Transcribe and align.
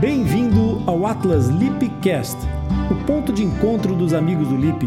Bem-vindo 0.00 0.82
ao 0.86 1.06
Atlas 1.06 1.48
Lipcast, 1.48 2.38
o 2.90 3.04
ponto 3.04 3.34
de 3.34 3.44
encontro 3.44 3.94
dos 3.94 4.14
amigos 4.14 4.48
do 4.48 4.56
Lip. 4.56 4.86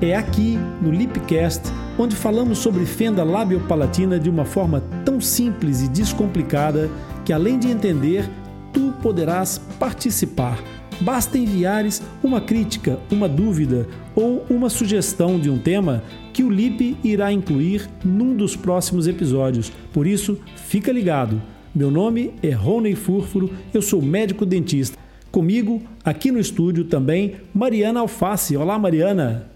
É 0.00 0.16
aqui, 0.16 0.58
no 0.82 0.90
Lipcast, 0.90 1.62
onde 1.96 2.16
falamos 2.16 2.58
sobre 2.58 2.84
fenda 2.84 3.22
labiopalatina 3.22 4.18
de 4.18 4.28
uma 4.28 4.44
forma 4.44 4.82
tão 5.04 5.20
simples 5.20 5.82
e 5.82 5.88
descomplicada 5.88 6.90
que, 7.24 7.32
além 7.32 7.56
de 7.56 7.68
entender, 7.68 8.28
tu 8.72 8.92
poderás 9.00 9.58
participar. 9.78 10.58
Basta 11.00 11.38
enviares 11.38 12.02
uma 12.20 12.40
crítica, 12.40 12.98
uma 13.12 13.28
dúvida 13.28 13.86
ou 14.16 14.44
uma 14.50 14.68
sugestão 14.68 15.38
de 15.38 15.48
um 15.48 15.58
tema 15.58 16.02
que 16.32 16.42
o 16.42 16.50
Lip 16.50 16.96
irá 17.04 17.30
incluir 17.30 17.88
num 18.04 18.34
dos 18.34 18.56
próximos 18.56 19.06
episódios. 19.06 19.70
Por 19.92 20.04
isso, 20.04 20.36
fica 20.56 20.90
ligado. 20.90 21.40
Meu 21.74 21.90
nome 21.90 22.32
é 22.42 22.50
Rony 22.50 22.94
Furfuro, 22.94 23.50
eu 23.74 23.82
sou 23.82 24.00
médico 24.00 24.46
dentista. 24.46 24.96
Comigo, 25.30 25.82
aqui 26.02 26.32
no 26.32 26.40
estúdio 26.40 26.84
também, 26.84 27.36
Mariana 27.54 28.00
Alface. 28.00 28.56
Olá, 28.56 28.78
Mariana. 28.78 29.50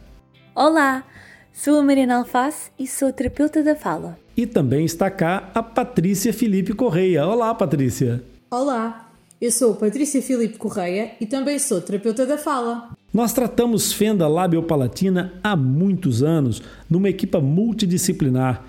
Olá, 0.55 1.05
sou 1.52 1.80
a 1.80 1.83
Mariana 1.83 2.19
Alface 2.19 2.71
e 2.79 2.87
sou 2.87 3.11
terapeuta 3.12 3.62
da 3.62 3.75
fala. 3.75 4.19
E 4.37 4.47
também 4.47 4.85
está 4.85 5.11
cá 5.11 5.51
a 5.55 5.62
Patrícia 5.62 6.33
Felipe 6.33 6.75
Correia. 6.75 7.27
Olá, 7.27 7.55
Patrícia. 7.55 8.23
Olá, 8.51 9.10
eu 9.41 9.51
sou 9.51 9.74
Patrícia 9.74 10.21
Filipe 10.21 10.59
Correia 10.59 11.13
e 11.19 11.24
também 11.24 11.59
sou 11.59 11.80
terapeuta 11.80 12.27
da 12.27 12.37
fala. 12.37 12.91
Nós 13.13 13.33
tratamos 13.33 13.93
fenda 13.93 14.29
labiopalatina 14.29 15.33
há 15.43 15.57
muitos 15.57 16.23
anos, 16.23 16.63
numa 16.88 17.09
equipa 17.09 17.41
multidisciplinar. 17.41 18.63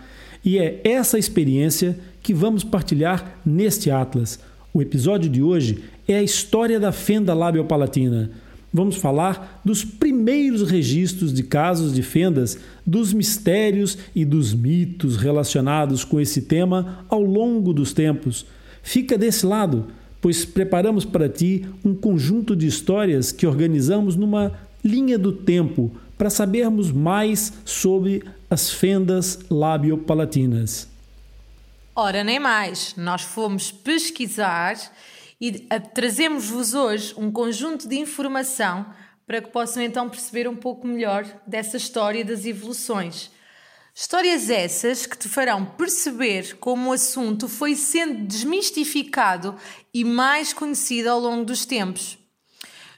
E 0.44 0.58
é 0.58 0.82
essa 0.84 1.18
experiência 1.18 1.98
que 2.24 2.34
vamos 2.34 2.64
partilhar 2.64 3.40
neste 3.46 3.92
Atlas. 3.92 4.40
O 4.74 4.82
episódio 4.82 5.30
de 5.30 5.44
hoje 5.44 5.84
é 6.08 6.16
a 6.16 6.24
história 6.24 6.80
da 6.80 6.92
fenda 6.92 7.34
labiopalatina. 7.34 8.32
Vamos 8.74 8.96
falar 8.96 9.62
dos 9.64 9.86
primeiros 9.86 10.68
registros 10.68 11.32
de 11.32 11.44
casos 11.44 11.94
de 11.94 12.02
fendas, 12.02 12.58
dos 12.84 13.14
mistérios 13.14 14.00
e 14.16 14.26
dos 14.26 14.54
mitos 14.54 15.18
relacionados 15.18 16.04
com 16.04 16.20
esse 16.20 16.42
tema 16.42 17.06
ao 17.08 17.22
longo 17.22 17.72
dos 17.72 17.94
tempos. 17.94 18.48
Fica 18.82 19.16
desse 19.16 19.46
lado 19.46 19.86
pois 20.24 20.46
preparamos 20.46 21.04
para 21.04 21.28
ti 21.28 21.66
um 21.84 21.94
conjunto 21.94 22.56
de 22.56 22.66
histórias 22.66 23.34
que 23.34 23.46
organizamos 23.46 24.16
numa 24.16 24.54
linha 24.82 25.20
do 25.20 25.34
tempo 25.34 25.92
para 26.18 26.30
sabermos 26.30 26.94
mais 26.94 27.52
sobre 27.66 28.24
as 28.50 28.70
fendas 28.70 29.40
labiopalatinas. 29.50 30.93
Ora, 31.96 32.24
nem 32.24 32.40
mais, 32.40 32.96
nós 32.96 33.22
fomos 33.22 33.72
pesquisar 33.72 34.76
e 35.40 35.52
trazemos-vos 35.94 36.74
hoje 36.74 37.14
um 37.16 37.32
conjunto 37.32 37.88
de 37.88 38.00
informação 38.00 38.92
para 39.28 39.40
que 39.40 39.52
possam 39.52 39.84
então 39.84 40.10
perceber 40.10 40.48
um 40.48 40.56
pouco 40.56 40.88
melhor 40.88 41.24
dessa 41.46 41.78
história 41.78 42.26
das 42.26 42.48
evoluções. 42.48 43.30
Histórias 43.94 44.50
essas 44.50 45.06
que 45.06 45.16
te 45.16 45.30
farão 45.30 45.64
perceber 45.66 46.58
como 46.58 46.90
o 46.90 46.94
assunto 46.94 47.48
foi 47.48 47.76
sendo 47.76 48.26
desmistificado 48.26 49.56
e 49.94 50.04
mais 50.04 50.52
conhecido 50.52 51.10
ao 51.10 51.20
longo 51.20 51.46
dos 51.46 51.64
tempos. 51.64 52.18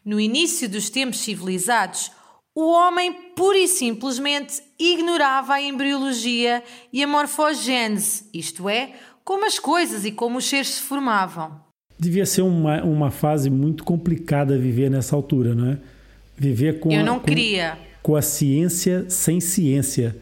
No 0.05 0.21
início 0.21 0.69
dos 0.69 0.89
tempos 0.89 1.19
civilizados, 1.19 2.11
o 2.55 2.71
homem 2.71 3.11
pura 3.35 3.57
e 3.57 3.67
simplesmente 3.67 4.63
ignorava 4.79 5.55
a 5.55 5.61
embriologia 5.61 6.63
e 6.91 7.03
a 7.03 7.07
morfogênese, 7.07 8.23
isto 8.33 8.69
é, 8.69 8.93
como 9.25 9.45
as 9.45 9.59
coisas 9.59 10.05
e 10.05 10.11
como 10.11 10.37
os 10.37 10.45
seres 10.45 10.69
se 10.69 10.81
formavam. 10.81 11.59
Devia 11.99 12.25
ser 12.25 12.43
uma, 12.43 12.81
uma 12.83 13.11
fase 13.11 13.49
muito 13.49 13.83
complicada 13.83 14.57
viver 14.57 14.89
nessa 14.89 15.15
altura, 15.15 15.53
não 15.53 15.71
é? 15.71 15.77
Viver 16.37 16.79
com, 16.79 16.91
Eu 16.91 17.03
não 17.03 17.17
a, 17.17 17.19
com, 17.19 17.25
queria. 17.25 17.77
com 18.01 18.15
a 18.15 18.21
ciência 18.21 19.09
sem 19.09 19.41
ciência 19.41 20.15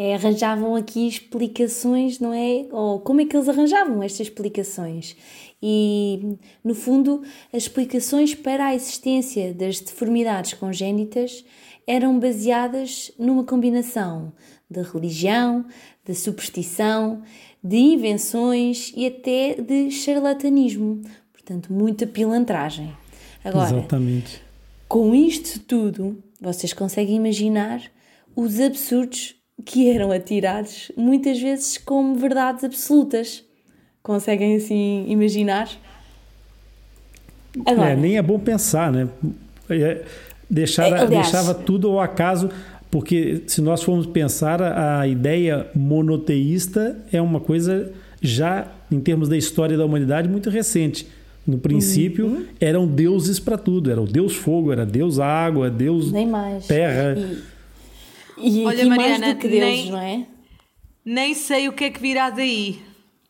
é, 0.00 0.14
arranjavam 0.14 0.76
aqui 0.76 1.08
explicações, 1.08 2.20
não 2.20 2.32
é? 2.32 2.66
Ou 2.70 3.00
como 3.00 3.20
é 3.20 3.26
que 3.26 3.36
eles 3.36 3.48
arranjavam 3.48 4.00
estas 4.00 4.28
explicações? 4.28 5.16
E, 5.62 6.36
no 6.62 6.74
fundo, 6.74 7.22
as 7.52 7.64
explicações 7.64 8.34
para 8.34 8.66
a 8.66 8.74
existência 8.74 9.52
das 9.52 9.80
deformidades 9.80 10.54
congénitas 10.54 11.44
eram 11.86 12.18
baseadas 12.18 13.10
numa 13.18 13.44
combinação 13.44 14.32
de 14.70 14.82
religião, 14.82 15.64
de 16.04 16.14
superstição, 16.14 17.22
de 17.62 17.76
invenções 17.76 18.92
e 18.94 19.06
até 19.06 19.54
de 19.54 19.90
charlatanismo. 19.90 21.02
Portanto, 21.32 21.72
muita 21.72 22.06
pilantragem. 22.06 22.94
Agora, 23.42 23.78
Exatamente. 23.78 24.42
com 24.86 25.14
isto 25.14 25.60
tudo, 25.60 26.22
vocês 26.40 26.72
conseguem 26.72 27.16
imaginar 27.16 27.82
os 28.36 28.60
absurdos 28.60 29.34
que 29.64 29.90
eram 29.90 30.12
atirados 30.12 30.92
muitas 30.96 31.40
vezes 31.40 31.78
como 31.78 32.14
verdades 32.14 32.64
absolutas. 32.64 33.44
Conseguem 34.02 34.56
assim 34.56 35.04
imaginar? 35.08 35.68
Agora, 37.66 37.90
é, 37.90 37.96
nem 37.96 38.16
é 38.16 38.22
bom 38.22 38.38
pensar, 38.38 38.92
né? 38.92 39.08
É, 39.68 40.04
deixar, 40.48 40.86
é, 40.88 41.06
deixava 41.06 41.54
tudo 41.54 41.88
ao 41.90 42.00
acaso, 42.00 42.50
porque 42.90 43.42
se 43.46 43.60
nós 43.60 43.82
formos 43.82 44.06
pensar, 44.06 44.62
a, 44.62 45.00
a 45.00 45.08
ideia 45.08 45.66
monoteísta 45.74 46.98
é 47.12 47.20
uma 47.20 47.40
coisa 47.40 47.92
já, 48.20 48.68
em 48.90 49.00
termos 49.00 49.28
da 49.28 49.36
história 49.36 49.76
da 49.76 49.84
humanidade, 49.84 50.28
muito 50.28 50.50
recente. 50.50 51.06
No 51.46 51.56
princípio, 51.56 52.26
uhum. 52.26 52.46
eram 52.60 52.86
deuses 52.86 53.40
para 53.40 53.56
tudo. 53.56 53.90
Era 53.90 54.02
o 54.02 54.06
deus 54.06 54.36
fogo, 54.36 54.70
era 54.70 54.84
deus 54.84 55.18
água, 55.18 55.70
deus 55.70 56.12
terra. 56.66 57.16
E 57.16 57.38
e 58.38 58.64
Olha, 58.64 58.86
Mariana, 58.86 59.18
mais 59.18 59.34
do 59.34 59.40
que 59.40 59.48
Deus, 59.48 59.62
nem, 59.62 59.90
não 59.90 59.98
é? 59.98 60.26
Nem 61.04 61.34
sei 61.34 61.68
o 61.68 61.72
que 61.72 61.84
é 61.84 61.90
que 61.90 62.00
virá 62.00 62.30
daí. 62.30 62.78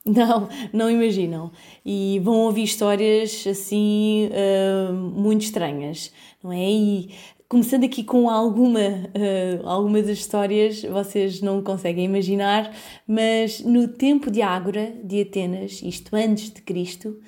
Não, 0.15 0.49
não 0.73 0.91
imaginam. 0.91 1.53
E 1.85 2.19
vão 2.25 2.35
ouvir 2.47 2.63
histórias 2.63 3.47
assim 3.47 4.29
uh, 4.29 4.93
muito 4.93 5.43
estranhas, 5.43 6.11
não 6.43 6.51
é? 6.51 6.71
E 6.71 7.11
começando 7.49 7.85
aqui 7.85 8.03
com 8.03 8.29
alguma, 8.29 8.81
uh, 8.81 9.67
alguma 9.67 10.01
das 10.01 10.19
histórias, 10.19 10.83
vocês 10.83 11.41
não 11.43 11.63
conseguem 11.63 12.05
imaginar, 12.07 12.75
mas 13.07 13.61
no 13.61 13.89
tempo 13.89 14.31
de 14.31 14.41
Ágora, 14.41 14.95
de 15.05 15.21
Atenas, 15.21 15.83
isto 15.83 16.15
antes 16.17 16.51
de 16.51 16.63
Cristo, 16.63 17.19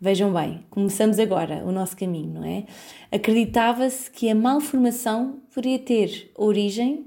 vejam 0.00 0.32
bem, 0.32 0.64
começamos 0.70 1.18
agora 1.18 1.64
o 1.64 1.72
nosso 1.72 1.96
caminho, 1.96 2.34
não 2.34 2.44
é? 2.44 2.66
Acreditava-se 3.10 4.10
que 4.10 4.30
a 4.30 4.34
malformação 4.34 5.40
poderia 5.52 5.78
ter 5.78 6.30
origem 6.36 7.06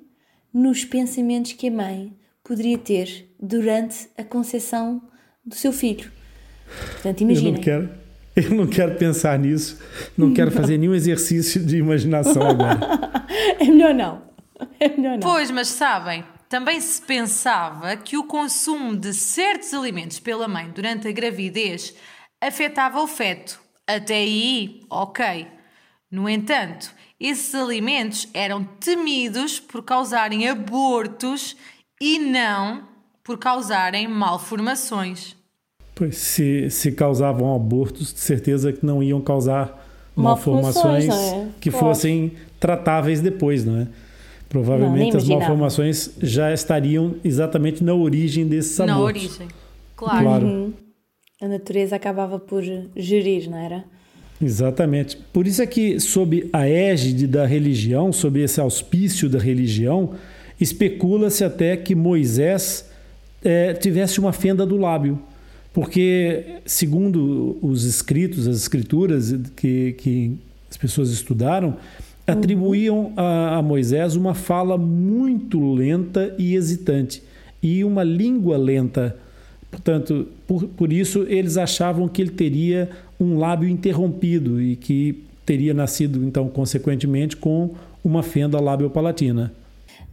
nos 0.54 0.84
pensamentos 0.84 1.54
que 1.54 1.70
a 1.70 1.72
mãe 1.72 2.14
poderia 2.44 2.78
ter 2.78 3.34
durante 3.40 4.10
a 4.18 4.24
concepção 4.24 5.02
do 5.46 5.56
seu 5.56 5.72
filho. 5.72 6.12
Portanto, 6.94 7.22
imaginem. 7.22 7.48
Eu 7.48 7.54
não 7.54 7.62
quero, 7.62 7.90
eu 8.36 8.50
não 8.52 8.68
quero 8.68 8.96
pensar 8.96 9.38
nisso, 9.38 9.80
não 10.18 10.34
quero 10.34 10.52
fazer 10.52 10.78
nenhum 10.78 10.94
exercício 10.94 11.64
de 11.64 11.78
imaginação 11.78 12.42
agora. 12.48 12.80
é 13.60 13.66
melhor 13.66 13.94
não. 13.94 14.22
É 14.80 14.90
melhor 14.90 15.14
não. 15.14 15.20
Pois, 15.20 15.52
mas 15.52 15.68
sabem, 15.68 16.24
também 16.48 16.80
se 16.80 17.02
pensava 17.02 17.96
que 17.98 18.18
o 18.18 18.26
consumo 18.26 18.96
de 18.96 19.14
certos 19.14 19.74
alimentos 19.74 20.20
pela 20.20 20.48
mãe 20.48 20.70
durante 20.70 21.08
a 21.08 21.12
gravidez 21.12 21.94
afetava 22.42 23.02
o 23.02 23.08
feto. 23.08 23.60
Até 23.88 24.16
aí, 24.16 24.82
ok. 24.90 25.48
No 26.10 26.28
entanto, 26.30 26.94
esses 27.20 27.54
alimentos 27.56 28.28
eram 28.34 28.64
temidos 28.64 29.60
por 29.60 29.84
causarem 29.84 30.50
abortos 30.50 31.56
e 32.00 32.20
não 32.20 32.88
por 33.24 33.38
causarem 33.38 34.08
malformações. 34.08 35.36
Pois, 36.02 36.18
se, 36.18 36.68
se 36.72 36.92
causavam 36.94 37.56
abortos, 37.56 38.12
de 38.12 38.20
certeza 38.20 38.74
que 38.74 38.84
não 38.84 39.04
iam 39.04 39.22
causar 39.22 39.88
malformações, 40.16 41.08
é? 41.08 41.48
que 41.60 41.70
fossem 41.70 42.32
tratáveis 42.60 43.22
depois, 43.22 43.64
não 43.64 43.82
é? 43.82 43.88
Provavelmente 44.50 45.12
não, 45.12 45.18
as 45.20 45.28
malformações 45.28 46.10
já 46.20 46.52
estariam 46.52 47.14
exatamente 47.24 47.84
na 47.84 47.94
origem 47.94 48.48
desses 48.48 48.80
abortos. 48.80 48.98
Na 48.98 49.06
origem, 49.06 49.48
claro. 49.96 50.24
claro. 50.24 50.48
Uhum. 50.48 50.74
A 51.40 51.48
natureza 51.48 51.98
acabava 51.98 52.40
por 52.40 52.64
gerir, 52.96 53.48
não 53.48 53.60
era? 53.60 53.84
Exatamente. 54.42 55.18
Por 55.32 55.46
isso 55.46 55.62
é 55.62 55.68
que, 55.68 56.00
sob 56.00 56.50
a 56.52 56.68
égide 56.68 57.28
da 57.28 57.46
religião, 57.46 58.12
sob 58.12 58.42
esse 58.42 58.60
auspício 58.60 59.30
da 59.30 59.38
religião, 59.38 60.16
especula-se 60.60 61.44
até 61.44 61.78
que 61.78 61.94
Moisés 61.94 62.90
é, 63.44 63.76
tivesse 63.76 64.20
uma 64.20 64.34
fenda 64.34 64.66
do 64.66 64.78
lábio. 64.78 65.22
Porque, 65.74 66.60
segundo 66.66 67.58
os 67.62 67.86
escritos, 67.86 68.48
as 68.48 68.58
escrituras 68.58 69.34
que, 69.56 69.94
que 69.94 70.38
as 70.70 70.76
pessoas 70.76 71.12
estudaram, 71.12 71.78
atribuíam 72.28 73.14
a, 73.16 73.58
a 73.58 73.62
Moisés 73.62 74.16
uma 74.16 74.34
fala 74.34 74.78
muito 74.78 75.74
lenta 75.74 76.36
e 76.38 76.56
hesitante 76.56 77.24
e 77.64 77.84
uma 77.84 78.04
língua 78.04 78.58
lenta. 78.58 79.16
Portanto, 79.70 80.28
por, 80.46 80.66
por 80.66 80.92
isso 80.92 81.24
eles 81.30 81.58
achavam 81.58 82.08
que 82.08 82.22
ele 82.22 82.32
teria 82.32 82.90
um 83.20 83.38
lábio 83.38 83.70
interrompido 83.70 84.62
e 84.62 84.76
que 84.76 85.24
teria 85.46 85.74
nascido, 85.74 86.24
então, 86.26 86.50
consequentemente, 86.50 87.38
com 87.38 87.72
uma 88.04 88.24
fenda 88.24 88.60
labiopalatina. 88.60 89.54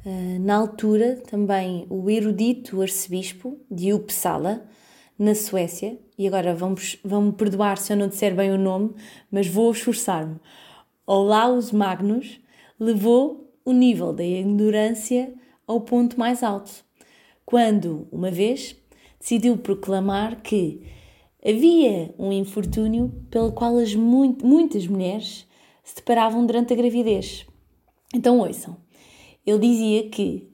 Uh, 0.04 0.38
na 0.40 0.54
altura, 0.54 1.18
também 1.28 1.84
o 1.90 2.08
erudito 2.08 2.80
arcebispo 2.80 3.58
de 3.70 3.92
Uppsala, 3.92 4.62
na 5.18 5.34
Suécia, 5.34 5.98
e 6.16 6.26
agora 6.26 6.54
vamos 6.54 6.96
perdoar 7.36 7.78
se 7.78 7.92
eu 7.92 7.96
não 7.96 8.06
disser 8.08 8.34
bem 8.34 8.52
o 8.52 8.58
nome, 8.58 8.94
mas 9.30 9.48
vou 9.48 9.72
esforçar-me. 9.72 10.36
Olaus 11.04 11.72
Magnus 11.72 12.40
levou 12.78 13.52
o 13.64 13.72
nível 13.72 14.12
da 14.12 14.24
ignorância 14.24 15.34
ao 15.66 15.80
ponto 15.80 16.18
mais 16.18 16.42
alto, 16.42 16.84
quando, 17.44 18.06
uma 18.12 18.30
vez, 18.30 18.76
decidiu 19.18 19.56
proclamar 19.58 20.40
que 20.40 20.82
havia 21.44 22.14
um 22.18 22.32
infortúnio 22.32 23.12
pelo 23.30 23.52
qual 23.52 23.76
as 23.78 23.94
muito, 23.94 24.46
muitas 24.46 24.86
mulheres 24.86 25.46
se 25.82 25.96
deparavam 25.96 26.46
durante 26.46 26.72
a 26.72 26.76
gravidez. 26.76 27.46
Então, 28.14 28.38
ouçam. 28.38 28.76
Ele 29.44 29.58
dizia 29.58 30.08
que 30.10 30.48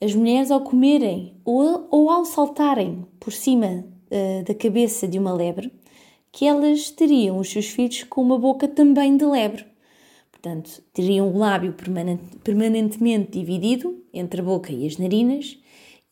as 0.00 0.14
mulheres, 0.14 0.50
ao 0.50 0.60
comerem 0.60 1.40
ou, 1.44 1.88
ou 1.90 2.10
ao 2.10 2.24
saltarem 2.24 3.04
por 3.18 3.32
cima 3.32 3.84
uh, 4.10 4.44
da 4.44 4.54
cabeça 4.54 5.06
de 5.06 5.18
uma 5.18 5.32
lebre, 5.32 5.72
que 6.32 6.46
elas 6.46 6.90
teriam 6.90 7.38
os 7.38 7.50
seus 7.50 7.66
filhos 7.66 8.04
com 8.04 8.22
uma 8.22 8.38
boca 8.38 8.68
também 8.68 9.16
de 9.16 9.24
lebre. 9.24 9.64
Portanto, 10.30 10.82
teriam 10.92 11.28
o 11.28 11.38
lábio 11.38 11.74
permanentemente 12.44 13.32
dividido 13.32 14.04
entre 14.12 14.40
a 14.40 14.44
boca 14.44 14.72
e 14.72 14.86
as 14.86 14.96
narinas 14.96 15.58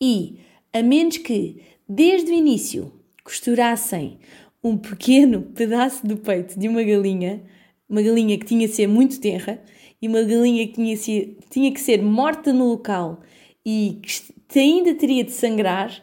e, 0.00 0.40
a 0.72 0.82
menos 0.82 1.18
que, 1.18 1.62
desde 1.88 2.32
o 2.32 2.34
início, 2.34 2.92
costurassem 3.22 4.18
um 4.62 4.76
pequeno 4.76 5.42
pedaço 5.54 6.06
do 6.06 6.16
peito 6.16 6.58
de 6.58 6.68
uma 6.68 6.82
galinha, 6.82 7.42
uma 7.88 8.02
galinha 8.02 8.36
que 8.36 8.46
tinha 8.46 8.66
de 8.66 8.74
ser 8.74 8.88
muito 8.88 9.20
tenra 9.20 9.62
e 10.02 10.08
uma 10.08 10.22
galinha 10.22 10.66
que 10.66 10.74
tinha, 10.74 10.96
ser, 10.96 11.38
tinha 11.48 11.72
que 11.72 11.80
ser 11.80 12.02
morta 12.02 12.52
no 12.52 12.68
local 12.68 13.20
e 13.64 14.00
que 14.48 14.58
ainda 14.58 14.94
teria 14.94 15.24
de 15.24 15.32
sangrar, 15.32 16.00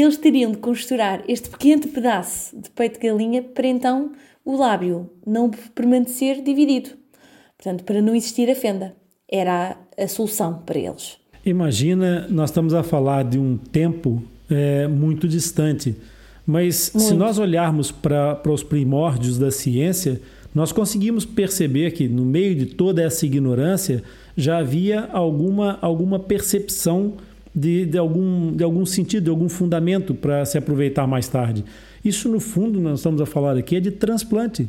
eles 0.00 0.16
teriam 0.16 0.50
de 0.50 0.58
costurar 0.58 1.24
este 1.28 1.48
pequeno 1.48 1.88
pedaço 1.88 2.56
de 2.58 2.70
peito 2.70 3.00
de 3.00 3.08
galinha 3.08 3.42
para 3.42 3.66
então 3.66 4.12
o 4.44 4.56
lábio 4.56 5.10
não 5.26 5.50
permanecer 5.74 6.42
dividido. 6.42 6.90
Portanto, 7.56 7.84
para 7.84 8.02
não 8.02 8.14
existir 8.14 8.50
a 8.50 8.54
fenda. 8.54 8.94
Era 9.28 9.76
a, 9.98 10.04
a 10.04 10.08
solução 10.08 10.62
para 10.64 10.78
eles. 10.78 11.16
Imagina, 11.44 12.28
nós 12.28 12.50
estamos 12.50 12.74
a 12.74 12.82
falar 12.82 13.24
de 13.24 13.38
um 13.38 13.56
tempo 13.56 14.22
é, 14.48 14.86
muito 14.86 15.26
distante 15.26 15.96
mas 16.46 16.92
Muito. 16.94 17.08
se 17.08 17.14
nós 17.14 17.38
olharmos 17.38 17.90
para 17.90 18.40
os 18.46 18.62
primórdios 18.62 19.36
da 19.36 19.50
ciência, 19.50 20.20
nós 20.54 20.70
conseguimos 20.70 21.24
perceber 21.24 21.90
que 21.90 22.08
no 22.08 22.24
meio 22.24 22.54
de 22.54 22.66
toda 22.66 23.02
essa 23.02 23.26
ignorância 23.26 24.02
já 24.36 24.58
havia 24.58 25.08
alguma, 25.12 25.76
alguma 25.82 26.20
percepção 26.20 27.14
de, 27.56 27.86
de, 27.86 27.96
algum, 27.96 28.52
de 28.54 28.62
algum 28.62 28.84
sentido, 28.84 29.24
de 29.24 29.30
algum 29.30 29.48
fundamento 29.48 30.14
para 30.14 30.44
se 30.44 30.58
aproveitar 30.58 31.06
mais 31.06 31.26
tarde. 31.26 31.64
Isso, 32.04 32.28
no 32.28 32.38
fundo, 32.38 32.78
nós 32.78 32.98
estamos 32.98 33.18
a 33.18 33.24
falar 33.24 33.56
aqui, 33.56 33.76
é 33.76 33.80
de 33.80 33.90
transplante. 33.90 34.68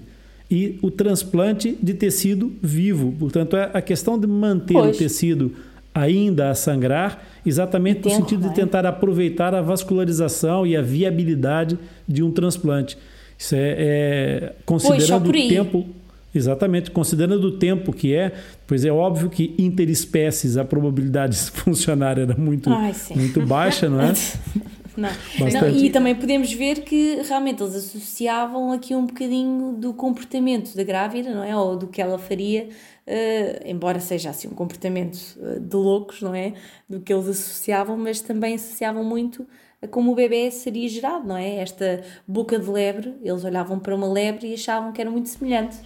E 0.49 0.79
o 0.81 0.89
transplante 0.89 1.77
de 1.83 1.93
tecido 1.93 2.53
vivo. 2.63 3.13
Portanto, 3.19 3.57
é 3.57 3.69
a 3.73 3.81
questão 3.81 4.17
de 4.17 4.25
manter 4.25 4.75
pois. 4.75 4.95
o 4.95 4.97
tecido 4.97 5.51
ainda 5.93 6.49
a 6.49 6.55
sangrar, 6.55 7.21
exatamente 7.45 8.05
no 8.05 8.11
sentido 8.11 8.47
de 8.47 8.55
tentar 8.55 8.85
aproveitar 8.85 9.53
a 9.53 9.61
vascularização 9.61 10.65
e 10.65 10.77
a 10.77 10.81
viabilidade 10.81 11.77
de 12.07 12.23
um 12.23 12.31
transplante. 12.31 12.97
Isso 13.37 13.55
é, 13.55 13.75
é 13.77 14.53
considerando 14.65 15.29
o 15.29 15.33
tempo. 15.33 15.85
Exatamente, 16.33 16.91
considerando 16.91 17.45
o 17.45 17.57
tempo 17.57 17.91
que 17.91 18.13
é, 18.13 18.33
pois 18.65 18.85
é 18.85 18.91
óbvio 18.91 19.29
que 19.29 19.55
interespécies 19.57 20.57
a 20.57 20.65
probabilidade 20.65 21.35
de 21.45 21.51
funcionar 21.51 22.19
era 22.19 22.35
muito, 22.35 22.69
Ai, 22.69 22.93
muito 23.15 23.45
baixa, 23.45 23.89
não 23.89 24.01
é? 24.01 24.13
Não. 24.97 25.09
não. 25.39 25.69
E 25.69 25.91
também 25.91 26.15
podemos 26.15 26.51
ver 26.51 26.81
que 26.81 27.21
realmente 27.21 27.61
eles 27.61 27.75
associavam 27.75 28.71
aqui 28.71 28.95
um 28.95 29.05
bocadinho 29.05 29.73
do 29.73 29.93
comportamento 29.93 30.75
da 30.75 30.83
grávida, 30.83 31.29
não 31.29 31.43
é? 31.43 31.55
Ou 31.55 31.77
do 31.77 31.85
que 31.85 32.01
ela 32.01 32.17
faria 32.17 32.67
Uh, 33.07 33.63
embora 33.65 34.01
seja 34.01 34.31
assim 34.31 34.49
um 34.49 34.53
comportamento 34.53 35.37
uh, 35.37 35.61
de 35.61 35.75
loucos, 35.77 36.21
não 36.21 36.35
é? 36.35 36.55
Do 36.89 36.99
que 36.99 37.13
eles 37.13 37.29
associavam, 37.29 37.95
mas 37.95 38.19
também 38.19 38.55
associavam 38.55 39.01
muito 39.01 39.47
a 39.81 39.87
como 39.87 40.11
o 40.11 40.15
bebê 40.15 40.51
seria 40.51 40.89
gerado, 40.89 41.25
não 41.25 41.37
é? 41.37 41.55
Esta 41.55 42.03
boca 42.27 42.59
de 42.59 42.69
lebre, 42.69 43.15
eles 43.23 43.45
olhavam 43.45 43.79
para 43.79 43.95
uma 43.95 44.11
lebre 44.11 44.47
e 44.47 44.55
achavam 44.55 44.91
que 44.91 44.99
era 44.99 45.09
muito 45.09 45.29
semelhante. 45.29 45.77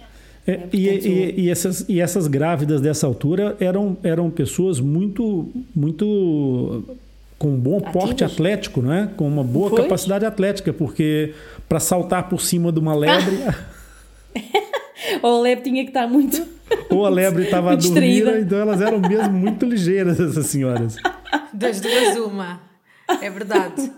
É, 0.46 0.52
é, 0.52 0.68
e, 0.72 0.88
e, 0.88 1.40
e, 1.42 1.50
essas, 1.50 1.84
e 1.88 2.00
essas 2.00 2.26
grávidas 2.26 2.80
dessa 2.80 3.06
altura 3.06 3.56
eram, 3.60 3.96
eram 4.02 4.30
pessoas 4.30 4.80
muito, 4.80 5.48
muito 5.74 6.84
com 7.38 7.48
um 7.48 7.58
bom 7.58 7.76
Ativas. 7.76 7.92
porte 7.92 8.24
atlético, 8.24 8.82
não 8.82 8.92
é? 8.92 9.08
Com 9.16 9.28
uma 9.28 9.44
boa 9.44 9.70
Foi? 9.70 9.82
capacidade 9.82 10.24
atlética, 10.24 10.72
porque 10.72 11.32
para 11.68 11.78
saltar 11.78 12.28
por 12.28 12.40
cima 12.40 12.72
de 12.72 12.78
uma 12.78 12.94
lebre. 12.94 13.38
Ou 15.22 15.38
a 15.38 15.40
lebre 15.40 15.64
tinha 15.64 15.84
que 15.84 15.90
estar 15.90 16.06
muito 16.06 16.46
ou 16.90 17.06
a 17.06 17.10
lebre 17.10 17.44
estava 17.44 17.72
a 17.72 17.74
dormir, 17.74 18.26
então 18.40 18.58
elas 18.58 18.80
eram 18.80 18.98
mesmo 18.98 19.32
muito 19.32 19.66
ligeiras, 19.66 20.18
essas 20.20 20.46
senhoras. 20.46 20.96
Das 21.52 21.80
duas, 21.80 22.16
uma. 22.16 22.60
É 23.20 23.30
verdade. 23.30 23.92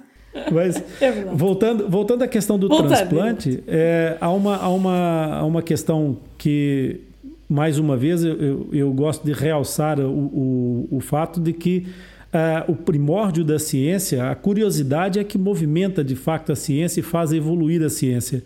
Mas, 0.51 0.83
é 1.01 1.11
verdade. 1.11 1.37
Voltando, 1.37 1.89
voltando 1.89 2.23
à 2.23 2.29
questão 2.29 2.59
do 2.59 2.69
voltando. 2.69 2.89
transplante, 2.89 3.63
é, 3.69 4.17
há, 4.21 4.31
uma, 4.31 4.57
há, 4.57 4.69
uma, 4.69 5.37
há 5.37 5.45
uma 5.45 5.63
questão 5.63 6.17
que, 6.45 7.01
mais 7.49 7.79
uma 7.79 7.97
vez, 7.97 8.23
eu, 8.23 8.35
eu, 8.35 8.69
eu 8.71 8.93
gosto 8.93 9.25
de 9.25 9.33
realçar 9.33 9.99
o, 9.99 10.11
o, 10.11 10.89
o 10.91 11.01
fato 11.01 11.41
de 11.41 11.55
que 11.55 11.87
uh, 12.35 12.71
o 12.71 12.77
primórdio 12.77 13.43
da 13.43 13.59
ciência, 13.59 14.31
a 14.31 14.35
curiosidade 14.35 15.19
é 15.19 15.25
que 15.25 15.39
movimenta 15.39 16.05
de 16.05 16.15
fato 16.15 16.53
a 16.53 16.55
ciência 16.55 17.01
e 17.01 17.03
faz 17.03 17.33
evoluir 17.33 17.83
a 17.83 17.89
ciência. 17.89 18.43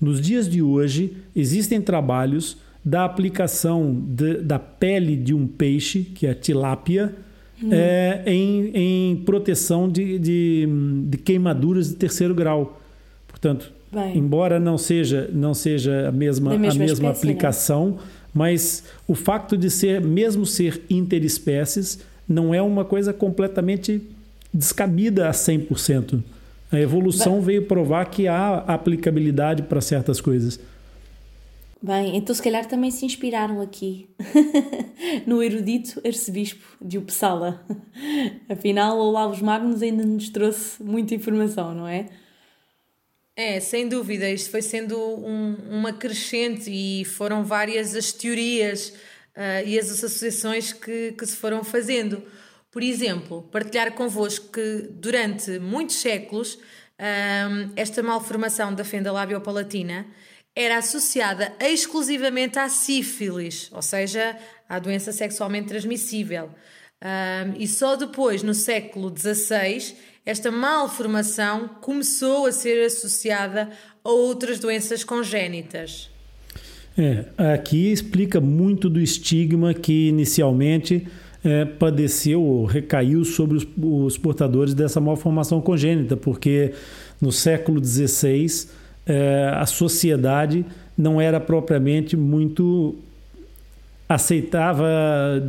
Nos 0.00 0.18
dias 0.18 0.48
de 0.48 0.62
hoje, 0.62 1.14
existem 1.34 1.78
trabalhos 1.78 2.56
da 2.82 3.04
aplicação 3.04 3.94
de, 3.94 4.38
da 4.38 4.58
pele 4.58 5.14
de 5.14 5.34
um 5.34 5.46
peixe, 5.46 6.00
que 6.00 6.26
é 6.26 6.30
a 6.30 6.34
tilápia, 6.34 7.14
hum. 7.62 7.68
é, 7.70 8.22
em, 8.24 8.70
em 8.72 9.16
proteção 9.16 9.90
de, 9.90 10.18
de, 10.18 10.68
de, 11.06 11.18
queimaduras 11.18 11.90
de 11.90 11.96
terceiro 11.96 12.34
grau. 12.34 12.80
Portanto, 13.28 13.75
Bem. 13.92 14.18
embora 14.18 14.58
não 14.58 14.76
seja, 14.76 15.30
não 15.32 15.54
seja 15.54 16.08
a 16.08 16.12
mesma, 16.12 16.54
a 16.54 16.58
mesma 16.58 16.84
espécie, 16.84 17.02
né? 17.02 17.08
aplicação, 17.08 17.90
né? 17.90 17.98
mas 18.34 18.84
o 19.06 19.14
facto 19.14 19.56
de 19.56 19.70
ser, 19.70 20.00
mesmo 20.00 20.44
ser 20.44 20.82
interespécies, 20.90 22.00
não 22.28 22.54
é 22.54 22.60
uma 22.60 22.84
coisa 22.84 23.12
completamente 23.12 24.02
descabida 24.52 25.28
a 25.28 25.32
100%. 25.32 26.22
A 26.70 26.80
evolução 26.80 27.34
Bem. 27.34 27.42
veio 27.42 27.62
provar 27.66 28.06
que 28.06 28.26
há 28.26 28.56
aplicabilidade 28.66 29.62
para 29.62 29.80
certas 29.80 30.20
coisas. 30.20 30.58
Bem, 31.80 32.16
então 32.16 32.34
se 32.34 32.42
calhar 32.42 32.66
também 32.66 32.90
se 32.90 33.04
inspiraram 33.06 33.60
aqui 33.60 34.08
no 35.26 35.42
erudito 35.42 36.00
arcebispo 36.04 36.64
de 36.82 36.98
Uppsala. 36.98 37.64
Afinal, 38.48 38.98
Olaus 38.98 39.40
Magnus 39.40 39.82
ainda 39.82 40.04
nos 40.04 40.28
trouxe 40.28 40.82
muita 40.82 41.14
informação, 41.14 41.74
não 41.74 41.86
é? 41.86 42.06
É, 43.38 43.60
sem 43.60 43.86
dúvida, 43.86 44.30
isto 44.30 44.50
foi 44.50 44.62
sendo 44.62 44.98
um, 44.98 45.56
uma 45.68 45.92
crescente 45.92 46.70
e 46.70 47.04
foram 47.04 47.44
várias 47.44 47.94
as 47.94 48.10
teorias 48.10 48.94
uh, 49.36 49.66
e 49.66 49.78
as 49.78 49.90
associações 49.90 50.72
que, 50.72 51.12
que 51.12 51.26
se 51.26 51.36
foram 51.36 51.62
fazendo. 51.62 52.22
Por 52.70 52.82
exemplo, 52.82 53.42
partilhar 53.52 53.92
convosco 53.92 54.50
que 54.50 54.88
durante 54.90 55.58
muitos 55.58 55.96
séculos 55.96 56.54
um, 56.54 56.58
ah, 56.98 57.70
esta 57.76 58.02
malformação 58.02 58.74
da 58.74 58.84
fenda 58.84 59.12
labiopalatina 59.12 60.06
era 60.54 60.78
associada 60.78 61.54
exclusivamente 61.60 62.58
à 62.58 62.70
sífilis, 62.70 63.70
ou 63.70 63.82
seja, 63.82 64.38
à 64.66 64.78
doença 64.78 65.12
sexualmente 65.12 65.68
transmissível. 65.68 66.50
Um, 67.02 67.54
e 67.58 67.68
só 67.68 67.96
depois, 67.96 68.42
no 68.42 68.54
século 68.54 69.12
XVI, 69.14 69.94
esta 70.26 70.50
malformação 70.50 71.70
começou 71.80 72.46
a 72.46 72.52
ser 72.52 72.84
associada 72.84 73.70
a 74.02 74.10
outras 74.10 74.58
doenças 74.58 75.04
congénitas. 75.04 76.10
É, 76.98 77.26
aqui 77.54 77.92
explica 77.92 78.40
muito 78.40 78.90
do 78.90 79.00
estigma 79.00 79.72
que 79.72 80.08
inicialmente 80.08 81.06
é, 81.44 81.64
padeceu 81.64 82.42
ou 82.42 82.64
recaiu 82.64 83.24
sobre 83.24 83.56
os, 83.56 83.66
os 83.80 84.18
portadores 84.18 84.74
dessa 84.74 85.00
malformação 85.00 85.60
congênita, 85.60 86.16
porque 86.16 86.72
no 87.20 87.30
século 87.30 87.82
XVI 87.84 88.66
é, 89.06 89.52
a 89.54 89.64
sociedade 89.64 90.66
não 90.98 91.20
era 91.20 91.38
propriamente 91.38 92.16
muito 92.16 92.96
aceitava 94.08 94.88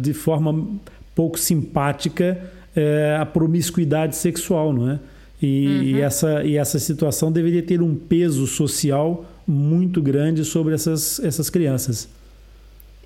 de 0.02 0.14
forma 0.14 0.68
pouco 1.16 1.40
simpática 1.40 2.52
é, 2.78 3.18
a 3.20 3.26
promiscuidade 3.26 4.16
sexual, 4.16 4.72
não 4.72 4.92
é? 4.92 5.00
E, 5.42 5.68
uhum. 5.68 5.84
e, 5.84 6.02
essa, 6.02 6.44
e 6.44 6.58
essa 6.58 6.80
situação 6.80 7.32
deveria 7.32 7.62
ter 7.62 7.82
um 7.82 7.96
peso 7.96 8.48
social 8.48 9.26
muito 9.48 10.02
grande 10.02 10.46
sobre 10.46 10.74
essas, 10.74 11.20
essas 11.20 11.50
crianças. 11.50 12.08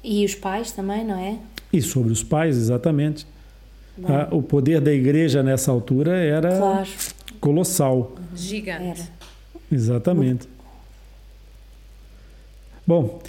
E 0.04 0.26
os 0.26 0.36
pais 0.36 0.72
também, 0.72 1.06
não 1.06 1.18
é? 1.18 1.38
E 1.72 1.82
sobre 1.82 2.12
os 2.12 2.24
pais, 2.24 2.58
exatamente. 2.58 3.26
Ah, 4.04 4.28
o 4.32 4.42
poder 4.42 4.82
da 4.82 4.92
igreja 4.92 5.44
nessa 5.44 5.72
altura 5.72 6.18
era 6.18 6.58
Claro. 6.58 6.90
colossal. 7.40 8.16
Gigante. 8.36 8.84
Era. 8.84 9.10
Exatamente. 9.72 10.48
Bom, 12.88 13.22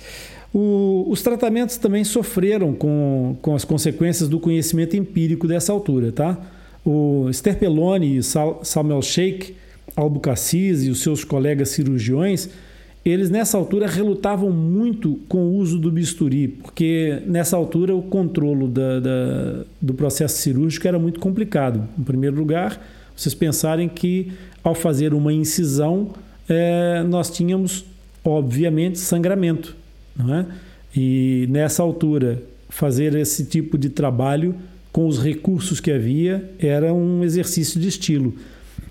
o- 0.52 1.06
os 1.08 1.22
tratamentos 1.22 1.76
também 1.76 2.04
sofreram 2.04 2.72
com, 2.72 3.36
com 3.40 3.54
as 3.54 3.64
consequências 3.64 4.28
do 4.28 4.38
conhecimento 4.38 4.96
empírico 4.96 5.46
dessa 5.48 5.72
altura, 5.72 6.12
tá? 6.12 6.38
O 6.84 7.28
Sterpeloni 7.32 8.18
e 8.18 8.22
Sal, 8.22 8.60
Samuel 8.62 9.02
Sheikh 9.02 9.54
Albucacis 9.96 10.84
e 10.84 10.90
os 10.90 11.00
seus 11.00 11.22
colegas 11.24 11.68
cirurgiões, 11.70 12.48
eles 13.04 13.30
nessa 13.30 13.58
altura 13.58 13.86
relutavam 13.86 14.50
muito 14.50 15.18
com 15.28 15.38
o 15.48 15.54
uso 15.56 15.78
do 15.78 15.90
bisturi, 15.90 16.48
porque 16.48 17.20
nessa 17.26 17.56
altura 17.56 17.94
o 17.94 18.02
controle 18.02 18.68
da- 18.68 19.00
da- 19.00 19.64
do 19.80 19.92
processo 19.94 20.38
cirúrgico 20.38 20.86
era 20.86 20.98
muito 20.98 21.18
complicado. 21.20 21.86
Em 21.98 22.02
primeiro 22.02 22.36
lugar, 22.36 22.80
vocês 23.16 23.34
pensarem 23.34 23.88
que 23.88 24.32
ao 24.62 24.74
fazer 24.74 25.12
uma 25.14 25.32
incisão, 25.32 26.10
eh, 26.48 27.04
nós 27.08 27.28
tínhamos, 27.30 27.84
obviamente, 28.24 28.98
sangramento. 28.98 29.76
Não 30.16 30.34
é? 30.34 30.46
E 30.94 31.46
nessa 31.50 31.82
altura, 31.82 32.42
fazer 32.68 33.14
esse 33.14 33.44
tipo 33.44 33.78
de 33.78 33.88
trabalho 33.88 34.54
com 34.92 35.06
os 35.06 35.22
recursos 35.22 35.80
que 35.80 35.90
havia 35.90 36.50
era 36.58 36.92
um 36.92 37.24
exercício 37.24 37.80
de 37.80 37.88
estilo. 37.88 38.34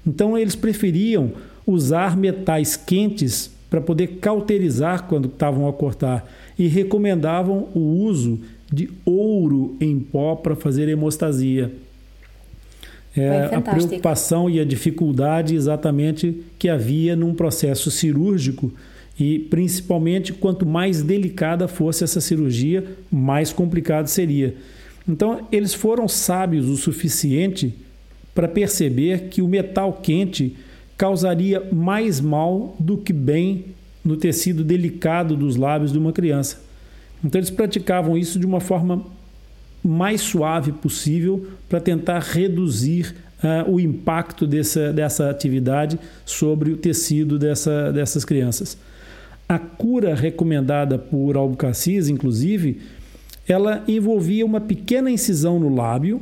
Então, 0.05 0.37
eles 0.37 0.55
preferiam 0.55 1.31
usar 1.65 2.17
metais 2.17 2.75
quentes 2.75 3.51
para 3.69 3.79
poder 3.79 4.17
cauterizar 4.19 5.03
quando 5.03 5.27
estavam 5.27 5.67
a 5.67 5.73
cortar 5.73 6.29
e 6.57 6.67
recomendavam 6.67 7.69
o 7.73 7.79
uso 7.79 8.39
de 8.71 8.89
ouro 9.05 9.75
em 9.79 9.99
pó 9.99 10.35
para 10.35 10.55
fazer 10.55 10.89
hemostasia. 10.89 11.71
É, 13.15 13.49
a 13.53 13.59
preocupação 13.59 14.49
e 14.49 14.59
a 14.59 14.63
dificuldade 14.63 15.53
exatamente 15.53 16.43
que 16.57 16.69
havia 16.69 17.13
num 17.15 17.33
processo 17.33 17.91
cirúrgico 17.91 18.71
e 19.21 19.37
principalmente 19.37 20.33
quanto 20.33 20.65
mais 20.65 21.03
delicada 21.03 21.67
fosse 21.67 22.03
essa 22.03 22.19
cirurgia, 22.19 22.83
mais 23.11 23.53
complicado 23.53 24.07
seria. 24.07 24.55
Então 25.07 25.47
eles 25.51 25.75
foram 25.75 26.07
sábios 26.07 26.67
o 26.67 26.75
suficiente 26.75 27.71
para 28.33 28.47
perceber 28.47 29.27
que 29.29 29.39
o 29.39 29.47
metal 29.47 29.93
quente 30.01 30.55
causaria 30.97 31.61
mais 31.71 32.19
mal 32.19 32.75
do 32.79 32.97
que 32.97 33.13
bem 33.13 33.65
no 34.03 34.17
tecido 34.17 34.63
delicado 34.63 35.35
dos 35.35 35.55
lábios 35.55 35.91
de 35.91 35.99
uma 35.99 36.11
criança. 36.11 36.59
Então 37.23 37.37
eles 37.37 37.51
praticavam 37.51 38.17
isso 38.17 38.39
de 38.39 38.45
uma 38.47 38.59
forma 38.59 39.05
mais 39.83 40.21
suave 40.21 40.71
possível 40.71 41.45
para 41.69 41.79
tentar 41.79 42.19
reduzir 42.19 43.15
ah, 43.43 43.65
o 43.67 43.79
impacto 43.79 44.47
dessa, 44.47 44.91
dessa 44.91 45.29
atividade 45.29 45.99
sobre 46.25 46.71
o 46.71 46.77
tecido 46.77 47.37
dessa, 47.37 47.91
dessas 47.91 48.25
crianças. 48.25 48.77
A 49.51 49.60
cura 49.60 50.15
recomendada 50.15 50.98
por 50.98 51.36
Albucacis, 51.36 52.08
inclusive, 52.08 52.79
ela 53.46 53.84
envolvia 53.86 54.46
uma 54.46 54.62
pequena 54.62 55.12
incisão 55.12 55.60
no 55.60 55.75
lábio 55.75 56.22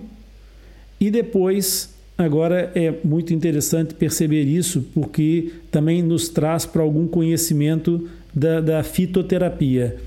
e 1.00 1.12
depois, 1.12 1.93
agora 2.17 2.71
é 2.74 2.91
muito 3.03 3.31
interessante 3.31 3.93
perceber 3.93 4.45
isso, 4.45 4.83
porque 4.95 5.51
também 5.69 6.01
nos 6.01 6.27
traz 6.27 6.65
para 6.65 6.81
algum 6.81 7.07
conhecimento 7.07 8.09
da, 8.33 8.62
da 8.62 8.83
fitoterapia. 8.83 9.98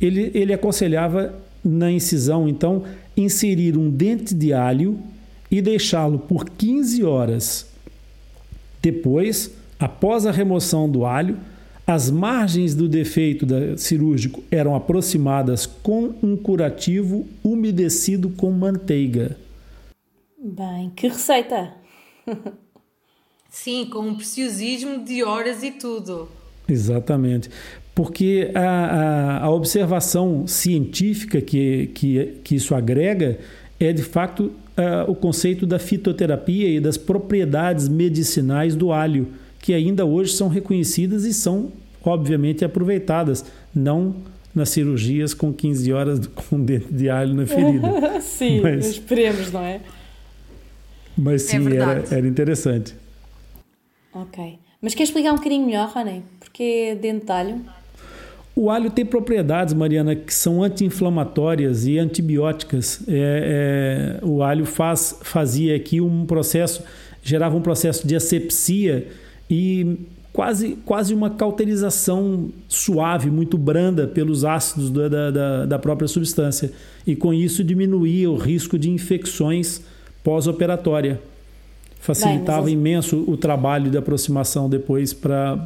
Ele, 0.00 0.30
ele 0.32 0.54
aconselhava 0.54 1.34
na 1.62 1.92
incisão, 1.92 2.48
então, 2.48 2.84
inserir 3.14 3.76
um 3.76 3.90
dente 3.90 4.34
de 4.34 4.54
alho 4.54 4.98
e 5.50 5.60
deixá-lo 5.60 6.20
por 6.20 6.48
15 6.48 7.04
horas. 7.04 7.66
Depois, 8.80 9.50
após 9.78 10.24
a 10.24 10.30
remoção 10.30 10.88
do 10.88 11.04
alho, 11.04 11.36
as 11.86 12.10
margens 12.10 12.74
do 12.74 12.88
defeito 12.88 13.46
cirúrgico 13.78 14.42
eram 14.50 14.74
aproximadas 14.74 15.66
com 15.66 16.14
um 16.22 16.36
curativo 16.36 17.26
umedecido 17.44 18.30
com 18.30 18.50
manteiga. 18.50 19.36
Bem, 20.36 20.90
que 20.96 21.06
receita! 21.06 21.72
Sim, 23.48 23.86
com 23.86 24.00
um 24.00 24.14
preciosismo 24.14 25.04
de 25.04 25.22
horas 25.22 25.62
e 25.62 25.70
tudo. 25.70 26.28
Exatamente. 26.68 27.48
Porque 27.94 28.50
a, 28.54 28.60
a, 28.60 29.44
a 29.44 29.50
observação 29.50 30.46
científica 30.46 31.40
que, 31.40 31.86
que, 31.94 32.34
que 32.44 32.56
isso 32.56 32.74
agrega 32.74 33.38
é, 33.78 33.92
de 33.92 34.02
fato, 34.02 34.52
o 35.06 35.14
conceito 35.14 35.66
da 35.66 35.78
fitoterapia 35.78 36.68
e 36.68 36.80
das 36.80 36.96
propriedades 36.96 37.88
medicinais 37.88 38.74
do 38.74 38.92
alho, 38.92 39.28
que 39.66 39.74
ainda 39.74 40.06
hoje 40.06 40.32
são 40.32 40.46
reconhecidas 40.46 41.24
e 41.24 41.34
são, 41.34 41.72
obviamente, 42.04 42.64
aproveitadas, 42.64 43.44
não 43.74 44.14
nas 44.54 44.68
cirurgias 44.68 45.34
com 45.34 45.52
15 45.52 45.92
horas 45.92 46.20
com 46.48 46.60
dente 46.62 46.86
de 46.92 47.10
alho 47.10 47.34
na 47.34 47.46
ferida. 47.46 48.20
Sim, 48.22 48.60
Mas- 48.60 48.86
esperemos, 48.86 49.50
não 49.50 49.60
é? 49.62 49.80
Mas 51.18 51.46
É 51.46 51.58
sim, 51.58 51.66
era, 51.66 51.86
verdade. 51.86 52.14
era 52.14 52.28
interessante. 52.28 52.94
Ok. 54.14 54.56
Mas 54.80 54.94
quer 54.94 55.02
explicar 55.02 55.32
um 55.32 55.36
bocadinho 55.36 55.66
melhor, 55.66 55.88
Rony? 55.92 56.22
Porque 56.38 56.96
dentro 57.02 57.26
de 57.26 57.32
alho? 57.32 57.60
O 58.54 58.70
alho 58.70 58.88
tem 58.88 59.04
propriedades, 59.04 59.74
Mariana, 59.74 60.14
que 60.14 60.32
são 60.32 60.62
anti-inflamatórias 60.62 61.86
e 61.88 61.98
antibióticas. 61.98 63.00
É, 63.08 64.20
é, 64.22 64.24
o 64.24 64.44
alho 64.44 64.64
faz, 64.64 65.18
fazia 65.22 65.74
aqui 65.74 66.00
um 66.00 66.24
processo, 66.24 66.84
gerava 67.20 67.56
um 67.56 67.62
processo 67.62 68.06
de 68.06 68.14
asepsia 68.14 69.08
e 69.50 69.96
quase, 70.32 70.76
quase 70.84 71.14
uma 71.14 71.30
cauterização 71.30 72.50
suave, 72.68 73.30
muito 73.30 73.56
branda 73.56 74.06
pelos 74.06 74.44
ácidos 74.44 74.90
da, 74.90 75.08
da- 75.08 75.66
da, 75.66 75.78
própria 75.78 76.06
substância. 76.08 76.72
E 77.06 77.14
com 77.16 77.32
isso 77.32 77.62
diminuía 77.64 78.30
o 78.30 78.36
risco 78.36 78.78
de 78.78 78.90
infecções 78.90 79.80
pós-operatória. 80.22 81.20
Facilitava 82.00 82.66
Bem, 82.66 82.74
imenso 82.74 83.24
o 83.26 83.36
trabalho 83.36 83.90
de 83.90 83.96
aproximação 83.98 84.68
depois 84.68 85.12
para 85.12 85.56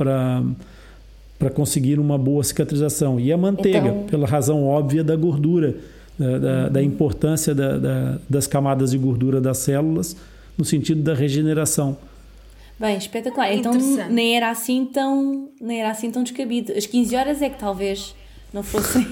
para 1.38 1.48
conseguir 1.48 1.98
uma 1.98 2.18
boa 2.18 2.44
cicatrização. 2.44 3.18
E 3.18 3.32
a 3.32 3.36
manteiga, 3.38 3.78
Então- 3.88 4.02
pela 4.04 4.26
razão 4.26 4.62
óbvia 4.62 5.02
da 5.02 5.16
gordura, 5.16 5.74
da, 6.18 6.38
da, 6.38 6.68
da 6.68 6.82
importância 6.82 7.54
da- 7.54 8.18
das 8.28 8.46
camadas 8.46 8.90
de 8.90 8.98
gordura 8.98 9.40
das 9.40 9.56
células, 9.56 10.14
no 10.58 10.66
sentido 10.66 11.00
da 11.02 11.14
regeneração. 11.14 11.96
Bem, 12.80 12.96
espetacular. 12.96 13.52
Então 13.52 13.74
Interessante. 13.74 14.10
nem 14.12 14.36
era 14.36 14.48
assim 14.50 14.86
tão, 14.86 15.50
nem 15.60 15.80
era 15.80 15.90
assim 15.90 16.10
tão 16.10 16.22
descabido. 16.22 16.72
As 16.72 16.86
15 16.86 17.14
horas 17.14 17.42
é 17.42 17.50
que 17.50 17.58
talvez 17.58 18.14
não 18.54 18.62
fossem 18.62 19.06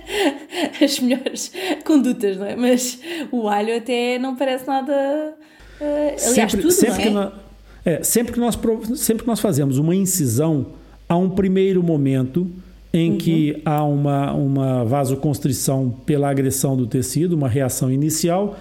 as 0.82 0.98
melhores 1.00 1.52
condutas, 1.84 2.38
não 2.38 2.46
é? 2.46 2.56
Mas 2.56 2.98
o 3.30 3.46
alho 3.46 3.76
até 3.76 4.18
não 4.18 4.34
parece 4.34 4.66
nada. 4.66 5.34
eh, 5.80 6.16
aliás, 6.28 6.52
tudo, 6.52 6.70
sempre, 6.70 6.88
não 6.90 6.96
que 7.02 7.08
é? 7.08 7.10
nós, 7.10 7.32
é, 7.84 8.02
sempre, 8.02 8.32
que 8.32 8.40
nós, 8.40 8.58
sempre 8.96 9.22
que 9.24 9.28
nós 9.28 9.38
fazemos 9.38 9.76
uma 9.76 9.94
incisão, 9.94 10.66
há 11.06 11.14
um 11.16 11.28
primeiro 11.28 11.82
momento 11.82 12.50
em 12.92 13.10
Uhum. 13.12 13.18
que 13.18 13.60
há 13.64 13.84
uma, 13.84 14.32
uma 14.32 14.84
vasoconstrição 14.84 15.90
pela 16.06 16.30
agressão 16.30 16.76
do 16.76 16.86
tecido, 16.86 17.34
uma 17.34 17.48
reação 17.48 17.90
inicial, 17.90 18.56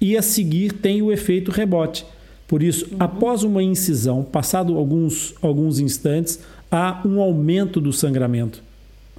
e 0.00 0.16
a 0.16 0.22
seguir 0.22 0.72
tem 0.74 1.02
o 1.02 1.10
efeito 1.10 1.50
rebote. 1.50 2.04
Por 2.48 2.62
isso, 2.62 2.86
Uhum. 2.86 2.96
após 2.98 3.42
uma 3.44 3.62
incisão, 3.62 4.24
passado 4.24 4.76
alguns, 4.76 5.34
alguns 5.42 5.78
instantes, 5.78 6.40
há 6.70 7.00
um 7.04 7.20
aumento 7.20 7.80
do 7.80 7.92
sangramento. 7.92 8.62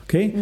Ok? 0.04 0.34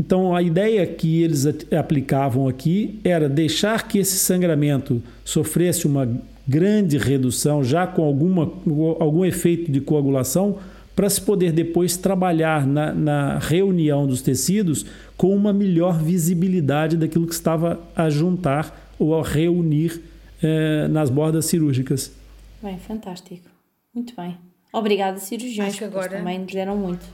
Então, 0.00 0.34
a 0.34 0.42
ideia 0.42 0.86
que 0.86 1.22
eles 1.22 1.46
aplicavam 1.78 2.48
aqui 2.48 2.98
era 3.04 3.28
deixar 3.28 3.86
que 3.86 3.98
esse 3.98 4.16
sangramento 4.16 5.02
sofresse 5.22 5.86
uma 5.86 6.08
grande 6.48 6.96
redução, 6.96 7.62
já 7.62 7.86
com 7.86 8.02
alguma, 8.02 8.50
algum 8.98 9.22
efeito 9.22 9.70
de 9.70 9.82
coagulação, 9.82 10.56
para 10.96 11.10
se 11.10 11.20
poder 11.20 11.52
depois 11.52 11.96
trabalhar 11.98 12.66
na, 12.66 12.92
na 12.94 13.38
reunião 13.38 14.06
dos 14.06 14.22
tecidos 14.22 14.86
com 15.16 15.36
uma 15.36 15.52
melhor 15.52 16.02
visibilidade 16.02 16.96
daquilo 16.96 17.26
que 17.26 17.34
estava 17.34 17.78
a 17.94 18.08
juntar 18.08 18.92
ou 18.98 19.14
a 19.18 19.22
reunir 19.22 20.00
eh, 20.42 20.88
nas 20.88 21.10
bordas 21.10 21.44
cirúrgicas. 21.46 22.10
Bem, 22.62 22.78
fantástico. 22.78 23.48
Muito 23.94 24.14
bem. 24.14 24.38
Obrigada, 24.72 25.18
cirurgiões, 25.18 25.76
que 25.76 25.84
agora- 25.84 26.16
também 26.18 26.38
nos 26.38 26.52
deram 26.52 26.76
muito. 26.76 27.04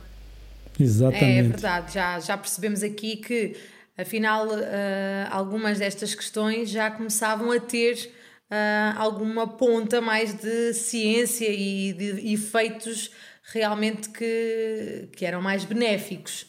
Exatamente. 0.78 1.24
É 1.24 1.42
verdade, 1.42 1.94
já, 1.94 2.20
já 2.20 2.36
percebemos 2.38 2.82
aqui 2.84 3.16
que, 3.16 3.56
afinal, 3.96 4.46
eh, 4.60 5.26
algumas 5.30 5.78
destas 5.78 6.14
questões 6.14 6.70
já 6.70 6.88
começavam 6.90 7.50
a 7.50 7.58
ter 7.58 8.12
eh, 8.50 8.92
alguma 8.96 9.46
ponta 9.48 10.00
mais 10.00 10.34
de 10.34 10.72
ciência 10.74 11.48
e 11.50 11.92
de 11.92 12.32
efeitos 12.32 13.10
realmente 13.52 14.08
que, 14.10 15.08
que 15.16 15.24
eram 15.24 15.42
mais 15.42 15.64
benéficos. 15.64 16.46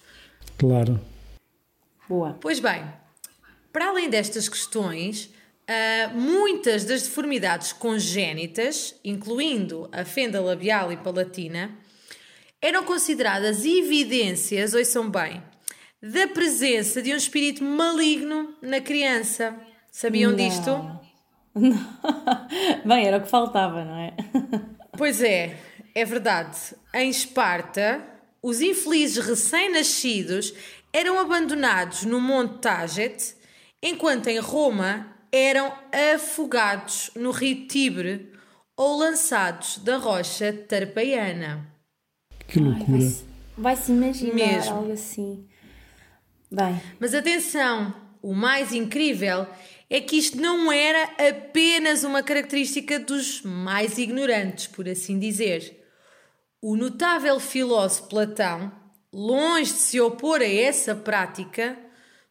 Claro. 0.57 0.99
Boa. 2.07 2.37
Pois 2.39 2.59
bem, 2.59 2.83
para 3.73 3.87
além 3.89 4.09
destas 4.09 4.47
questões, 4.47 5.31
uh, 5.69 6.17
muitas 6.17 6.83
das 6.83 7.03
deformidades 7.03 7.71
congénitas, 7.71 8.95
incluindo 9.05 9.87
a 9.91 10.03
fenda 10.03 10.41
labial 10.41 10.91
e 10.91 10.97
palatina, 10.97 11.71
eram 12.61 12.83
consideradas 12.83 13.63
evidências, 13.63 14.73
ouçam 14.73 15.09
bem, 15.09 15.41
da 16.01 16.27
presença 16.27 17.01
de 17.01 17.13
um 17.13 17.15
espírito 17.15 17.63
maligno 17.63 18.55
na 18.61 18.81
criança. 18.81 19.55
Sabiam 19.91 20.31
Não. 20.31 20.37
disto? 20.37 20.99
Bem, 22.85 23.05
era 23.05 23.17
o 23.17 23.21
que 23.21 23.29
faltava, 23.29 23.85
não 23.85 23.97
é? 23.97 24.13
Pois 24.97 25.21
é, 25.21 25.57
é 25.95 26.03
verdade. 26.03 26.57
Em 26.93 27.09
Esparta, 27.09 28.03
os 28.43 28.59
infelizes 28.59 29.25
recém-nascidos 29.25 30.53
eram 30.91 31.17
abandonados 31.17 32.03
no 32.03 32.19
Monte 32.19 32.59
Táget, 32.59 33.33
enquanto 33.81 34.27
em 34.27 34.39
Roma 34.39 35.18
eram 35.31 35.71
afogados 36.15 37.11
no 37.15 37.31
rio 37.31 37.67
Tibre 37.67 38.31
ou 38.75 38.97
lançados 38.97 39.77
da 39.79 39.97
rocha 39.97 40.53
Tarpeiana. 40.53 41.67
Que 42.47 42.59
loucura. 42.59 43.11
Vai-se 43.57 43.91
imaginar 43.91 44.33
Mesmo. 44.33 44.75
algo 44.75 44.91
assim. 44.91 45.45
Bem, 46.51 46.81
Mas 46.99 47.13
atenção, 47.13 47.93
o 48.21 48.33
mais 48.33 48.73
incrível 48.73 49.45
é 49.89 50.01
que 50.01 50.17
isto 50.17 50.37
não 50.37 50.71
era 50.71 51.03
apenas 51.29 52.03
uma 52.03 52.23
característica 52.23 52.99
dos 52.99 53.41
mais 53.41 53.97
ignorantes, 53.97 54.67
por 54.67 54.87
assim 54.87 55.19
dizer. 55.19 55.85
O 56.61 56.75
notável 56.75 57.39
filósofo 57.39 58.09
Platão, 58.09 58.71
longe 59.11 59.73
de 59.73 59.79
se 59.79 59.99
opor 60.01 60.41
a 60.41 60.47
essa 60.47 60.95
prática, 60.95 61.77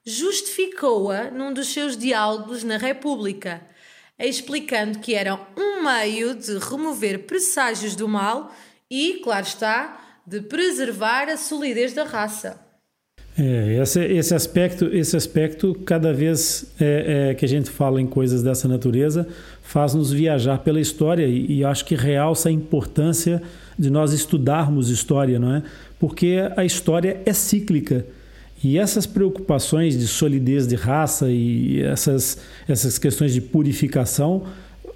justificou-a 0.09 1.31
num 1.31 1.53
dos 1.53 1.69
seus 1.69 1.97
diálogos 1.97 2.65
na 2.65 2.79
República, 2.79 3.61
explicando 4.19 4.99
que 5.01 5.15
era 5.15 5.39
um 5.57 5.85
meio 5.85 6.35
de 6.35 6.59
remover 6.59 7.25
presságios 7.25 7.95
do 7.95 8.09
mal 8.09 8.53
e, 8.91 9.21
claro 9.23 9.47
está, 9.47 10.01
de 10.27 10.41
preservar 10.41 11.29
a 11.29 11.37
solidez 11.37 11.93
da 11.93 12.05
raça. 12.05 12.59
É, 13.39 13.81
esse, 13.81 14.03
esse 14.03 14.35
aspecto, 14.35 14.87
esse 14.87 15.17
aspecto, 15.17 15.75
cada 15.85 16.13
vez 16.13 16.73
é, 16.81 17.31
é, 17.31 17.35
que 17.35 17.45
a 17.45 17.49
gente 17.49 17.71
fala 17.71 18.01
em 18.01 18.07
coisas 18.07 18.43
dessa 18.43 18.67
natureza, 18.67 19.29
faz-nos 19.63 20.11
viajar 20.11 20.59
pela 20.59 20.81
história 20.81 21.27
e, 21.27 21.59
e 21.59 21.65
acho 21.65 21.85
que 21.85 21.95
realça 21.95 22.49
a 22.49 22.53
importância 22.53 23.41
de 23.79 23.91
nós 23.91 24.13
estudarmos 24.13 24.91
história, 24.91 25.39
não 25.39 25.55
é? 25.55 25.63
Porque 26.01 26.39
a 26.57 26.65
história 26.65 27.21
é 27.25 27.33
cíclica 27.33 28.05
e 28.63 28.79
essas 28.79 29.07
preocupações 29.07 29.99
de 29.99 30.07
solidez 30.07 30.67
de 30.67 30.75
raça 30.75 31.31
e 31.31 31.81
essas, 31.83 32.39
essas 32.69 32.99
questões 32.99 33.33
de 33.33 33.41
purificação 33.41 34.45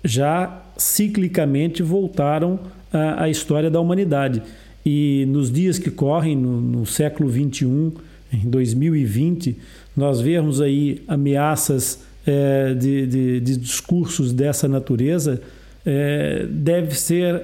já 0.05 0.63
ciclicamente 0.77 1.83
voltaram 1.83 2.59
à, 2.93 3.25
à 3.25 3.31
história 3.31 3.71
da 3.71 3.81
humanidade. 3.81 4.43
E 4.85 5.25
nos 5.29 5.51
dias 5.51 5.79
que 5.79 5.91
correm, 5.91 6.37
no, 6.37 6.61
no 6.61 6.87
século 6.87 7.31
XXI, 7.31 7.93
em 8.33 8.51
2020, 8.51 9.57
nós 9.97 10.21
vemos 10.21 10.61
aí 10.61 11.03
ameaças 11.07 12.01
é, 12.27 12.75
de, 12.75 13.07
de, 13.07 13.41
de, 13.41 13.57
discursos 13.57 14.33
dessa 14.33 14.67
natureza, 14.67 15.41
é, 15.85 16.47
deve 16.49 16.95
ser 16.97 17.43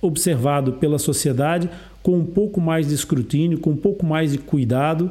observado 0.00 0.74
pela 0.74 0.98
sociedade 0.98 1.68
com 2.02 2.18
um 2.18 2.24
pouco 2.24 2.60
mais 2.60 2.88
de 2.88 2.94
escrutínio, 2.94 3.58
com 3.58 3.70
um 3.70 3.76
pouco 3.76 4.06
mais 4.06 4.32
de 4.32 4.38
cuidado, 4.38 5.10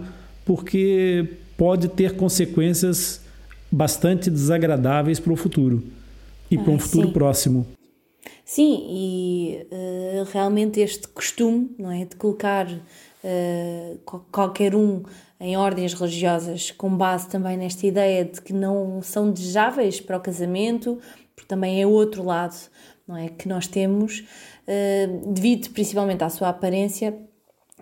porque 0.59 1.27
pode 1.55 1.87
ter 1.89 2.15
consequências 2.15 3.21
bastante 3.71 4.31
desagradáveis 4.31 5.19
para 5.19 5.31
o 5.31 5.35
futuro 5.35 5.83
e 6.49 6.57
para 6.57 6.71
um 6.71 6.75
Ah, 6.75 6.79
futuro 6.79 7.07
sim. 7.09 7.13
próximo. 7.13 7.67
Sim, 8.43 8.83
e 8.89 9.67
eh, 9.69 10.23
realmente 10.33 10.79
este 10.79 11.07
costume, 11.09 11.69
não 11.77 11.91
é, 11.91 12.03
de 12.03 12.15
colocar 12.15 12.67
qual- 14.05 14.25
qualquer 14.31 14.73
um 14.73 15.03
em 15.39 15.55
ordens 15.55 15.93
religiosas 15.93 16.71
com 16.71 16.89
base 16.97 17.29
também 17.29 17.55
nesta 17.55 17.85
ideia 17.85 18.25
de 18.25 18.41
que 18.41 18.51
não 18.51 19.03
são 19.03 19.31
desejáveis 19.31 20.01
para 20.01 20.17
o 20.17 20.19
casamento, 20.19 20.97
porque 21.35 21.47
também 21.47 21.79
é 21.79 21.85
outro 21.85 22.23
lado, 22.23 22.55
não 23.07 23.15
é, 23.15 23.29
que 23.29 23.47
nós 23.47 23.67
temos, 23.67 24.23
eh, 24.65 25.07
devido 25.27 25.69
principalmente 25.69 26.23
à 26.23 26.29
sua 26.29 26.49
aparência, 26.49 27.13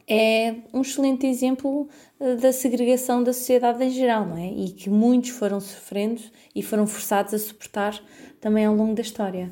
é 0.08 0.56
um 0.74 0.82
excelente 0.82 1.28
exemplo 1.28 1.90
eh, 2.20 2.36
da 2.36 2.54
segregação 2.54 3.24
da 3.24 3.34
sociedade 3.34 3.84
em 3.84 3.90
geral, 3.90 4.26
não 4.26 4.38
é? 4.38 4.48
E 4.48 4.70
que 4.70 4.90
muitos 4.90 5.32
foram 5.32 5.60
sofrendo 5.60 6.22
e 6.56 6.64
foram 6.64 6.88
forçados 6.88 7.34
a 7.34 7.40
suportar 7.40 8.00
também 8.40 8.66
ao 8.66 8.76
longo 8.76 8.96
da 8.96 9.02
história. 9.02 9.52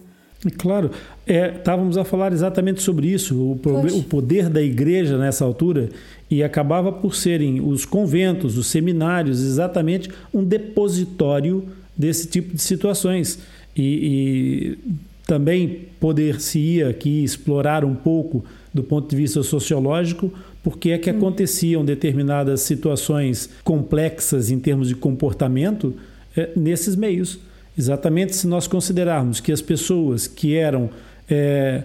Claro, 0.58 0.92
é, 1.26 1.56
estávamos 1.58 1.98
a 1.98 2.04
falar 2.04 2.32
exatamente 2.32 2.82
sobre 2.82 3.08
isso, 3.08 3.36
o, 3.36 3.54
o 3.98 4.04
poder 4.04 4.48
da 4.48 4.62
igreja 4.62 5.18
nessa 5.18 5.44
altura, 5.44 5.90
e 6.30 6.44
acabava 6.44 6.92
por 6.92 7.16
serem 7.16 7.60
os 7.62 7.84
conventos, 7.84 8.58
os 8.58 8.68
seminários, 8.68 9.42
exatamente 9.42 10.10
um 10.34 10.44
depositório 10.44 11.68
desse 11.98 12.28
tipo 12.28 12.56
de 12.56 12.62
situações. 12.62 13.40
E, 13.76 14.78
e 14.84 14.96
também 15.26 15.88
poder-se-ia 16.00 16.90
aqui 16.90 17.24
explorar 17.24 17.84
um 17.84 17.96
pouco 17.96 18.46
do 18.76 18.84
ponto 18.84 19.10
de 19.10 19.16
vista 19.16 19.42
sociológico 19.42 20.32
porque 20.62 20.92
é 20.92 20.98
que 20.98 21.10
aconteciam 21.10 21.86
determinadas 21.86 22.60
situações 22.60 23.50
complexas 23.64 24.52
em 24.52 24.60
termos 24.60 24.90
de 24.90 24.96
comportamento 24.96 25.96
eh, 26.36 26.50
nesses 26.56 26.96
meios. 26.96 27.40
Exatamente 27.78 28.36
se 28.36 28.46
nós 28.48 28.68
considerarmos 28.68 29.40
que 29.40 29.52
as 29.52 29.62
pessoas 29.62 30.28
que 30.28 30.56
eram 30.56 30.90
é, 31.30 31.84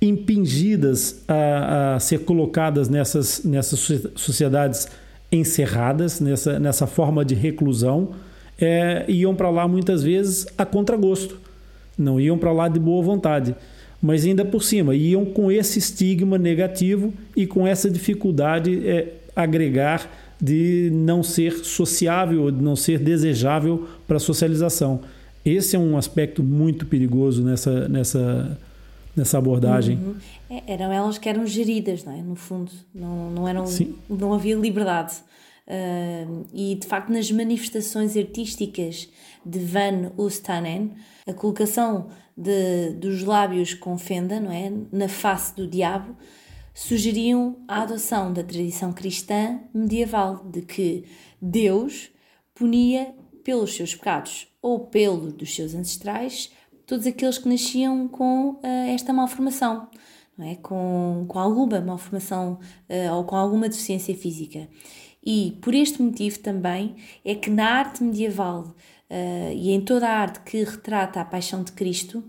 impingidas 0.00 1.22
a, 1.28 1.94
a 1.94 2.00
ser 2.00 2.20
colocadas 2.20 2.88
nessas, 2.88 3.44
nessas 3.44 3.78
socie- 3.78 4.10
sociedades 4.16 4.88
encerradas, 5.30 6.20
nessa, 6.20 6.58
nessa 6.58 6.86
forma 6.86 7.24
de 7.24 7.34
reclusão, 7.34 8.10
é, 8.60 9.04
iam 9.08 9.34
para 9.34 9.48
lá 9.48 9.66
muitas 9.66 10.02
vezes 10.02 10.46
a 10.58 10.64
contragosto, 10.66 11.38
não 11.96 12.20
iam 12.20 12.36
para 12.36 12.52
lá 12.52 12.68
de 12.68 12.78
boa 12.78 13.02
vontade, 13.02 13.54
mas 14.02 14.26
ainda 14.26 14.44
por 14.44 14.64
cima 14.64 14.96
iam 14.96 15.24
com 15.24 15.50
esse 15.50 15.78
estigma 15.78 16.36
negativo 16.36 17.14
e 17.36 17.46
com 17.46 17.64
essa 17.64 17.88
dificuldade 17.88 18.86
é, 18.86 19.14
agregar 19.36 20.10
de 20.40 20.90
não 20.92 21.22
ser 21.22 21.64
sociável, 21.64 22.50
de 22.50 22.60
não 22.60 22.74
ser 22.74 22.98
desejável 22.98 23.86
para 24.08 24.16
a 24.16 24.20
socialização. 24.20 25.00
Esse 25.44 25.76
é 25.76 25.78
um 25.78 25.96
aspecto 25.96 26.42
muito 26.42 26.84
perigoso 26.84 27.44
nessa, 27.44 27.88
nessa, 27.88 28.58
nessa 29.14 29.38
abordagem. 29.38 29.98
Uhum. 29.98 30.14
É, 30.50 30.72
eram 30.72 30.92
elas 30.92 31.16
que 31.16 31.28
eram 31.28 31.46
geridas, 31.46 32.04
não 32.04 32.12
é? 32.12 32.20
No 32.20 32.34
fundo, 32.34 32.72
não, 32.92 33.30
não, 33.30 33.48
eram, 33.48 33.66
Sim. 33.66 33.94
não 34.10 34.34
havia 34.34 34.56
liberdade. 34.56 35.14
Ah, 35.66 36.26
e 36.52 36.74
de 36.74 36.86
facto, 36.86 37.10
nas 37.10 37.30
manifestações 37.30 38.16
artísticas 38.16 39.08
de 39.44 39.58
Van 39.58 40.12
Oostanen, 40.16 40.92
a 41.26 41.32
colocação 41.32 42.08
de, 42.36 42.90
dos 42.94 43.22
lábios 43.22 43.74
com 43.74 43.96
fenda, 43.98 44.40
não 44.40 44.50
é? 44.50 44.72
Na 44.90 45.08
face 45.08 45.54
do 45.54 45.66
diabo, 45.66 46.16
sugeriam 46.74 47.56
a 47.68 47.82
adoção 47.82 48.32
da 48.32 48.42
tradição 48.42 48.92
cristã 48.92 49.60
medieval 49.74 50.44
de 50.44 50.62
que 50.62 51.04
Deus 51.40 52.10
punia 52.54 53.14
pelos 53.44 53.74
seus 53.74 53.94
pecados 53.94 54.48
ou 54.60 54.86
pelo 54.86 55.32
dos 55.32 55.54
seus 55.54 55.74
ancestrais 55.74 56.50
todos 56.86 57.06
aqueles 57.06 57.38
que 57.38 57.48
nasciam 57.48 58.08
com 58.08 58.58
ah, 58.62 58.86
esta 58.88 59.12
malformação, 59.12 59.88
não 60.36 60.46
é? 60.46 60.56
com, 60.56 61.24
com 61.28 61.38
alguma 61.38 61.80
malformação 61.80 62.58
ah, 62.88 63.14
ou 63.16 63.24
com 63.24 63.36
alguma 63.36 63.68
deficiência 63.68 64.14
física. 64.16 64.68
E 65.24 65.56
por 65.60 65.74
este 65.74 66.02
motivo 66.02 66.38
também 66.40 66.96
é 67.24 67.34
que 67.34 67.48
na 67.50 67.64
arte 67.64 68.02
medieval 68.02 68.74
ah, 69.10 69.52
e 69.52 69.70
em 69.70 69.80
toda 69.80 70.08
a 70.08 70.12
arte 70.12 70.40
que 70.40 70.64
retrata 70.64 71.20
a 71.20 71.24
paixão 71.24 71.62
de 71.62 71.72
Cristo, 71.72 72.24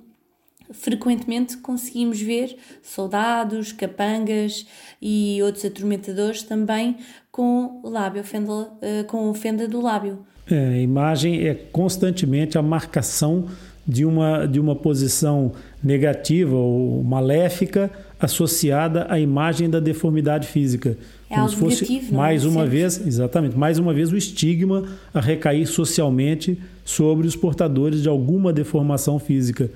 frequentemente 0.73 1.57
conseguimos 1.57 2.19
ver 2.21 2.57
soldados, 2.81 3.71
capangas 3.71 4.65
e 5.01 5.39
outros 5.41 5.63
atormentadores 5.63 6.43
também 6.43 6.97
com 7.31 7.81
lábio, 7.83 8.23
fenda, 8.23 8.71
eh, 8.81 9.03
com 9.03 9.33
fenda 9.33 9.67
do 9.67 9.81
lábio. 9.81 10.25
É, 10.49 10.69
a 10.69 10.77
imagem 10.77 11.47
é 11.47 11.53
constantemente 11.53 12.57
a 12.57 12.61
marcação 12.61 13.47
de 13.87 14.05
uma, 14.05 14.45
de 14.45 14.59
uma 14.59 14.75
posição 14.75 15.51
negativa 15.83 16.55
ou 16.55 17.03
maléfica 17.03 17.91
associada 18.23 19.05
à 19.09 19.19
imagem 19.19 19.69
da 19.69 19.81
deformidade 19.81 20.47
física. 20.47 20.97
É 21.29 21.35
Como 21.35 21.49
se 21.49 21.55
fosse 21.57 21.81
negativo, 21.81 22.13
não 22.13 22.19
é? 22.19 22.21
mais 22.23 22.45
uma 22.45 22.65
vez, 22.65 23.05
exatamente, 23.05 23.57
mais 23.57 23.77
uma 23.77 23.93
vez 23.93 24.13
o 24.13 24.15
estigma 24.15 24.83
a 25.13 25.19
recair 25.19 25.67
socialmente 25.67 26.57
sobre 26.85 27.27
os 27.27 27.35
portadores 27.35 28.01
de 28.01 28.07
alguma 28.07 28.53
deformação 28.53 29.19
física. 29.19 29.69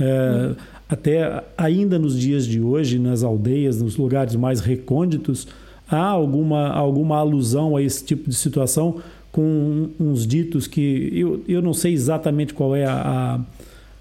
É, 0.00 0.50
até 0.88 1.44
ainda 1.56 1.96
nos 1.96 2.18
dias 2.18 2.44
de 2.44 2.60
hoje, 2.60 2.98
nas 2.98 3.22
aldeias, 3.22 3.80
nos 3.80 3.96
lugares 3.96 4.34
mais 4.34 4.58
recônditos, 4.58 5.46
há 5.88 6.04
alguma, 6.04 6.70
alguma 6.70 7.18
alusão 7.18 7.76
a 7.76 7.82
esse 7.82 8.04
tipo 8.04 8.28
de 8.28 8.34
situação 8.34 9.00
com 9.30 9.90
uns 10.00 10.26
ditos 10.26 10.66
que 10.66 11.08
eu, 11.14 11.42
eu 11.46 11.62
não 11.62 11.72
sei 11.72 11.92
exatamente 11.92 12.52
qual 12.52 12.74
é 12.74 12.84
a, 12.84 13.46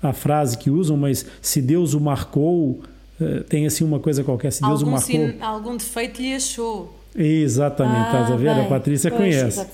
a, 0.02 0.10
a 0.10 0.14
frase 0.14 0.58
que 0.58 0.72
usam, 0.72 0.98
mas 0.98 1.24
se 1.40 1.62
Deus 1.62 1.94
o 1.94 2.02
marcou, 2.02 2.82
eh, 3.22 3.44
tem 3.48 3.66
assim 3.66 3.84
uma 3.84 4.00
coisa 4.00 4.24
qualquer, 4.24 4.52
se 4.52 4.62
Deus 4.62 4.74
algum 4.80 4.88
o 4.90 4.92
marcou. 4.94 5.10
sin- 5.16 5.36
algum 5.42 5.78
defeito 5.78 6.22
lhe 6.22 6.34
achou. 6.34 6.98
Exatamente, 7.16 7.98
Ah, 7.98 8.06
estás 8.06 8.32
a 8.32 8.36
ver? 8.36 8.50
A 8.50 8.54
bem, 8.56 8.68
Patrícia 8.70 9.12
pois, 9.12 9.20
conhece. 9.36 9.68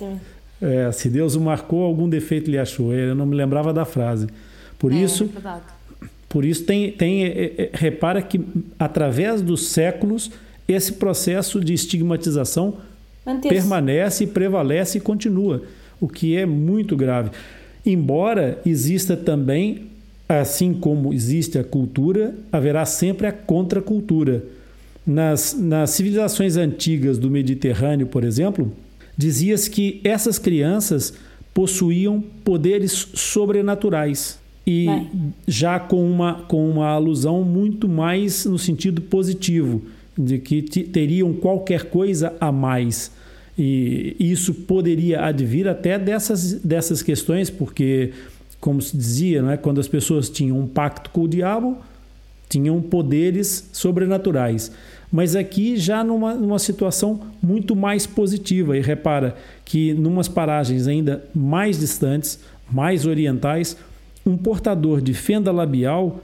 É, 0.61 0.91
se 0.91 1.07
Deus 1.09 1.35
o 1.35 1.41
marcou, 1.41 1.83
algum 1.83 2.09
defeito 2.09 2.49
lhe 2.49 2.57
achou. 2.57 2.91
Eu 2.93 3.13
não 3.15 3.25
me 3.27 3.35
lembrava 3.35 3.71
da 3.71 3.85
frase. 3.85 4.27
Por 4.79 4.91
É, 4.91 4.95
isso, 4.95 5.29
é 5.45 5.59
por 6.27 6.43
isso 6.43 6.63
tem, 6.65 6.91
tem 6.91 7.25
é, 7.25 7.53
é, 7.57 7.69
repara 7.73 8.21
que 8.21 8.41
através 8.79 9.41
dos 9.41 9.67
séculos 9.67 10.29
esse 10.67 10.93
processo 10.93 11.59
de 11.63 11.73
estigmatização 11.73 12.77
permanece, 13.47 14.25
prevalece 14.27 14.97
e 14.97 15.01
continua, 15.01 15.63
o 16.01 16.07
que 16.07 16.35
é 16.35 16.45
muito 16.45 16.95
grave. 16.95 17.29
Embora 17.85 18.59
exista 18.65 19.15
também, 19.15 19.87
assim 20.27 20.73
como 20.73 21.13
existe 21.13 21.57
a 21.57 21.63
cultura, 21.63 22.35
haverá 22.51 22.85
sempre 22.85 23.27
a 23.27 23.31
contracultura. 23.31 24.43
Nas, 25.05 25.55
nas 25.57 25.91
civilizações 25.91 26.57
antigas 26.57 27.17
do 27.17 27.31
Mediterrâneo, 27.31 28.07
por 28.07 28.25
exemplo, 28.25 28.73
dizia-se 29.17 29.69
que 29.69 30.01
essas 30.03 30.37
crianças 30.37 31.13
possuíam 31.53 32.21
poderes 32.43 32.91
sobrenaturais 33.13 34.37
e 34.67 34.85
Bem. 34.85 35.33
já 35.47 35.79
com 35.79 36.05
uma, 36.05 36.33
com 36.41 36.69
uma 36.69 36.87
alusão 36.89 37.41
muito 37.41 37.87
mais 37.87 38.43
no 38.45 38.59
sentido 38.59 39.01
positivo, 39.01 39.81
de 40.17 40.39
que 40.39 40.61
teriam 40.61 41.31
qualquer 41.31 41.85
coisa 41.85 42.33
a 42.39 42.51
mais. 42.51 43.11
E 43.57 44.15
isso 44.19 44.53
poderia 44.53 45.25
advir 45.25 45.67
até 45.67 45.97
dessas, 45.97 46.53
dessas 46.53 47.01
questões, 47.01 47.49
porque, 47.49 48.11
como 48.59 48.81
se 48.81 48.95
dizia, 48.95 49.43
é? 49.51 49.57
quando 49.57 49.79
as 49.79 49.87
pessoas 49.87 50.29
tinham 50.29 50.59
um 50.59 50.67
pacto 50.67 51.09
com 51.11 51.21
o 51.21 51.27
diabo, 51.27 51.77
tinham 52.49 52.81
poderes 52.81 53.69
sobrenaturais. 53.73 54.71
Mas 55.11 55.35
aqui 55.35 55.77
já 55.77 56.03
numa, 56.03 56.33
numa 56.33 56.59
situação 56.59 57.21
muito 57.41 57.75
mais 57.75 58.05
positiva. 58.05 58.77
E 58.77 58.81
repara 58.81 59.35
que, 59.63 59.93
numas 59.93 60.27
paragens 60.27 60.87
ainda 60.87 61.23
mais 61.33 61.79
distantes, 61.79 62.39
mais 62.69 63.05
orientais, 63.05 63.77
um 64.25 64.35
portador 64.35 65.01
de 65.01 65.13
fenda 65.13 65.51
labial 65.51 66.21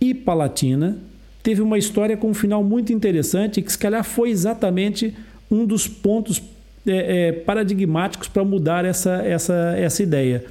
e 0.00 0.12
palatina 0.12 0.98
teve 1.42 1.60
uma 1.60 1.78
história 1.78 2.16
com 2.16 2.30
um 2.30 2.34
final 2.34 2.64
muito 2.64 2.92
interessante 2.92 3.62
que, 3.62 3.70
se 3.70 3.78
calhar, 3.78 4.02
foi 4.02 4.30
exatamente 4.30 5.14
um 5.50 5.64
dos 5.64 5.86
pontos 5.86 6.42
é, 6.86 7.28
é, 7.28 7.32
paradigmáticos 7.32 8.28
para 8.28 8.42
mudar 8.42 8.84
essa, 8.84 9.16
essa, 9.22 9.74
essa 9.76 10.02
ideia. 10.02 10.44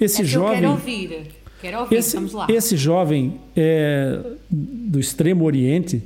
Esse 0.00 0.16
Essa 0.16 0.22
eu 0.22 0.26
jovem. 0.26 0.60
quero 0.60 0.70
ouvir. 0.72 1.26
Quero 1.60 1.80
ouvir, 1.80 1.96
Esse, 1.96 2.16
vamos 2.16 2.32
lá. 2.32 2.46
esse 2.50 2.76
jovem 2.76 3.40
é, 3.56 4.18
do 4.50 5.00
Extremo 5.00 5.44
Oriente, 5.44 6.02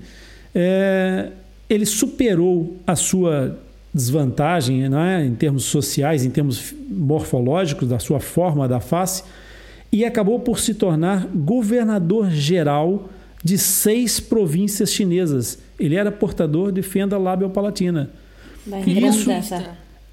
é, 0.54 1.30
ele 1.68 1.84
superou 1.84 2.76
a 2.86 2.94
sua 2.94 3.58
desvantagem 3.92 4.88
não 4.88 5.00
é, 5.00 5.26
em 5.26 5.34
termos 5.34 5.64
sociais, 5.64 6.24
em 6.24 6.30
termos 6.30 6.72
morfológicos, 6.88 7.88
da 7.88 7.98
sua 7.98 8.20
forma 8.20 8.68
da 8.68 8.78
face, 8.78 9.24
e 9.90 10.04
acabou 10.04 10.38
por 10.38 10.60
se 10.60 10.74
tornar 10.74 11.26
governador 11.26 12.30
geral 12.30 13.08
de 13.42 13.58
seis 13.58 14.20
províncias 14.20 14.92
chinesas. 14.92 15.58
Ele 15.78 15.96
era 15.96 16.12
portador 16.12 16.70
de 16.70 16.82
fenda 16.82 17.18
labial-palatina. 17.18 18.10
Bem, 18.64 18.82
E 18.86 18.94
grande 18.94 19.16
isso-. 19.16 19.30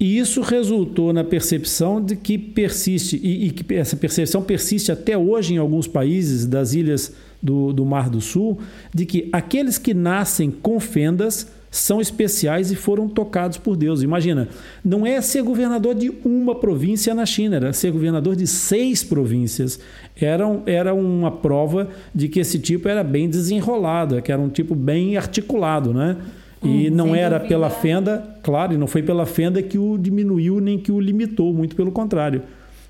E 0.00 0.18
isso 0.18 0.40
resultou 0.42 1.12
na 1.12 1.24
percepção 1.24 2.00
de 2.00 2.14
que 2.14 2.38
persiste, 2.38 3.20
e, 3.22 3.46
e 3.46 3.50
que 3.50 3.74
essa 3.74 3.96
percepção 3.96 4.42
persiste 4.42 4.92
até 4.92 5.18
hoje 5.18 5.54
em 5.54 5.58
alguns 5.58 5.88
países 5.88 6.46
das 6.46 6.72
ilhas 6.72 7.12
do, 7.42 7.72
do 7.72 7.84
Mar 7.84 8.08
do 8.08 8.20
Sul, 8.20 8.58
de 8.94 9.04
que 9.04 9.28
aqueles 9.32 9.76
que 9.76 9.94
nascem 9.94 10.50
com 10.50 10.78
fendas 10.78 11.48
são 11.70 12.00
especiais 12.00 12.70
e 12.70 12.76
foram 12.76 13.08
tocados 13.08 13.58
por 13.58 13.76
Deus. 13.76 14.02
Imagina, 14.02 14.48
não 14.84 15.06
é 15.06 15.20
ser 15.20 15.42
governador 15.42 15.94
de 15.94 16.10
uma 16.24 16.54
província 16.54 17.14
na 17.14 17.26
China, 17.26 17.56
era 17.56 17.72
ser 17.72 17.90
governador 17.90 18.34
de 18.36 18.46
seis 18.46 19.04
províncias. 19.04 19.78
Era, 20.16 20.44
era 20.64 20.94
uma 20.94 21.30
prova 21.30 21.88
de 22.14 22.28
que 22.28 22.40
esse 22.40 22.58
tipo 22.58 22.88
era 22.88 23.04
bem 23.04 23.28
desenrolado, 23.28 24.20
que 24.22 24.32
era 24.32 24.40
um 24.40 24.48
tipo 24.48 24.74
bem 24.74 25.16
articulado, 25.16 25.92
né? 25.92 26.16
E 26.62 26.90
não 26.90 27.06
sem 27.12 27.16
era 27.16 27.36
dúvida. 27.38 27.48
pela 27.48 27.70
fenda, 27.70 28.36
claro, 28.42 28.74
e 28.74 28.76
não 28.76 28.86
foi 28.86 29.02
pela 29.02 29.24
fenda 29.26 29.62
que 29.62 29.78
o 29.78 29.96
diminuiu 29.96 30.60
nem 30.60 30.78
que 30.78 30.90
o 30.90 31.00
limitou, 31.00 31.52
muito 31.52 31.76
pelo 31.76 31.92
contrário. 31.92 32.42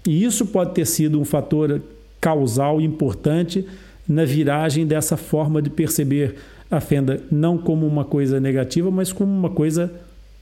E 0.06 0.24
isso 0.24 0.46
pode 0.46 0.72
ter 0.74 0.86
sido 0.86 1.20
um 1.20 1.24
fator 1.24 1.82
causal 2.20 2.80
importante 2.80 3.66
na 4.08 4.24
viragem 4.24 4.86
dessa 4.86 5.16
forma 5.16 5.60
de 5.60 5.68
perceber 5.68 6.36
a 6.70 6.80
fenda 6.80 7.22
não 7.30 7.58
como 7.58 7.86
uma 7.86 8.04
coisa 8.04 8.40
negativa, 8.40 8.90
mas 8.90 9.12
como 9.12 9.30
uma 9.30 9.50
coisa 9.50 9.92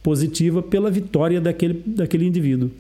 positiva 0.02 0.62
pela 0.62 0.88
vitória 0.90 1.40
daquele, 1.40 1.82
daquele 1.84 2.26
indivíduo. 2.26 2.70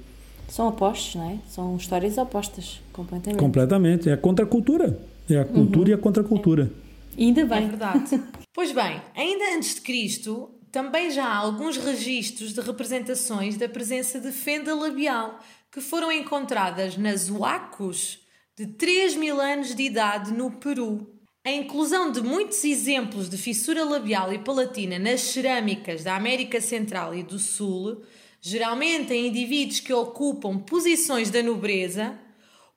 São 0.48 0.68
opostos, 0.68 1.16
não 1.16 1.28
é? 1.30 1.36
São 1.48 1.76
histórias 1.76 2.16
opostas, 2.18 2.80
completamente. 2.92 3.40
Completamente. 3.40 4.08
É 4.08 4.12
a 4.12 4.16
contracultura. 4.16 4.96
É 5.28 5.40
a 5.40 5.44
cultura 5.44 5.90
e 5.90 5.92
a 5.92 5.98
contracultura. 5.98 6.70
E 7.18 7.24
ainda 7.24 7.40
É 7.40 7.44
bem. 7.44 7.68
verdade. 7.68 8.20
pois 8.56 8.72
bem, 8.72 9.02
ainda 9.14 9.54
antes 9.54 9.74
de 9.74 9.82
Cristo, 9.82 10.48
também 10.72 11.10
já 11.10 11.26
há 11.26 11.36
alguns 11.36 11.76
registros 11.76 12.54
de 12.54 12.62
representações 12.62 13.58
da 13.58 13.68
presença 13.68 14.18
de 14.18 14.32
fenda 14.32 14.74
labial 14.74 15.38
que 15.70 15.78
foram 15.78 16.10
encontradas 16.10 16.96
nas 16.96 17.28
Huacos 17.28 18.18
de 18.56 18.66
3 18.66 19.14
mil 19.16 19.38
anos 19.42 19.74
de 19.74 19.82
idade 19.82 20.32
no 20.32 20.50
Peru. 20.52 21.06
A 21.44 21.52
inclusão 21.52 22.10
de 22.10 22.22
muitos 22.22 22.64
exemplos 22.64 23.28
de 23.28 23.36
fissura 23.36 23.84
labial 23.84 24.32
e 24.32 24.38
palatina 24.38 24.98
nas 24.98 25.20
cerâmicas 25.20 26.02
da 26.02 26.16
América 26.16 26.58
Central 26.58 27.14
e 27.14 27.22
do 27.22 27.38
Sul, 27.38 28.04
geralmente 28.40 29.12
em 29.12 29.26
indivíduos 29.26 29.80
que 29.80 29.92
ocupam 29.92 30.58
posições 30.58 31.30
da 31.30 31.42
nobreza, 31.42 32.18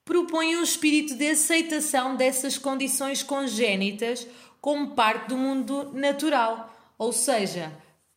propõe 0.04 0.58
um 0.58 0.64
espírito 0.64 1.16
de 1.16 1.30
aceitação 1.30 2.18
dessas 2.18 2.58
condições 2.58 3.24
congénitas 3.24 4.28
como 4.62 4.92
parte 4.92 5.30
do 5.30 5.38
mundo 5.38 5.92
natural. 5.94 6.74
Ou 6.98 7.12
seja, 7.14 7.72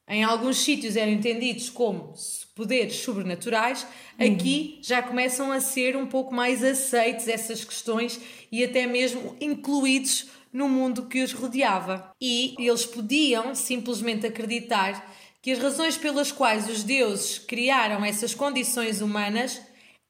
em 0.09 0.25
alguns 0.25 0.59
sítios 0.59 0.97
eram 0.97 1.13
entendidos 1.13 1.71
como 1.71 2.13
poderes 2.55 2.97
sobrenaturais, 2.97 3.87
aqui 4.19 4.79
já 4.83 5.03
começam 5.03 5.51
a 5.51 5.61
ser 5.61 5.97
um 5.97 6.07
pouco 6.07 6.35
mais 6.35 6.63
aceites 6.63 7.29
essas 7.29 7.65
questões 7.65 8.21
e 8.51 8.63
até 8.63 8.87
mesmo 8.87 9.37
incluídos 9.41 10.27
no 10.53 10.69
mundo 10.69 11.07
que 11.07 11.23
os 11.23 11.33
rodeava. 11.33 12.13
E 12.21 12.55
eles 12.59 12.85
podiam 12.85 13.55
simplesmente 13.55 14.27
acreditar 14.27 15.11
que 15.41 15.51
as 15.51 15.59
razões 15.59 15.97
pelas 15.97 16.31
quais 16.31 16.69
os 16.69 16.85
deuses 16.85 17.39
criaram 17.39 18.05
essas 18.05 18.35
condições 18.35 19.01
humanas 19.01 19.61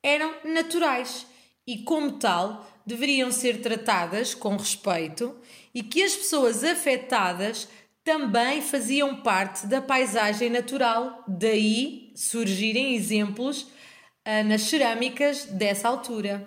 eram 0.02 0.34
naturais 0.44 1.26
e, 1.66 1.78
como 1.78 2.12
tal, 2.12 2.66
deveriam 2.86 3.30
ser 3.30 3.60
tratadas 3.60 4.34
com 4.34 4.56
respeito 4.56 5.36
e 5.74 5.82
que 5.82 6.02
as 6.02 6.14
pessoas 6.14 6.64
afetadas 6.64 7.68
também 8.04 8.60
faziam 8.60 9.16
parte 9.22 9.66
da 9.66 9.80
paisagem 9.80 10.50
natural, 10.50 11.22
daí 11.28 12.10
surgirem 12.16 12.94
exemplos 12.96 13.68
ah, 14.24 14.42
nas 14.42 14.62
cerâmicas 14.62 15.44
dessa 15.44 15.88
altura. 15.88 16.44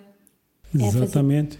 fazer- 0.70 0.86
Exatamente. 0.86 1.58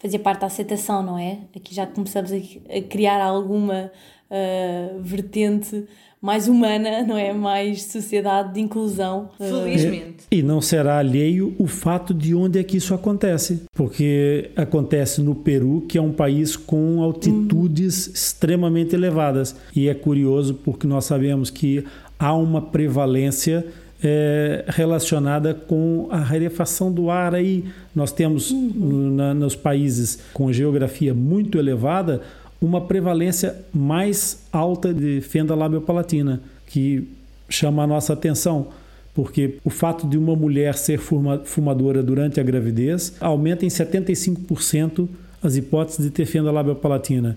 Fazia 0.00 0.18
parte 0.18 0.40
da 0.40 0.46
aceitação, 0.46 1.02
não 1.02 1.18
é? 1.18 1.40
Aqui 1.54 1.74
já 1.74 1.86
começamos 1.86 2.32
a, 2.32 2.36
a 2.36 2.82
criar 2.82 3.20
alguma 3.20 3.92
ah, 4.30 4.96
vertente 5.00 5.86
mais 6.20 6.48
humana, 6.48 7.02
não 7.06 7.16
é? 7.16 7.32
Mais 7.32 7.84
sociedade 7.84 8.54
de 8.54 8.60
inclusão. 8.60 9.30
Ah, 9.38 9.44
Felizmente. 9.44 10.24
E 10.30 10.42
não 10.42 10.60
será 10.60 10.98
alheio 10.98 11.54
o 11.58 11.66
fato 11.66 12.12
de 12.12 12.34
onde 12.34 12.58
é 12.58 12.62
que 12.64 12.76
isso 12.76 12.92
acontece, 12.94 13.62
porque 13.72 14.50
acontece 14.56 15.20
no 15.22 15.34
Peru, 15.34 15.84
que 15.88 15.96
é 15.96 16.02
um 16.02 16.12
país 16.12 16.56
com 16.56 17.02
altitudes 17.02 18.08
extremamente 18.08 18.94
elevadas. 18.94 19.54
E 19.74 19.88
é 19.88 19.94
curioso 19.94 20.54
porque 20.64 20.86
nós 20.86 21.04
sabemos 21.04 21.50
que 21.50 21.84
há 22.18 22.34
uma 22.34 22.60
prevalência 22.62 23.64
é, 24.00 24.64
relacionada 24.68 25.52
com 25.52 26.06
a 26.10 26.18
rarefação 26.18 26.92
do 26.92 27.10
ar 27.10 27.34
aí. 27.34 27.64
Nós 27.92 28.12
temos 28.12 28.52
no- 28.52 29.10
na- 29.10 29.34
nos 29.34 29.56
países 29.56 30.20
com 30.32 30.52
geografia 30.52 31.12
muito 31.12 31.58
elevada 31.58 32.20
uma 32.60 32.80
prevalência 32.80 33.56
mais 33.72 34.42
alta 34.52 34.92
de 34.92 35.20
fenda 35.20 35.54
labiopalatina, 35.54 36.40
que 36.66 37.06
chama 37.48 37.84
a 37.84 37.86
nossa 37.86 38.12
atenção 38.12 38.68
porque 39.14 39.54
o 39.64 39.70
fato 39.70 40.06
de 40.06 40.16
uma 40.16 40.36
mulher 40.36 40.74
ser 40.76 40.98
fuma- 40.98 41.40
fumadora 41.44 42.02
durante 42.04 42.38
a 42.38 42.42
gravidez 42.42 43.14
aumenta 43.20 43.64
em 43.64 43.68
75% 43.68 45.08
as 45.42 45.56
hipóteses 45.56 46.04
de 46.04 46.10
ter 46.10 46.24
fenda 46.26 46.50
labiopalatina. 46.52 47.36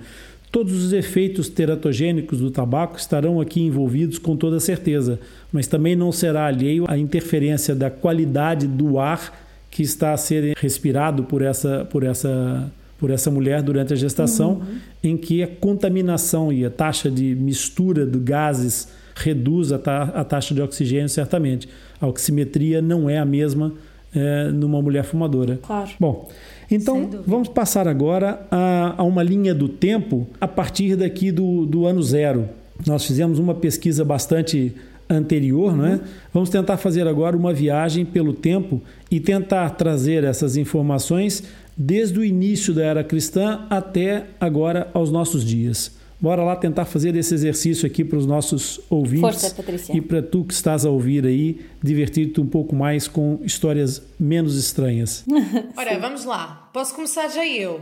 Todos 0.52 0.74
os 0.84 0.92
efeitos 0.94 1.48
teratogênicos 1.50 2.40
do 2.40 2.52
tabaco 2.52 2.98
estarão 2.98 3.40
aqui 3.40 3.62
envolvidos 3.62 4.18
com 4.20 4.36
toda 4.36 4.60
certeza, 4.60 5.20
mas 5.52 5.66
também 5.66 5.96
não 5.96 6.12
será 6.12 6.46
alheio 6.48 6.86
à 6.88 6.98
interferência 6.98 7.74
da 7.74 7.90
qualidade 7.90 8.68
do 8.68 9.00
ar 9.00 9.40
que 9.72 9.82
está 9.82 10.12
a 10.14 10.18
ser 10.18 10.56
respirado 10.58 11.24
por 11.24 11.42
essa, 11.42 11.86
por 11.90 12.04
essa, 12.04 12.70
por 13.02 13.10
essa 13.10 13.32
mulher 13.32 13.64
durante 13.64 13.94
a 13.94 13.96
gestação, 13.96 14.62
uhum. 14.62 14.78
em 15.04 15.18
que 15.18 15.42
a 15.42 15.48
contaminação 15.48 16.54
e 16.54 16.64
a 16.64 16.70
taxa 16.70 17.10
de 17.10 17.34
mistura 17.34 18.06
de 18.06 18.20
gases 18.20 18.90
reduz 19.16 19.72
a, 19.72 19.80
ta 19.80 20.04
a 20.04 20.24
taxa 20.24 20.54
de 20.54 20.62
oxigênio, 20.62 21.10
certamente. 21.10 21.68
A 22.00 22.06
oximetria 22.06 22.80
não 22.80 23.10
é 23.10 23.18
a 23.18 23.26
mesma 23.26 23.74
é, 24.14 24.50
numa 24.52 24.80
mulher 24.84 25.04
fumadora. 25.04 25.58
Claro. 25.64 25.90
Bom, 26.00 26.30
então 26.70 27.10
vamos 27.26 27.48
passar 27.48 27.88
agora 27.88 28.46
a, 28.52 28.94
a, 29.00 29.04
uma 29.04 29.24
linha 29.24 29.56
do 29.56 29.68
tempo 29.68 30.28
a 30.40 30.48
partir 30.48 30.96
daqui 30.96 31.32
do, 31.32 31.66
do 31.66 31.88
ano 31.88 32.04
zero. 32.04 32.50
Nós 32.86 33.04
fizemos 33.04 33.40
uma 33.40 33.56
pesquisa 33.56 34.06
bastante 34.06 34.76
anterior, 35.10 35.72
uhum. 35.72 35.78
não 35.78 35.86
é? 35.88 36.00
Vamos 36.32 36.52
tentar 36.52 36.78
fazer 36.78 37.08
agora 37.08 37.36
uma 37.36 37.52
viagem 37.52 38.06
pelo 38.06 38.32
tempo 38.32 38.80
e 39.10 39.20
tentar 39.20 39.72
trazer 39.72 40.24
essas 40.24 40.56
informações 40.56 41.44
desde 41.82 42.20
o 42.20 42.24
início 42.24 42.76
da 42.76 42.84
era 42.84 43.04
cristã 43.04 43.66
até 43.68 44.28
agora 44.40 44.92
aos 44.94 45.12
nossos 45.12 45.44
dias. 45.44 46.00
Bora 46.20 46.44
lá 46.44 46.56
tentar 46.56 46.86
fazer 46.86 47.16
esse 47.16 47.34
exercício 47.34 47.88
aqui 47.88 48.06
para 48.06 48.20
os 48.20 48.28
nossos 48.28 48.80
ouvintes. 48.88 49.42
Força, 49.42 49.56
Patrícia. 49.56 49.98
E 49.98 50.00
para 50.00 50.22
tu 50.22 50.46
que 50.46 50.54
estás 50.54 50.86
a 50.86 50.92
ouvir 50.92 51.26
aí, 51.26 51.60
divertir-te 51.82 52.40
um 52.40 52.46
pouco 52.46 52.76
mais 52.76 53.08
com 53.08 53.40
histórias 53.42 54.04
menos 54.20 54.56
estranhas. 54.56 55.26
Ora, 55.76 55.98
vamos 55.98 56.24
lá. 56.24 56.70
Posso 56.72 56.94
começar 56.94 57.28
já 57.30 57.44
eu. 57.48 57.82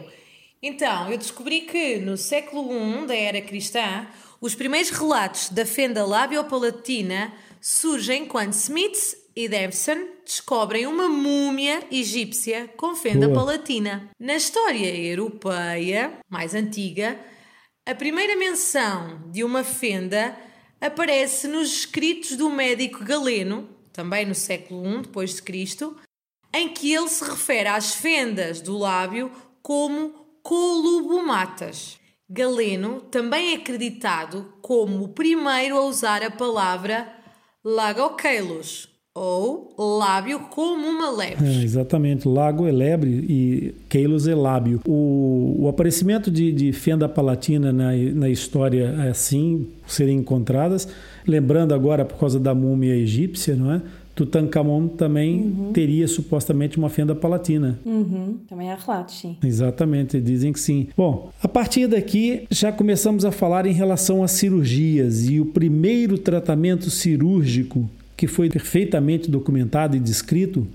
Então, 0.64 1.12
eu 1.12 1.18
descobri 1.18 1.62
que 1.62 1.98
no 1.98 2.16
século 2.16 2.72
I 2.72 3.06
da 3.06 3.16
era 3.16 3.42
cristã, 3.42 4.08
os 4.40 4.56
primeiros 4.56 4.92
relatos 4.92 5.50
da 5.50 5.66
fenda 5.66 6.06
labiopalatina 6.06 7.34
surgem 7.60 8.26
quando 8.26 8.54
Smith 8.54 9.19
e 9.40 9.48
Davison 9.48 10.06
descobrem 10.26 10.86
uma 10.86 11.08
múmia 11.08 11.88
egípcia 11.90 12.68
com 12.76 12.94
fenda 12.94 13.26
Boa. 13.30 13.40
palatina. 13.40 14.10
Na 14.20 14.36
história 14.36 14.94
europeia 14.94 16.20
mais 16.30 16.54
antiga, 16.54 17.18
a 17.86 17.96
primeira 17.96 18.36
menção 18.36 19.32
de 19.32 19.42
uma 19.42 19.64
fenda 19.64 20.38
aparece 20.82 21.48
nos 21.48 21.72
escritos 21.72 22.36
do 22.36 22.50
médico 22.50 23.02
galeno, 23.06 23.70
também 23.94 24.26
no 24.26 24.36
século 24.36 24.86
I 24.86 25.04
depois 25.04 25.36
de 25.36 25.42
Cristo, 25.42 25.96
em 26.54 26.68
que 26.68 26.94
ele 26.94 27.08
se 27.08 27.24
refere 27.24 27.70
às 27.70 27.94
fendas 27.94 28.60
do 28.60 28.78
lábio 28.78 29.32
como 29.62 30.10
colubomatas. 30.44 31.98
Galeno 32.30 33.00
também 33.04 33.54
é 33.54 33.56
acreditado 33.56 34.54
como 34.62 35.02
o 35.02 35.14
primeiro 35.14 35.78
a 35.78 35.86
usar 35.86 36.24
a 36.24 36.30
palavra 36.30 37.16
lagoquelos, 37.64 38.89
ou 39.20 39.74
lábio 39.78 40.40
como 40.50 40.88
uma 40.88 41.12
lebre. 41.12 41.46
É, 41.46 41.64
exatamente, 41.64 42.26
lago 42.26 42.66
é 42.66 42.72
lebre 42.72 43.10
e 43.10 43.76
queilos 43.90 44.28
é 44.28 44.34
lábio. 44.34 44.82
O, 44.88 45.58
o 45.60 45.68
aparecimento 45.68 46.32
de, 46.32 46.54
de 46.54 46.72
fenda 46.72 47.10
palatina 47.10 47.74
na, 47.74 47.92
na 47.92 48.30
história 48.30 48.96
é 48.98 49.10
assim, 49.10 49.68
serem 49.86 50.20
encontradas, 50.20 50.88
lembrando 51.28 51.74
agora 51.74 52.06
por 52.06 52.18
causa 52.18 52.40
da 52.40 52.56
múmia 52.56 52.96
egípcia, 52.96 53.56
não 53.56 53.74
é? 53.74 53.82
Tutankhamon 54.16 54.88
também 54.88 55.42
uhum. 55.42 55.72
teria 55.72 56.06
supostamente 56.08 56.78
uma 56.78 56.90
fenda 56.90 57.16
palatina. 57.16 57.80
Uhum. 57.86 58.38
Também 58.50 58.70
há 58.70 58.76
relatos, 58.76 59.20
sim. 59.20 59.38
Exatamente, 59.44 60.20
dizem 60.20 60.52
que 60.52 60.60
sim. 60.60 60.90
Bom, 60.96 61.32
a 61.42 61.48
partir 61.48 61.88
daqui 61.88 62.46
já 62.50 62.72
começamos 62.72 63.24
a 63.24 63.32
falar 63.32 63.66
em 63.66 63.72
relação 63.72 64.22
às 64.22 64.32
cirurgias 64.32 65.26
e 65.30 65.40
o 65.40 65.46
primeiro 65.46 66.18
tratamento 66.18 66.90
cirúrgico 66.90 67.90
que 68.20 68.28
foi 68.28 68.50
perfeitamente 68.50 69.32
documentado 69.32 69.96
e 69.96 70.00
descrito, 70.00 70.68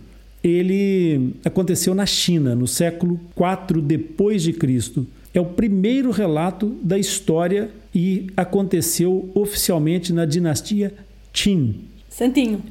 ele 0.43 1.35
aconteceu 1.45 1.95
na 1.95 2.07
China, 2.07 2.55
no 2.55 2.67
século 2.67 3.21
IV 3.37 3.83
depois 3.83 4.43
de 4.43 4.55
Cristo. 4.55 5.07
É 5.35 5.39
o 5.39 5.45
primeiro 5.45 6.11
relato 6.11 6.75
da 6.83 6.99
história 6.99 7.69
e 7.95 8.29
aconteceu 8.35 9.31
oficialmente 9.35 10.11
na 10.11 10.25
dinastia 10.25 10.95
Qin. 11.35 11.83
Santinho. 12.09 12.63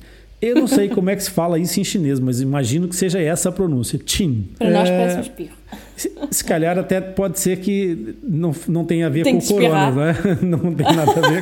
Eu 0.41 0.55
não 0.55 0.65
sei 0.65 0.89
como 0.95 1.11
é 1.11 1.15
que 1.15 1.21
se 1.21 1.29
fala 1.29 1.59
isso 1.59 1.79
em 1.79 1.83
chinês, 1.83 2.19
mas 2.19 2.41
imagino 2.41 2.87
que 2.87 2.95
seja 2.95 3.21
essa 3.21 3.49
a 3.49 3.51
pronúncia, 3.51 3.99
Qin. 3.99 4.47
Para 4.57 4.71
nós 4.71 4.89
é... 4.89 4.97
parece 4.97 5.17
um 5.17 5.21
espirro. 5.21 5.55
Se, 5.95 6.11
se, 6.31 6.43
calhar 6.43 6.79
até 6.79 6.99
pode 6.99 7.39
ser 7.39 7.59
que 7.59 8.15
não, 8.23 8.55
não 8.67 8.85
tenha 8.85 9.05
a 9.05 9.09
ver 9.09 9.23
tem 9.23 9.39
com 9.39 9.45
o 9.45 9.47
corona, 9.47 9.91
né? 9.91 10.15
Não 10.41 10.73
tem 10.73 10.95
nada 10.95 11.11
a 11.11 11.29
ver 11.29 11.41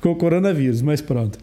com 0.00 0.10
o 0.10 0.16
coronavírus, 0.16 0.82
mas 0.82 1.00
pronto. 1.00 1.38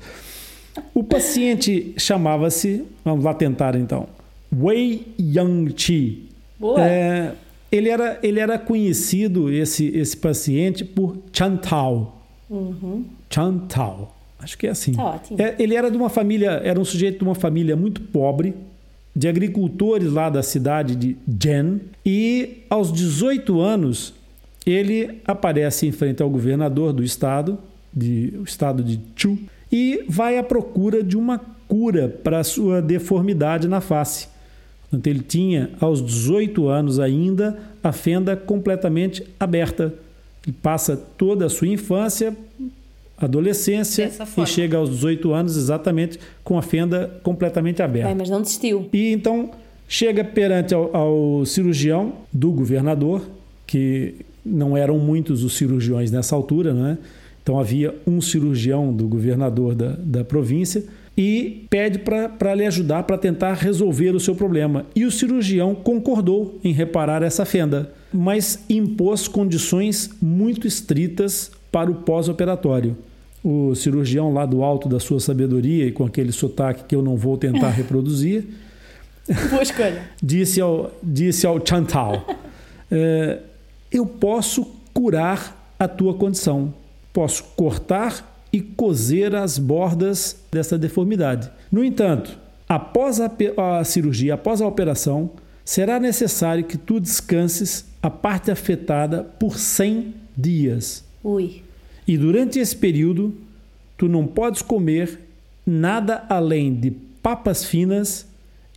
O 0.94 1.04
paciente 1.04 1.94
chamava-se, 1.98 2.84
vamos 3.04 3.24
lá 3.24 3.34
tentar 3.34 3.76
então, 3.76 4.08
Wei 4.54 5.14
Yang-chi. 5.20 6.30
É, 6.78 7.32
ele, 7.72 7.90
era, 7.90 8.20
ele 8.24 8.40
era 8.40 8.58
conhecido, 8.58 9.52
esse, 9.52 9.88
esse 9.88 10.16
paciente, 10.16 10.86
por 10.86 11.18
Chantao. 11.34 12.22
Uhum. 12.50 13.06
Chantao. 13.30 14.16
Acho 14.40 14.58
que 14.58 14.68
é 14.68 14.70
assim. 14.70 14.94
Tá 14.94 15.20
é, 15.38 15.56
ele 15.60 15.76
era 15.76 15.90
de 15.90 15.98
uma 15.98 16.10
família, 16.10 16.62
era 16.64 16.80
um 16.80 16.86
sujeito 16.86 17.20
de 17.20 17.24
uma 17.24 17.36
família 17.36 17.76
muito 17.76 18.02
pobre, 18.02 18.54
de 19.16 19.28
agricultores 19.28 20.12
lá 20.12 20.30
da 20.30 20.44
cidade 20.44 20.96
de 20.96 21.18
Jen. 21.28 21.82
E 22.06 22.64
aos 22.70 22.92
18 22.92 23.60
anos, 23.60 24.14
ele 24.66 25.22
aparece 25.26 25.88
em 25.88 25.92
frente 25.92 26.22
ao 26.22 26.30
governador 26.30 26.94
do 26.94 27.04
estado, 27.04 27.58
de, 27.94 28.34
o 28.38 28.44
estado 28.44 28.84
de 28.84 29.00
Chu, 29.16 29.38
e 29.72 30.06
vai 30.08 30.38
à 30.38 30.44
procura 30.44 31.04
de 31.04 31.18
uma 31.18 31.40
cura 31.68 32.08
para 32.24 32.40
a 32.40 32.44
sua 32.44 32.82
deformidade 32.82 33.68
na 33.68 33.82
face. 33.82 34.28
Portanto, 34.84 35.08
ele 35.08 35.22
tinha, 35.22 35.72
aos 35.80 36.04
18 36.04 36.68
anos 36.68 37.00
ainda, 37.00 37.58
a 37.84 37.92
fenda 37.92 38.36
completamente 38.36 39.26
aberta. 39.40 39.94
Ele 40.46 40.56
passa 40.62 40.96
toda 40.96 41.46
a 41.46 41.50
sua 41.50 41.68
infância, 41.68 42.36
adolescência 43.18 44.12
e 44.38 44.46
chega 44.46 44.78
aos 44.78 44.90
18 44.90 45.34
anos 45.34 45.58
exatamente 45.58 46.20
com 46.44 46.58
a 46.58 46.62
fenda 46.62 47.20
completamente 47.24 47.82
aberta. 47.82 48.10
É, 48.10 48.16
mas 48.16 48.30
não 48.30 48.42
desistiu. 48.42 48.88
E 48.94 49.12
então 49.12 49.52
chega 49.88 50.24
perante 50.24 50.74
ao, 50.74 50.96
ao 50.96 51.46
cirurgião 51.46 52.14
do 52.32 52.52
governador, 52.52 53.22
que 53.66 54.16
não 54.46 54.78
eram 54.78 55.00
muitos 55.00 55.44
os 55.44 55.58
cirurgiões 55.58 56.12
nessa 56.12 56.36
altura, 56.36 56.74
né? 56.74 56.98
Então 57.46 57.60
havia 57.60 57.94
um 58.08 58.20
cirurgião 58.20 58.92
do 58.92 59.08
governador 59.08 59.76
da, 59.76 59.96
da 60.00 60.24
província 60.24 60.84
e 61.16 61.68
pede 61.70 62.00
para 62.00 62.56
lhe 62.56 62.66
ajudar 62.66 63.04
para 63.04 63.20
tentar 63.20 63.54
resolver 63.54 64.16
o 64.16 64.20
seu 64.20 64.34
problema. 64.34 64.88
E 64.96 65.06
o 65.06 65.12
cirurgião 65.12 65.76
concordou 65.76 66.60
em 66.64 66.74
reparar 66.74 67.22
essa 67.22 67.46
fenda, 67.46 67.94
mas 68.12 68.66
impôs 68.68 69.28
condições 69.28 70.10
muito 70.20 70.66
estritas 70.66 71.52
para 71.72 71.92
o 71.92 71.94
pós-operatório. 71.94 72.98
O 73.44 73.76
cirurgião, 73.76 74.34
lá 74.34 74.44
do 74.44 74.64
alto 74.64 74.90
da 74.90 75.00
sua 75.00 75.20
sabedoria 75.20 75.86
e 75.86 75.92
com 75.92 76.04
aquele 76.04 76.32
sotaque 76.32 76.86
que 76.86 76.96
eu 76.96 77.04
não 77.04 77.16
vou 77.16 77.38
tentar 77.38 77.70
reproduzir, 77.78 78.44
disse 80.20 80.60
ao, 80.60 80.92
disse 81.04 81.46
ao 81.46 81.64
Chantal: 81.64 82.26
é, 82.90 83.38
Eu 83.92 84.08
posso 84.08 84.66
curar 84.92 85.76
a 85.78 85.88
tua 85.88 86.16
condição 86.16 86.74
posso 87.16 87.46
cortar 87.56 88.44
e 88.52 88.60
coser 88.60 89.34
as 89.36 89.58
bordas 89.58 90.36
dessa 90.52 90.78
deformidade. 90.78 91.50
No 91.72 91.82
entanto, 91.82 92.38
após 92.68 93.22
a, 93.22 93.32
a 93.80 93.84
cirurgia, 93.86 94.34
após 94.34 94.62
a 94.62 94.68
operação, 94.68 95.32
será 95.64 95.98
necessário 95.98 96.66
que 96.66 96.78
tu 96.78 97.00
descanses 97.00 97.86
a 98.04 98.10
parte 98.10 98.52
afetada 98.52 99.24
por 99.24 99.58
100 99.58 100.14
dias. 100.36 101.06
Ui. 101.24 101.64
E 102.06 102.18
durante 102.18 102.60
esse 102.60 102.76
período, 102.76 103.34
tu 103.98 104.10
não 104.10 104.28
podes 104.28 104.62
comer 104.62 105.22
nada 105.66 106.26
além 106.28 106.76
de 106.76 106.92
papas 107.24 107.64
finas 107.64 108.28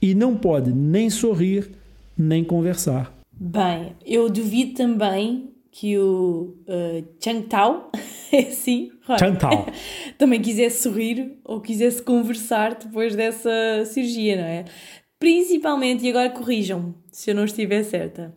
e 0.00 0.14
não 0.14 0.36
pode 0.36 0.72
nem 0.72 1.10
sorrir 1.10 1.72
nem 2.16 2.44
conversar. 2.44 3.12
Bem, 3.32 3.94
eu 4.06 4.30
duvido 4.30 4.74
também 4.74 5.50
que 5.70 5.96
o 5.98 6.54
uh, 6.66 7.04
Chang 7.22 7.42
Tao, 7.46 7.90
é 8.32 8.38
assim, 8.38 8.90
Chang 9.18 9.38
Tao. 9.38 9.66
também 10.18 10.40
quisesse 10.40 10.82
sorrir 10.82 11.38
ou 11.44 11.60
quisesse 11.60 12.02
conversar 12.02 12.74
depois 12.74 13.14
dessa 13.14 13.50
cirurgia, 13.86 14.36
não 14.36 14.44
é? 14.44 14.64
Principalmente, 15.18 16.06
e 16.06 16.10
agora 16.10 16.30
corrijam-me 16.30 16.94
se 17.10 17.30
eu 17.30 17.34
não 17.34 17.44
estiver 17.44 17.82
certa, 17.82 18.34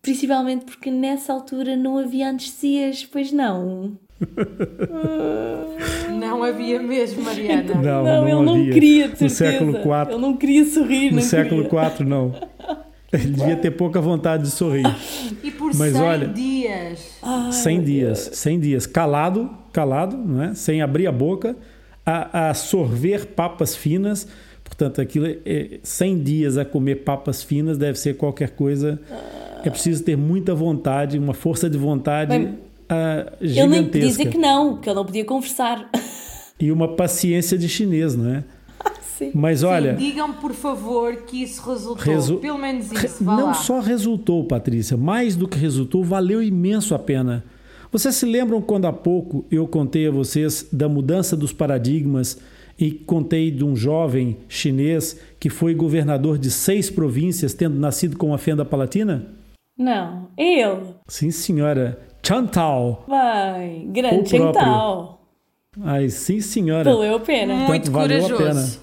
principalmente 0.00 0.64
porque 0.64 0.90
nessa 0.90 1.32
altura 1.32 1.76
não 1.76 1.98
havia 1.98 2.28
anestesias, 2.28 3.04
pois 3.04 3.32
não. 3.32 3.98
Não 6.10 6.44
havia 6.44 6.80
mesmo, 6.80 7.22
Mariana. 7.24 7.74
Não, 7.74 7.82
não, 7.82 8.04
não 8.04 8.28
ele 8.28 8.42
não 8.42 8.70
queria, 8.72 9.08
de 9.08 9.28
certeza. 9.28 9.64
No 9.64 9.72
século 9.72 10.02
IV. 10.02 10.10
Ele 10.12 10.20
não 10.20 10.36
queria 10.36 10.64
sorrir, 10.64 11.10
No 11.10 11.16
não 11.16 11.22
século 11.22 11.64
queria. 11.64 11.86
IV, 11.88 12.04
não. 12.04 12.32
Ele 13.12 13.26
devia 13.32 13.56
ter 13.56 13.70
pouca 13.72 14.00
vontade 14.00 14.44
de 14.44 14.50
sorrir. 14.50 14.84
E 15.44 15.52
Mas 15.78 15.92
100 15.92 16.02
olha- 16.02 16.28
dias. 16.28 17.18
100 17.52 17.82
dias, 17.82 18.30
100 18.34 18.60
dias, 18.60 18.86
calado, 18.86 19.50
calado, 19.72 20.16
não 20.18 20.42
é? 20.42 20.54
sem 20.54 20.82
abrir 20.82 21.06
a 21.06 21.12
boca, 21.12 21.56
a, 22.04 22.50
a 22.50 22.54
sorver 22.54 23.26
papas 23.26 23.74
finas. 23.76 24.26
Portanto, 24.64 25.00
aquilo 25.00 25.26
é, 25.26 25.38
é 25.46 25.78
100 25.82 26.22
dias 26.22 26.58
a 26.58 26.64
comer 26.64 26.96
papas 27.04 27.42
finas 27.42 27.78
deve 27.78 27.98
ser 27.98 28.16
qualquer 28.16 28.50
coisa. 28.50 29.00
É 29.64 29.70
preciso 29.70 30.02
ter 30.04 30.16
muita 30.16 30.54
vontade, 30.54 31.18
uma 31.18 31.32
força 31.34 31.70
de 31.70 31.78
vontade 31.78 32.30
Bem, 32.36 32.58
ah, 32.88 33.32
Ele 33.40 33.66
nem 33.68 33.84
podia 33.84 34.00
dizer 34.02 34.24
gigantesca. 34.24 34.30
que 34.30 34.38
não, 34.38 34.76
que 34.78 34.88
ele 34.88 34.96
não 34.96 35.04
podia 35.06 35.24
conversar. 35.24 35.88
E 36.60 36.70
uma 36.72 36.94
paciência 36.96 37.56
de 37.56 37.68
chinês, 37.68 38.14
não 38.16 38.30
é? 38.34 38.44
Sim. 39.26 39.30
Mas 39.34 39.62
olha, 39.62 39.96
Sim, 39.96 40.04
digam 40.04 40.32
por 40.34 40.52
favor 40.52 41.16
que 41.26 41.42
isso 41.42 41.62
resultou. 41.70 42.04
Resu- 42.14 42.36
Pelo 42.38 42.58
menos 42.58 42.90
isso. 42.92 43.22
Não 43.22 43.46
lá. 43.46 43.54
só 43.54 43.80
resultou, 43.80 44.44
Patrícia, 44.44 44.96
mais 44.96 45.36
do 45.36 45.46
que 45.48 45.58
resultou, 45.58 46.02
valeu 46.04 46.42
imenso 46.42 46.94
a 46.94 46.98
pena. 46.98 47.44
Vocês 47.90 48.14
se 48.14 48.24
lembram 48.24 48.60
quando 48.62 48.86
há 48.86 48.92
pouco 48.92 49.44
eu 49.50 49.66
contei 49.68 50.06
a 50.08 50.10
vocês 50.10 50.66
da 50.72 50.88
mudança 50.88 51.36
dos 51.36 51.52
paradigmas 51.52 52.38
e 52.78 52.90
contei 52.90 53.50
de 53.50 53.62
um 53.64 53.76
jovem 53.76 54.38
chinês 54.48 55.20
que 55.38 55.50
foi 55.50 55.74
governador 55.74 56.38
de 56.38 56.50
seis 56.50 56.88
províncias, 56.88 57.52
tendo 57.52 57.78
nascido 57.78 58.16
com 58.16 58.32
a 58.32 58.38
fenda 58.38 58.64
palatina? 58.64 59.26
Não, 59.78 60.28
ele. 60.38 60.80
Sim, 61.06 61.30
senhora. 61.30 62.00
Chantao. 62.22 63.04
Vai, 63.06 63.84
grande 63.90 64.28
próprio. 64.30 64.38
Chantal. 64.54 65.18
Ai, 65.82 66.08
sim, 66.08 66.40
senhora. 66.40 66.90
Valeu 66.92 67.16
a 67.16 67.20
pena. 67.20 67.54
Muito 67.54 67.90
valeu 67.90 68.18
a 68.24 68.28
corajoso. 68.30 68.54
pena. 68.78 68.81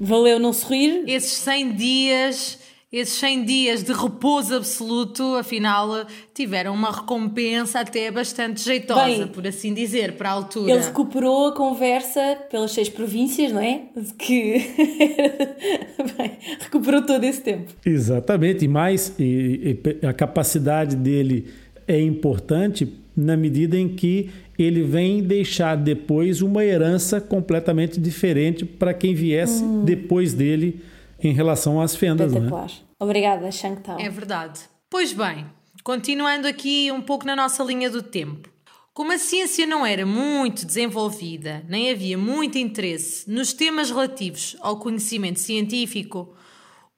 Valeu 0.00 0.38
não 0.38 0.52
sorrir? 0.52 1.04
Esses 1.06 1.32
100 1.38 1.72
dias, 1.72 2.58
esses 2.92 3.14
100 3.18 3.44
dias 3.44 3.82
de 3.82 3.92
repouso 3.92 4.54
absoluto, 4.54 5.34
afinal, 5.34 6.06
tiveram 6.34 6.72
uma 6.72 6.90
recompensa 6.92 7.80
até 7.80 8.10
bastante 8.10 8.60
jeitosa, 8.62 9.04
Bem, 9.24 9.26
por 9.28 9.46
assim 9.46 9.74
dizer, 9.74 10.12
para 10.12 10.28
a 10.30 10.32
altura. 10.32 10.72
Ele 10.72 10.82
recuperou 10.84 11.48
a 11.48 11.52
conversa 11.54 12.38
pelas 12.50 12.70
seis 12.72 12.88
províncias, 12.88 13.52
não 13.52 13.60
é? 13.60 13.82
Que. 14.18 14.58
Bem, 16.16 16.38
recuperou 16.60 17.02
todo 17.04 17.24
esse 17.24 17.40
tempo. 17.40 17.72
Exatamente, 17.84 18.64
e 18.64 18.68
mais, 18.68 19.12
e- 19.18 19.78
e 20.02 20.06
a 20.06 20.12
capacidade 20.12 20.96
dele 20.96 21.48
é 21.86 22.00
importante 22.00 22.86
na 23.18 23.36
medida 23.36 23.76
em 23.76 23.88
que 23.88 24.30
ele 24.58 24.82
vem 24.82 25.22
deixar 25.22 25.76
depois 25.76 26.40
uma 26.40 26.64
herança 26.64 27.20
completamente 27.20 28.00
diferente 28.00 28.64
para 28.64 28.94
quem 28.94 29.14
viesse 29.14 29.62
depois 29.84 30.32
dele 30.32 30.80
em 31.22 31.32
relação 31.32 31.80
às 31.80 31.96
fendas. 31.96 32.32
Né? 32.32 32.50
Obrigada, 32.98 33.50
Shangtao. 33.50 33.98
É 33.98 34.08
verdade. 34.08 34.60
Pois 34.88 35.12
bem, 35.12 35.46
continuando 35.82 36.46
aqui 36.46 36.90
um 36.92 37.00
pouco 37.00 37.26
na 37.26 37.34
nossa 37.34 37.62
linha 37.64 37.90
do 37.90 38.02
tempo. 38.02 38.48
Como 38.94 39.12
a 39.12 39.18
ciência 39.18 39.66
não 39.66 39.86
era 39.86 40.04
muito 40.04 40.66
desenvolvida, 40.66 41.64
nem 41.68 41.90
havia 41.90 42.18
muito 42.18 42.58
interesse 42.58 43.30
nos 43.30 43.52
temas 43.52 43.90
relativos 43.90 44.56
ao 44.60 44.78
conhecimento 44.78 45.38
científico, 45.38 46.34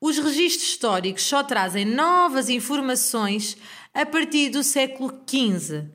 os 0.01 0.17
registros 0.17 0.71
históricos 0.71 1.23
só 1.23 1.43
trazem 1.43 1.85
novas 1.85 2.49
informações 2.49 3.57
a 3.93 4.07
partir 4.07 4.49
do 4.49 4.63
século 4.63 5.13
XV, 5.29 5.91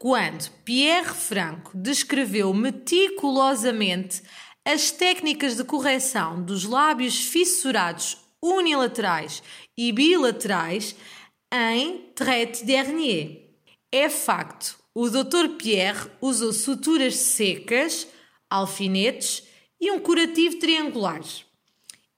quando 0.00 0.50
Pierre 0.64 1.12
Franco 1.12 1.76
descreveu 1.76 2.54
meticulosamente 2.54 4.22
as 4.64 4.90
técnicas 4.90 5.56
de 5.56 5.62
correção 5.62 6.42
dos 6.42 6.64
lábios 6.64 7.20
fissurados 7.26 8.16
unilaterais 8.42 9.42
e 9.76 9.92
bilaterais 9.92 10.96
em 11.52 11.98
Traite 12.14 12.64
Dernier. 12.64 13.50
É 13.92 14.08
facto, 14.08 14.78
o 14.94 15.10
Dr. 15.10 15.56
Pierre 15.58 16.10
usou 16.18 16.54
suturas 16.54 17.16
secas, 17.16 18.06
alfinetes 18.48 19.42
e 19.78 19.92
um 19.92 20.00
curativo 20.00 20.58
triangular. 20.58 21.20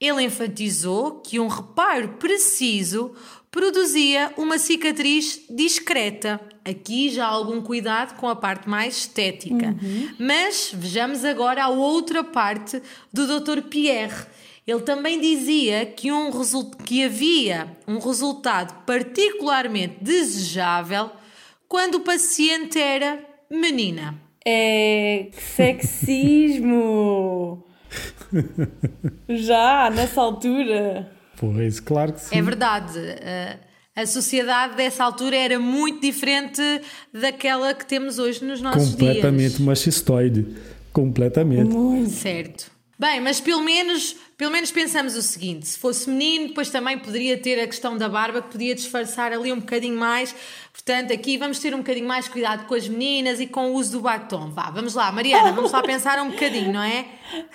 Ele 0.00 0.22
enfatizou 0.22 1.20
que 1.20 1.40
um 1.40 1.48
reparo 1.48 2.10
preciso 2.10 3.12
produzia 3.52 4.32
uma 4.36 4.58
cicatriz 4.58 5.42
discreta. 5.48 6.40
Aqui 6.64 7.10
já 7.10 7.26
há 7.26 7.28
algum 7.28 7.60
cuidado 7.60 8.16
com 8.16 8.26
a 8.26 8.34
parte 8.34 8.68
mais 8.68 8.96
estética. 8.96 9.76
Mas 10.18 10.72
vejamos 10.74 11.24
agora 11.24 11.62
a 11.64 11.68
outra 11.68 12.24
parte 12.24 12.82
do 13.12 13.40
Dr. 13.40 13.60
Pierre. 13.68 14.26
Ele 14.66 14.80
também 14.80 15.20
dizia 15.20 15.84
que, 15.84 16.10
um 16.10 16.30
result... 16.30 16.76
que 16.84 17.04
havia 17.04 17.76
um 17.86 17.98
resultado 17.98 18.84
particularmente 18.86 19.98
desejável 20.00 21.10
quando 21.68 21.96
o 21.96 22.00
paciente 22.00 22.78
era 22.78 23.22
menina. 23.50 24.18
É 24.44 25.26
que 25.30 25.42
sexismo! 25.42 26.72
Já, 29.28 29.90
nessa 29.90 30.22
altura. 30.22 31.21
Pois, 31.42 31.80
claro 31.80 32.12
que 32.12 32.20
sim. 32.20 32.38
É 32.38 32.40
verdade. 32.40 32.98
eh, 32.98 33.56
A 33.96 34.06
sociedade 34.06 34.76
dessa 34.76 35.02
altura 35.04 35.36
era 35.36 35.58
muito 35.58 36.00
diferente 36.00 36.62
daquela 37.12 37.74
que 37.74 37.84
temos 37.84 38.18
hoje 38.18 38.42
nos 38.44 38.62
nossos 38.62 38.90
Completamente 38.92 39.48
dias. 39.56 39.58
machistoide. 39.58 40.46
Completamente. 40.92 41.74
Certo. 42.10 42.70
Bem, 43.02 43.20
mas 43.20 43.40
pelo 43.40 43.64
menos, 43.64 44.14
pelo 44.38 44.52
menos 44.52 44.70
pensamos 44.70 45.16
o 45.16 45.22
seguinte: 45.22 45.66
se 45.66 45.76
fosse 45.76 46.08
menino, 46.08 46.46
depois 46.46 46.70
também 46.70 46.96
poderia 46.96 47.36
ter 47.36 47.60
a 47.60 47.66
questão 47.66 47.98
da 47.98 48.08
barba, 48.08 48.40
que 48.40 48.52
podia 48.52 48.76
disfarçar 48.76 49.32
ali 49.32 49.52
um 49.52 49.58
bocadinho 49.58 49.98
mais. 49.98 50.32
Portanto, 50.72 51.12
aqui 51.12 51.36
vamos 51.36 51.58
ter 51.58 51.74
um 51.74 51.78
bocadinho 51.78 52.06
mais 52.06 52.28
cuidado 52.28 52.64
com 52.64 52.74
as 52.76 52.86
meninas 52.86 53.40
e 53.40 53.48
com 53.48 53.72
o 53.72 53.74
uso 53.74 53.90
do 53.90 54.02
batom. 54.02 54.52
Vá, 54.52 54.70
vamos 54.70 54.94
lá, 54.94 55.10
Mariana, 55.10 55.50
vamos 55.50 55.72
lá 55.72 55.82
pensar 55.82 56.22
um 56.22 56.30
bocadinho, 56.30 56.72
não 56.72 56.82
é? 56.82 57.06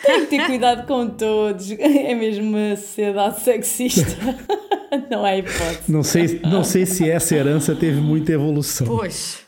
Tem 0.06 0.20
que 0.26 0.26
ter 0.26 0.46
cuidado 0.48 0.86
com 0.86 1.08
todos. 1.12 1.72
É 1.72 2.14
mesmo 2.14 2.50
uma 2.50 2.76
sociedade 2.76 3.40
sexista. 3.40 4.18
Não 5.10 5.24
há 5.24 5.38
hipótese. 5.38 5.92
Não 5.92 6.04
sei, 6.04 6.42
não 6.46 6.64
sei 6.64 6.86
se 6.86 7.10
essa 7.10 7.36
herança 7.36 7.76
teve 7.76 8.00
muita 8.00 8.32
evolução. 8.32 8.88
Pois. 8.88 9.40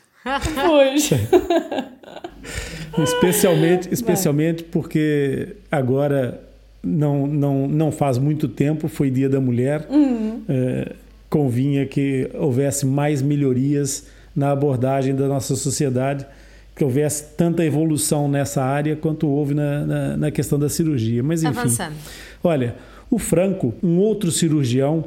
Pois. 0.54 1.10
Especialmente, 3.02 3.88
especialmente 3.92 4.64
porque 4.64 5.56
agora 5.70 6.40
não, 6.82 7.26
não, 7.26 7.68
não 7.68 7.92
faz 7.92 8.18
muito 8.18 8.48
tempo, 8.48 8.88
foi 8.88 9.10
Dia 9.10 9.28
da 9.28 9.40
Mulher, 9.40 9.86
é, 10.48 10.92
convinha 11.28 11.86
que 11.86 12.28
houvesse 12.34 12.86
mais 12.86 13.22
melhorias 13.22 14.06
na 14.34 14.50
abordagem 14.50 15.14
da 15.14 15.28
nossa 15.28 15.54
sociedade, 15.54 16.26
que 16.74 16.82
houvesse 16.82 17.36
tanta 17.36 17.64
evolução 17.64 18.28
nessa 18.28 18.62
área 18.62 18.96
quanto 18.96 19.28
houve 19.28 19.54
na, 19.54 19.84
na, 19.84 20.16
na 20.16 20.30
questão 20.30 20.58
da 20.58 20.68
cirurgia. 20.68 21.22
Mas 21.22 21.42
enfim, 21.42 21.58
Avançando. 21.58 21.94
olha, 22.42 22.74
o 23.10 23.18
Franco, 23.18 23.74
um 23.82 23.98
outro 23.98 24.30
cirurgião, 24.30 25.04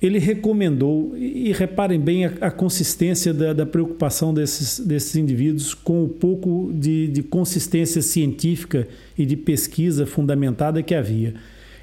ele 0.00 0.18
recomendou, 0.18 1.16
e 1.16 1.52
reparem 1.52 1.98
bem 1.98 2.24
a, 2.24 2.32
a 2.42 2.50
consistência 2.50 3.34
da, 3.34 3.52
da 3.52 3.66
preocupação 3.66 4.32
desses, 4.32 4.78
desses 4.78 5.16
indivíduos 5.16 5.74
com 5.74 6.04
o 6.04 6.08
pouco 6.08 6.70
de, 6.72 7.08
de 7.08 7.22
consistência 7.22 8.00
científica 8.00 8.86
e 9.16 9.26
de 9.26 9.36
pesquisa 9.36 10.06
fundamentada 10.06 10.82
que 10.82 10.94
havia. 10.94 11.34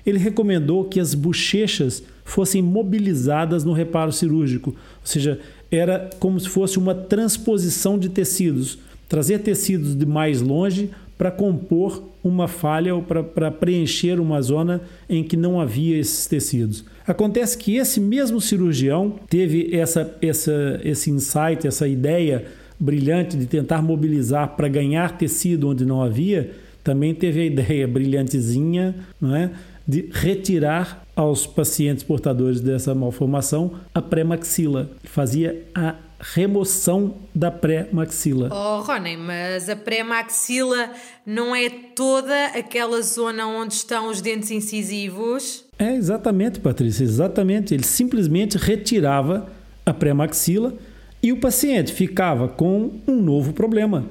Ele 0.06 0.18
recomendou 0.18 0.86
que 0.86 1.00
as 1.00 1.14
bochechas 1.14 2.04
fossem 2.24 2.62
mobilizadas 2.62 3.66
no 3.66 3.74
reparo 3.74 4.14
cirúrgico, 4.14 4.70
ou 4.70 5.06
seja, 5.06 5.40
era 5.70 6.10
como 6.20 6.40
se 6.40 6.48
fosse 6.48 6.80
uma 6.80 6.96
transposição 6.96 8.00
de 8.00 8.08
tecidos, 8.08 8.80
trazer 9.10 9.40
tecidos 9.40 9.94
de 9.94 10.06
mais 10.06 10.42
longe 10.42 10.90
para 11.18 11.32
compor 11.32 12.04
uma 12.24 12.48
falha 12.48 12.96
ou 12.96 13.02
para 13.02 13.52
preencher 13.52 14.20
uma 14.20 14.42
zona 14.42 14.82
em 15.10 15.24
que 15.24 15.36
não 15.36 15.60
havia 15.60 15.98
esses 15.98 16.26
tecidos. 16.26 16.86
Acontece 17.08 17.58
que 17.58 17.78
esse 17.78 18.00
mesmo 18.00 18.42
cirurgião 18.42 19.20
teve 19.30 19.76
essa, 19.76 20.18
essa, 20.22 20.80
esse 20.84 21.12
insight, 21.12 21.68
essa 21.68 21.88
ideia 21.88 22.46
brilhante 22.80 23.38
de 23.38 23.46
tentar 23.46 23.82
mobilizar 23.82 24.56
para 24.56 24.68
ganhar 24.68 25.18
tecido 25.18 25.70
onde 25.70 25.86
não 25.86 26.02
havia, 26.02 26.52
também 26.84 27.14
teve 27.14 27.42
a 27.42 27.46
ideia 27.46 27.88
brilhantezinha 27.88 28.96
não 29.20 29.36
é, 29.36 29.52
de 29.88 30.10
retirar 30.12 31.04
aos 31.16 31.46
pacientes 31.46 32.04
portadores 32.04 32.60
dessa 32.60 32.94
malformação 32.94 33.80
a 33.94 34.02
pré-maxila. 34.02 34.90
Fazia 35.04 35.66
a 35.74 35.96
remoção 36.20 37.16
da 37.34 37.52
pré-maxila. 37.52 38.50
Oh, 38.52 38.82
Rony, 38.82 39.18
mas 39.18 39.70
a 39.70 39.76
pré-maxila 39.76 40.92
não 41.26 41.56
é 41.56 41.70
toda 41.70 42.48
aquela 42.48 43.02
zona 43.02 43.48
onde 43.48 43.74
estão 43.74 44.10
os 44.10 44.22
dentes 44.22 44.50
incisivos? 44.52 45.65
É 45.78 45.94
exatamente, 45.94 46.60
Patrícia, 46.60 47.04
exatamente. 47.04 47.74
Ele 47.74 47.84
simplesmente 47.84 48.58
retirava 48.58 49.52
a 49.86 49.94
pré-maxila 49.94 50.74
e 51.22 51.32
o 51.32 51.40
paciente 51.40 51.94
ficava 51.94 52.48
com 52.48 53.00
um 53.08 53.22
novo 53.22 53.54
problema. 53.54 54.06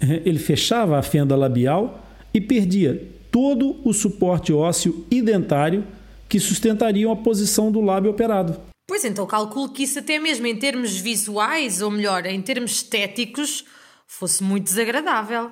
Ele 0.00 0.38
fechava 0.38 0.98
a 0.98 1.02
fenda 1.02 1.34
labial 1.34 2.06
e 2.32 2.40
perdia 2.40 3.10
todo 3.32 3.76
o 3.84 3.92
suporte 3.92 4.52
ósseo 4.52 5.04
e 5.10 5.20
dentário 5.20 5.84
que 6.28 6.38
sustentariam 6.38 7.10
a 7.10 7.16
posição 7.16 7.72
do 7.72 7.80
lábio 7.80 8.10
operado. 8.10 8.60
Pois 8.86 9.04
então, 9.04 9.26
calculo 9.26 9.70
que 9.70 9.82
isso 9.82 9.98
até 9.98 10.18
mesmo 10.18 10.46
em 10.46 10.56
termos 10.56 10.96
visuais, 10.96 11.82
ou 11.82 11.90
melhor, 11.90 12.24
em 12.26 12.40
termos 12.40 12.72
estéticos, 12.72 13.64
fosse 14.06 14.42
muito 14.42 14.64
desagradável. 14.64 15.50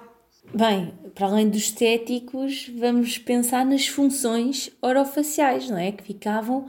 Bem, 0.54 0.92
para 1.14 1.26
além 1.26 1.48
dos 1.48 1.62
estéticos, 1.62 2.70
vamos 2.78 3.18
pensar 3.18 3.64
nas 3.64 3.86
funções 3.86 4.70
orofaciais, 4.80 5.68
não 5.68 5.78
é? 5.78 5.92
Que 5.92 6.02
ficavam 6.02 6.66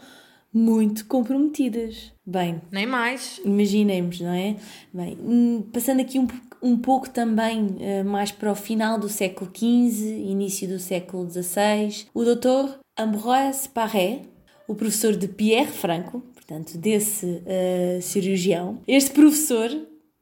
muito 0.53 1.05
comprometidas. 1.05 2.11
Bem, 2.25 2.61
Nem 2.71 2.85
mais. 2.85 3.39
imaginemos, 3.45 4.19
não 4.19 4.33
é? 4.33 4.55
Bem, 4.93 5.17
hum, 5.21 5.63
passando 5.71 6.01
aqui 6.01 6.19
um, 6.19 6.27
um 6.61 6.77
pouco 6.77 7.09
também 7.09 7.75
eh, 7.79 8.03
mais 8.03 8.31
para 8.31 8.51
o 8.51 8.55
final 8.55 8.99
do 8.99 9.07
século 9.07 9.49
XV, 9.53 10.05
início 10.17 10.67
do 10.67 10.79
século 10.79 11.29
XVI, 11.29 12.07
o 12.13 12.23
doutor 12.23 12.79
Ambroise 12.97 13.69
Paré, 13.69 14.21
o 14.67 14.75
professor 14.75 15.15
de 15.15 15.27
Pierre 15.27 15.71
Franco, 15.71 16.21
portanto, 16.33 16.77
desse 16.77 17.41
eh, 17.45 17.99
cirurgião, 18.01 18.81
este 18.87 19.11
professor 19.11 19.69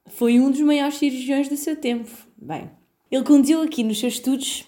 foi 0.08 0.40
um 0.40 0.52
dos 0.52 0.62
maiores 0.62 0.96
cirurgiões 0.98 1.48
do 1.48 1.56
seu 1.58 1.76
tempo. 1.76 2.10
Bem, 2.38 2.70
ele 3.16 3.24
conduziu 3.24 3.62
aqui 3.62 3.82
nos 3.82 4.00
seus 4.00 4.16
estudos 4.16 4.66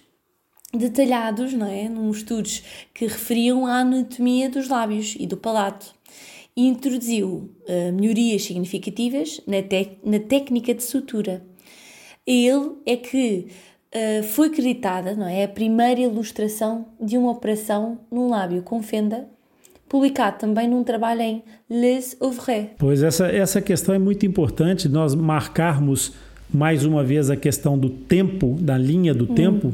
detalhados, 0.74 1.54
não 1.54 1.68
é? 1.68 1.90
Num 1.90 2.10
estudos 2.12 2.64
que 2.94 3.06
referiam 3.06 3.66
à 3.66 3.80
anatomia 3.80 4.50
dos 4.50 4.70
lábios 4.70 5.16
e 5.20 5.28
do 5.28 5.36
palato 5.36 5.94
e 6.56 6.66
introduziu 6.66 7.52
eh, 7.68 7.92
melhorias 7.92 8.44
significativas 8.44 9.42
na, 9.46 9.58
na 10.04 10.20
técnica 10.20 10.74
de 10.74 10.82
sutura. 10.82 11.46
Ele 12.26 12.72
é 12.86 12.96
que 12.96 13.48
eh, 13.92 14.24
foi 14.24 14.48
acreditada, 14.48 15.14
não 15.14 15.28
é? 15.28 15.44
A 15.44 15.50
primeira 15.50 16.00
ilustração 16.00 16.88
de 17.02 17.18
uma 17.18 17.32
operação 17.32 18.00
num 18.10 18.30
lábio 18.30 18.64
com 18.64 18.82
fenda, 18.82 19.28
publicado 19.90 20.40
também 20.40 20.70
num 20.70 20.86
trabalho 20.86 21.22
em 21.22 21.44
Les 21.70 22.16
Ouvres. 22.20 22.70
Pois 22.78 23.04
essa, 23.04 23.28
essa 23.28 23.62
questão 23.62 23.94
é 23.94 24.00
muito 24.00 24.26
importante, 24.26 24.88
nós 24.88 25.14
marcarmos 25.14 26.14
mais 26.54 26.86
uma 26.86 27.04
vez 27.04 27.30
a 27.30 27.36
questão 27.36 27.78
do 27.78 27.90
tempo, 27.90 28.58
da 28.60 28.78
linha 28.78 29.14
do 29.14 29.28
tempo, 29.28 29.74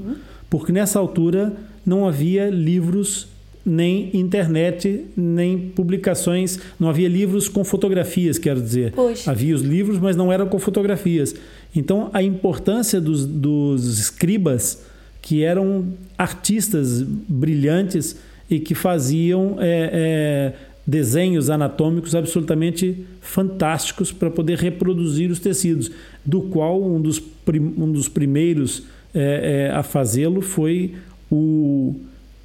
porque 0.49 0.71
nessa 0.71 0.99
altura 0.99 1.53
não 1.85 2.07
havia 2.07 2.49
livros, 2.49 3.27
nem 3.65 4.09
internet, 4.13 5.05
nem 5.15 5.57
publicações, 5.57 6.59
não 6.79 6.89
havia 6.89 7.07
livros 7.07 7.47
com 7.47 7.63
fotografias, 7.63 8.37
quero 8.37 8.61
dizer. 8.61 8.91
Pois. 8.93 9.27
Havia 9.27 9.55
os 9.55 9.61
livros, 9.61 9.99
mas 9.99 10.15
não 10.15 10.31
eram 10.31 10.47
com 10.47 10.59
fotografias. 10.59 11.35
Então 11.75 12.09
a 12.13 12.21
importância 12.21 12.99
dos, 12.99 13.25
dos 13.25 13.99
escribas, 13.99 14.83
que 15.21 15.43
eram 15.43 15.85
artistas 16.17 17.01
brilhantes 17.01 18.17
e 18.49 18.59
que 18.59 18.75
faziam 18.75 19.55
é, 19.59 19.89
é, 19.93 20.53
desenhos 20.85 21.49
anatômicos 21.49 22.13
absolutamente 22.13 23.05
fantásticos 23.21 24.11
para 24.11 24.29
poder 24.29 24.57
reproduzir 24.57 25.31
os 25.31 25.39
tecidos, 25.39 25.89
do 26.25 26.41
qual 26.41 26.81
um 26.81 27.01
dos, 27.01 27.19
prim- 27.19 27.73
um 27.77 27.91
dos 27.91 28.09
primeiros 28.09 28.83
é, 29.13 29.69
é, 29.69 29.71
a 29.71 29.83
fazê-lo 29.83 30.41
foi 30.41 30.95
o 31.31 31.95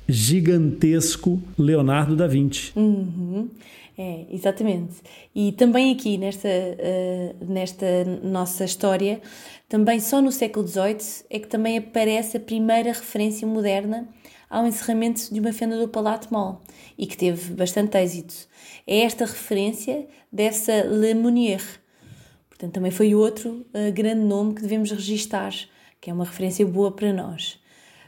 gigantesco 0.08 1.40
Leonardo 1.58 2.16
da 2.16 2.26
Vinci. 2.26 2.72
Uhum. 2.76 3.48
É, 4.00 4.26
exatamente. 4.32 4.94
E 5.34 5.50
também 5.52 5.92
aqui 5.92 6.16
nesta, 6.16 6.46
eh, 6.48 7.34
nesta 7.40 7.86
nossa 8.22 8.64
história, 8.64 9.20
também 9.68 9.98
só 9.98 10.22
no 10.22 10.30
século 10.30 10.66
XVIII 10.68 11.24
é 11.28 11.38
que 11.40 11.48
também 11.48 11.76
aparece 11.76 12.36
a 12.36 12.40
primeira 12.40 12.90
referência 12.92 13.46
moderna 13.46 14.06
ao 14.48 14.66
encerramento 14.66 15.32
de 15.32 15.40
uma 15.40 15.52
fenda 15.52 15.78
do 15.78 15.88
palato 15.88 16.32
mole 16.32 16.58
e 16.96 17.06
que 17.06 17.16
teve 17.16 17.54
bastante 17.54 17.96
êxito. 17.98 18.34
É 18.86 19.00
esta 19.00 19.24
referência 19.24 20.06
dessa 20.32 20.82
Le 20.82 21.14
Monnier. 21.14 21.62
Portanto, 22.48 22.72
também 22.72 22.90
foi 22.90 23.14
outro 23.14 23.66
eh, 23.72 23.90
grande 23.90 24.22
nome 24.22 24.54
que 24.54 24.62
devemos 24.62 24.90
registar, 24.90 25.52
que 26.00 26.10
é 26.10 26.12
uma 26.12 26.24
referência 26.24 26.66
boa 26.66 26.90
para 26.90 27.12
nós. 27.12 27.60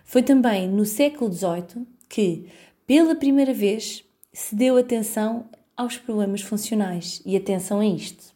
Foi 0.04 0.22
também 0.22 0.66
no 0.68 0.84
século 0.84 1.32
XVIII 1.32 1.86
que, 2.08 2.46
pela 2.86 3.14
primeira 3.14 3.54
vez, 3.54 4.04
se 4.32 4.54
deu 4.54 4.76
atenção 4.76 5.48
aos 5.76 5.96
problemas 5.96 6.42
funcionais. 6.42 7.22
E 7.24 7.36
atenção 7.36 7.80
a 7.80 7.86
isto. 7.86 8.34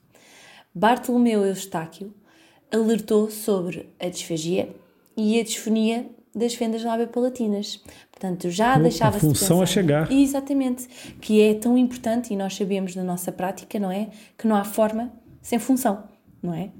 Bartolomeu 0.74 1.44
Eustáquio 1.44 2.14
alertou 2.72 3.30
sobre 3.30 3.88
a 4.00 4.08
disfagia 4.08 4.74
e 5.16 5.38
a 5.38 5.44
disfonia 5.44 6.08
das 6.34 6.54
fendas 6.54 6.82
labiopalatinas. 6.82 7.82
Portanto, 8.10 8.50
já 8.50 8.74
A 8.74 8.78
deixava-se 8.78 9.20
função 9.20 9.58
a 9.58 9.60
pensar- 9.60 9.72
chegar. 9.72 10.12
Exatamente. 10.12 10.88
Que 11.20 11.40
é 11.42 11.54
tão 11.54 11.76
importante 11.78 12.32
e 12.32 12.36
nós 12.36 12.54
sabemos 12.54 12.94
da 12.94 13.02
nossa 13.04 13.30
prática, 13.30 13.78
não 13.78 13.90
é? 13.90 14.08
Que 14.36 14.46
não 14.46 14.56
há 14.56 14.64
forma 14.64 15.12
sem 15.42 15.58
função, 15.58 16.04
não 16.42 16.52
é? 16.54 16.70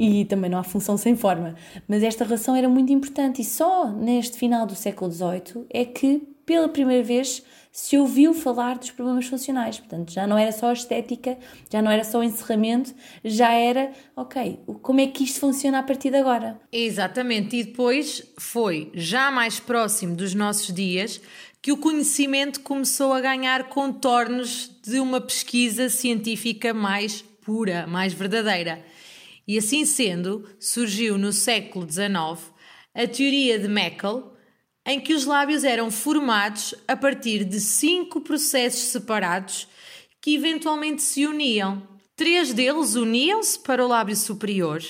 E 0.00 0.24
também 0.24 0.50
não 0.50 0.58
há 0.58 0.62
função 0.64 0.96
sem 0.96 1.14
forma. 1.14 1.54
Mas 1.86 2.02
esta 2.02 2.24
relação 2.24 2.56
era 2.56 2.68
muito 2.68 2.92
importante 2.92 3.42
e 3.42 3.44
só 3.44 3.90
neste 3.90 4.38
final 4.38 4.66
do 4.66 4.74
século 4.74 5.10
XVIII 5.12 5.66
é 5.68 5.84
que, 5.84 6.22
pela 6.46 6.68
primeira 6.68 7.02
vez, 7.04 7.42
se 7.76 7.98
ouviu 7.98 8.32
falar 8.32 8.78
dos 8.78 8.90
problemas 8.90 9.26
funcionais. 9.26 9.78
Portanto, 9.78 10.10
já 10.10 10.26
não 10.26 10.38
era 10.38 10.50
só 10.50 10.72
estética, 10.72 11.36
já 11.70 11.82
não 11.82 11.90
era 11.90 12.04
só 12.04 12.22
encerramento, 12.22 12.94
já 13.22 13.52
era, 13.52 13.92
ok, 14.16 14.60
como 14.80 14.98
é 14.98 15.06
que 15.06 15.24
isto 15.24 15.40
funciona 15.40 15.80
a 15.80 15.82
partir 15.82 16.08
de 16.08 16.16
agora? 16.16 16.58
Exatamente, 16.72 17.54
e 17.54 17.64
depois 17.64 18.32
foi 18.38 18.90
já 18.94 19.30
mais 19.30 19.60
próximo 19.60 20.16
dos 20.16 20.32
nossos 20.32 20.74
dias 20.74 21.20
que 21.60 21.70
o 21.70 21.76
conhecimento 21.76 22.60
começou 22.60 23.12
a 23.12 23.20
ganhar 23.20 23.64
contornos 23.64 24.70
de 24.82 24.98
uma 24.98 25.20
pesquisa 25.20 25.90
científica 25.90 26.72
mais 26.72 27.20
pura, 27.44 27.86
mais 27.86 28.14
verdadeira. 28.14 28.82
E 29.46 29.58
assim 29.58 29.84
sendo, 29.84 30.48
surgiu 30.58 31.18
no 31.18 31.30
século 31.30 31.86
XIX 31.86 32.56
a 32.94 33.06
teoria 33.06 33.58
de 33.58 33.68
Meckel, 33.68 34.32
em 34.86 35.00
que 35.00 35.12
os 35.12 35.24
lábios 35.24 35.64
eram 35.64 35.90
formados 35.90 36.72
a 36.86 36.96
partir 36.96 37.44
de 37.44 37.58
cinco 37.60 38.20
processos 38.20 38.84
separados 38.84 39.66
que 40.22 40.36
eventualmente 40.36 41.02
se 41.02 41.26
uniam. 41.26 41.82
Três 42.14 42.54
deles 42.54 42.94
uniam-se 42.94 43.58
para 43.58 43.84
o 43.84 43.88
lábio 43.88 44.14
superior 44.14 44.80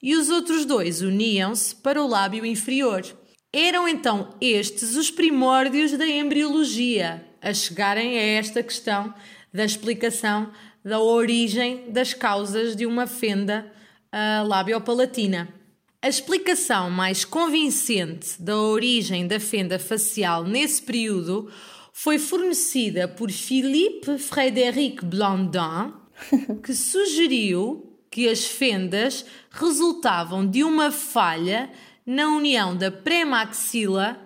e 0.00 0.14
os 0.14 0.30
outros 0.30 0.64
dois 0.64 1.02
uniam-se 1.02 1.74
para 1.74 2.00
o 2.00 2.06
lábio 2.06 2.46
inferior. 2.46 3.04
Eram 3.52 3.88
então 3.88 4.34
estes 4.40 4.94
os 4.94 5.10
primórdios 5.10 5.92
da 5.98 6.06
embriologia 6.06 7.26
a 7.42 7.52
chegarem 7.52 8.16
a 8.16 8.22
esta 8.22 8.62
questão 8.62 9.12
da 9.52 9.64
explicação 9.64 10.52
da 10.84 11.00
origem 11.00 11.90
das 11.90 12.14
causas 12.14 12.76
de 12.76 12.86
uma 12.86 13.06
fenda 13.06 13.70
ah, 14.12 14.44
labiopalatina. 14.46 15.59
A 16.02 16.08
explicação 16.08 16.88
mais 16.88 17.26
convincente 17.26 18.40
da 18.40 18.56
origem 18.56 19.26
da 19.26 19.38
fenda 19.38 19.78
facial 19.78 20.44
nesse 20.44 20.80
período 20.80 21.52
foi 21.92 22.18
fornecida 22.18 23.06
por 23.06 23.30
Philippe 23.30 24.16
Frédéric 24.16 25.04
Blandin, 25.04 25.92
que 26.64 26.72
sugeriu 26.72 27.98
que 28.10 28.30
as 28.30 28.46
fendas 28.46 29.26
resultavam 29.50 30.46
de 30.46 30.64
uma 30.64 30.90
falha 30.90 31.70
na 32.06 32.28
união 32.28 32.74
da 32.74 32.90
pré-maxila 32.90 34.18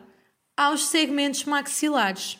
aos 0.56 0.84
segmentos 0.84 1.44
maxilares. 1.44 2.38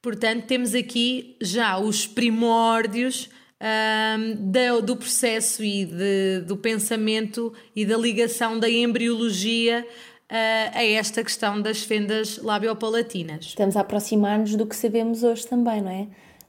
Portanto, 0.00 0.46
temos 0.46 0.76
aqui 0.76 1.36
já 1.42 1.76
os 1.76 2.06
primórdios 2.06 3.28
ahm, 3.60 4.34
da- 4.50 4.80
do 4.80 4.96
processo 4.96 5.62
e 5.64 5.84
de- 5.86 6.40
do 6.46 6.56
pensamento 6.56 7.52
e 7.74 7.84
da 7.84 7.96
ligação 7.96 8.58
da 8.58 8.68
embriologia 8.70 9.86
ah, 10.28 10.70
a 10.78 10.84
esta 10.84 11.22
questão 11.22 11.62
das 11.62 11.82
fendas 11.82 12.38
labiopalatinas. 12.38 13.44
Estamos 13.46 13.76
a 13.76 13.80
aproximar-nos 13.80 14.56
do 14.56 14.66
que 14.66 14.74
sabemos 14.74 15.22
hoje 15.22 15.46
também, 15.46 15.80
não 15.80 15.90
é? 15.90 16.08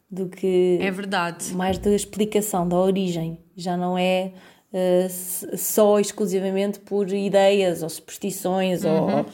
Do 0.10 0.28
que 0.30 0.80
É 0.82 0.89
verdade. 0.89 1.53
mais 1.53 1.78
da 1.78 1.93
explicação, 1.93 2.68
da 2.68 2.76
origem. 2.78 3.38
Já 3.55 3.78
não 3.78 3.95
é 3.97 4.32
s- 5.05 5.55
só 5.58 5.99
exclusivamente 5.99 6.80
por 6.80 7.08
ideias 7.12 7.84
ou 7.84 7.89
superstições, 7.89 8.84
ou, 8.84 9.26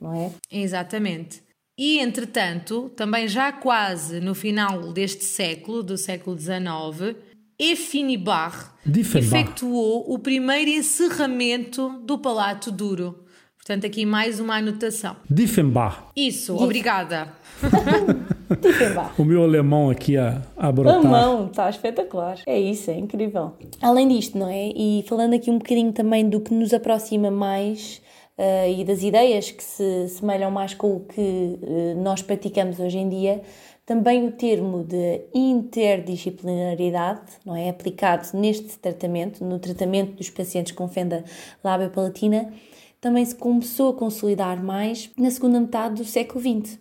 não 0.00 0.14
é? 0.14 0.30
Exatamente. 0.50 1.42
E, 1.84 1.98
entretanto, 1.98 2.92
também 2.94 3.26
já 3.26 3.50
quase 3.50 4.20
no 4.20 4.36
final 4.36 4.92
deste 4.92 5.24
século, 5.24 5.82
do 5.82 5.98
século 5.98 6.38
XIX, 6.38 7.16
Dieffenbach. 7.58 8.70
efetuou 9.16 10.04
o 10.06 10.16
primeiro 10.16 10.70
encerramento 10.70 12.00
do 12.04 12.16
palato 12.18 12.70
duro. 12.70 13.24
Portanto, 13.56 13.84
aqui 13.84 14.06
mais 14.06 14.38
uma 14.38 14.58
anotação. 14.58 15.16
Dieffenbach. 15.28 16.04
Isso, 16.14 16.54
obrigada. 16.54 17.32
Dieffenbach. 18.62 19.20
O 19.20 19.24
meu 19.24 19.42
alemão 19.42 19.90
aqui 19.90 20.16
a, 20.16 20.40
a 20.56 20.70
brotar. 20.70 21.02
mão, 21.02 21.48
está 21.48 21.68
espetacular. 21.68 22.38
É 22.46 22.60
isso, 22.60 22.92
é 22.92 22.94
incrível. 22.96 23.56
Além 23.80 24.06
disto, 24.06 24.38
não 24.38 24.48
é? 24.48 24.68
E 24.68 25.04
falando 25.08 25.34
aqui 25.34 25.50
um 25.50 25.58
bocadinho 25.58 25.92
também 25.92 26.28
do 26.28 26.40
que 26.40 26.54
nos 26.54 26.72
aproxima 26.72 27.28
mais 27.28 28.00
eh, 28.38 28.72
e 28.72 28.84
das 28.84 29.02
ideias 29.02 29.50
que 29.50 29.62
se 29.62 30.08
semelham 30.08 30.50
mais 30.50 30.74
com 30.74 30.96
o 30.96 31.00
que 31.00 31.58
eh, 31.62 31.94
nós 31.94 32.22
praticamos 32.22 32.78
hoje 32.80 32.98
em 32.98 33.08
dia, 33.08 33.42
Também 33.84 34.24
o 34.26 34.32
termo 34.32 34.84
de 34.84 35.22
interdisciplinaridade, 35.34 37.32
não 37.44 37.56
é? 37.56 37.68
Aplicado 37.68 38.28
neste 38.34 38.78
tratamento, 38.78 39.44
no 39.44 39.58
tratamento 39.58 40.12
dos 40.14 40.30
pacientes 40.30 40.72
com 40.72 40.86
fenda 40.88 41.24
lábio-palatina, 41.64 42.52
também 43.00 43.24
se 43.24 43.34
começou 43.34 43.90
a 43.90 43.94
consolidar 43.94 44.62
mais 44.62 45.10
na 45.18 45.30
segunda 45.30 45.60
metade 45.60 45.96
do 45.96 46.04
século 46.04 46.40
XX. 46.40 46.78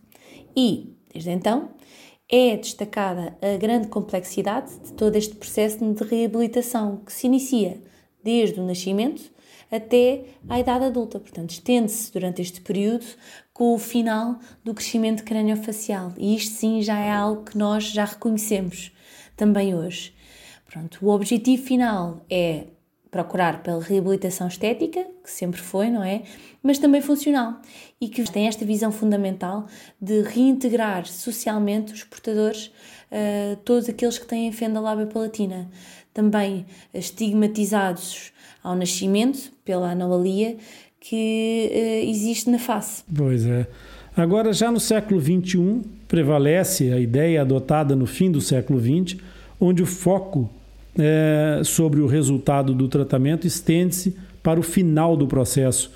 E, 0.56 0.96
desde 1.12 1.32
então, 1.32 1.72
é 2.30 2.56
destacada 2.56 3.36
a 3.42 3.58
grande 3.58 3.88
complexidade 3.88 4.72
de 4.80 4.94
todo 4.94 5.16
este 5.16 5.36
processo 5.36 5.80
de 5.94 6.04
reabilitação 6.04 6.98
que 6.98 7.12
se 7.12 7.26
inicia 7.26 7.82
desde 8.24 8.60
o 8.60 8.66
nascimento 8.66 9.24
até 9.72 10.26
à 10.50 10.60
idade 10.60 10.86
adulta. 10.86 11.20
Portanto, 11.20 11.52
estende-se 11.52 12.12
durante 12.12 12.42
este 12.42 12.62
período 12.62 13.06
com 13.54 13.74
o 13.74 13.80
final 13.80 14.38
do 14.64 14.74
crescimento 14.74 15.24
craniofacial. 15.24 16.14
E 16.18 16.36
isto 16.36 16.56
sim 16.56 16.82
já 16.82 17.00
é 17.00 17.12
algo 17.12 17.46
que 17.46 17.58
nós 17.58 17.86
já 17.86 18.06
reconhecemos 18.06 18.92
também 19.38 19.74
hoje. 19.74 20.14
Pronto, 20.70 21.00
o 21.02 21.10
objetivo 21.10 21.64
final 21.64 22.26
é 22.30 22.66
procurar 23.12 23.62
pela 23.62 23.84
reabilitação 23.84 24.48
estética, 24.48 25.06
que 25.22 25.30
sempre 25.30 25.60
foi, 25.60 25.90
não 25.90 26.02
é? 26.02 26.24
Mas 26.64 26.80
também 26.80 27.02
funcional 27.02 27.60
e 28.00 28.08
que 28.08 28.24
tem 28.32 28.48
esta 28.48 28.64
visão 28.64 28.90
fundamental 28.90 29.68
de 30.02 30.22
reintegrar 30.22 31.06
socialmente 31.06 31.92
os 31.92 32.06
portadores, 32.06 32.68
uh, 33.12 33.58
todos 33.66 33.90
aqueles 33.90 34.18
que 34.18 34.26
têm 34.26 34.50
fenda 34.54 34.80
lábia 34.80 35.08
palatina, 35.08 35.70
também 36.14 36.66
estigmatizados 36.94 38.32
ao 38.64 38.76
nascimento 38.76 39.52
pela 39.64 39.92
anomalia 39.92 40.58
que 41.00 41.70
uh, 41.72 42.10
existe 42.10 42.50
na 42.50 42.60
face. 42.60 43.04
Pois 43.16 43.46
é. 43.46 43.68
Agora, 44.16 44.52
já 44.52 44.72
no 44.72 44.80
século 44.80 45.22
XXI, 45.22 45.82
prevalece 46.08 46.92
a 46.92 47.00
ideia 47.00 47.42
adotada 47.42 47.96
no 47.96 48.06
fim 48.06 48.30
do 48.30 48.42
século 48.42 48.80
XX, 48.80 49.18
onde 49.60 49.82
o 49.82 49.86
foco 49.86 50.50
é, 50.98 51.62
sobre 51.64 52.02
o 52.02 52.08
resultado 52.08 52.74
do 52.74 52.88
tratamento 52.88 53.48
estende-se 53.48 54.16
para 54.44 54.60
o 54.60 54.64
final 54.64 55.16
do 55.16 55.28
processo. 55.28 55.92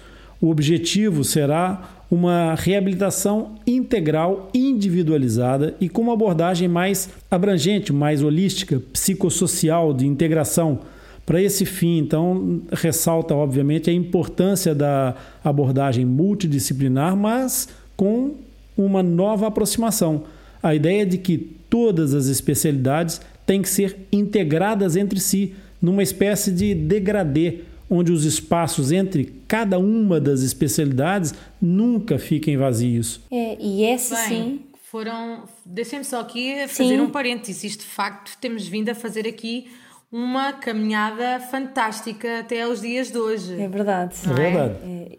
O 0.46 0.52
objetivo 0.52 1.24
será 1.24 1.89
uma 2.10 2.54
reabilitação 2.54 3.56
integral, 3.66 4.52
individualizada 4.54 5.74
e 5.82 5.89
com 5.89 6.04
uma 6.04 6.14
abordagem 6.14 6.68
mais 6.68 7.10
abrangente, 7.32 7.91
mais 7.91 8.22
holística, 8.22 8.80
psicossocial, 8.93 9.91
de 9.91 10.06
integração. 10.06 10.82
Para 11.26 11.41
esse 11.41 11.66
fim, 11.66 11.98
então, 11.98 12.62
ressalta, 12.72 13.34
obviamente, 13.34 13.89
a 13.89 13.93
importância 13.93 14.76
da 14.76 15.16
abordagem 15.43 16.06
multidisciplinar, 16.06 17.18
mas 17.18 17.68
com 17.98 18.36
uma 18.78 19.02
nova 19.02 19.48
aproximação. 19.48 20.26
A 20.62 20.76
ideia 20.76 21.08
de 21.08 21.18
que 21.18 21.39
todas 21.39 22.14
as 22.14 22.28
especialidades 22.28 23.20
têm 23.48 23.64
que 23.64 23.70
ser 23.70 23.98
integradas 24.12 24.96
entre 24.96 25.20
si, 25.20 25.56
numa 25.82 26.04
espécie 26.04 26.52
de 26.52 26.76
degradê, 26.76 27.62
onde 27.89 28.11
os 28.11 28.25
espaços 28.25 28.91
entre 28.91 29.41
cada 29.47 29.77
uma 29.77 30.19
das 30.19 30.41
especialidades 30.41 31.33
nunca 31.61 32.17
fiquem 32.17 32.57
vazios. 32.57 33.21
É, 33.31 33.57
e 33.59 33.83
essa 33.83 34.15
Bem, 34.15 34.27
sim. 34.27 34.59
Foram. 34.83 35.43
Deixem-me 35.65 36.05
só 36.05 36.21
aqui 36.21 36.67
fazer 36.67 36.95
sim. 36.95 37.01
um 37.01 37.09
parênteses. 37.09 37.63
Isto 37.63 37.81
de 37.81 37.91
facto 37.91 38.38
temos 38.39 38.67
vindo 38.67 38.89
a 38.89 38.95
fazer 38.95 39.27
aqui 39.27 39.67
uma 40.11 40.53
caminhada 40.53 41.39
fantástica 41.51 42.39
até 42.39 42.61
aos 42.61 42.81
dias 42.81 43.11
de 43.11 43.17
hoje. 43.17 43.59
É 43.59 43.67
verdade. 43.67 44.15
É 44.29 44.33
verdade. 44.33 44.75
É, 44.83 45.17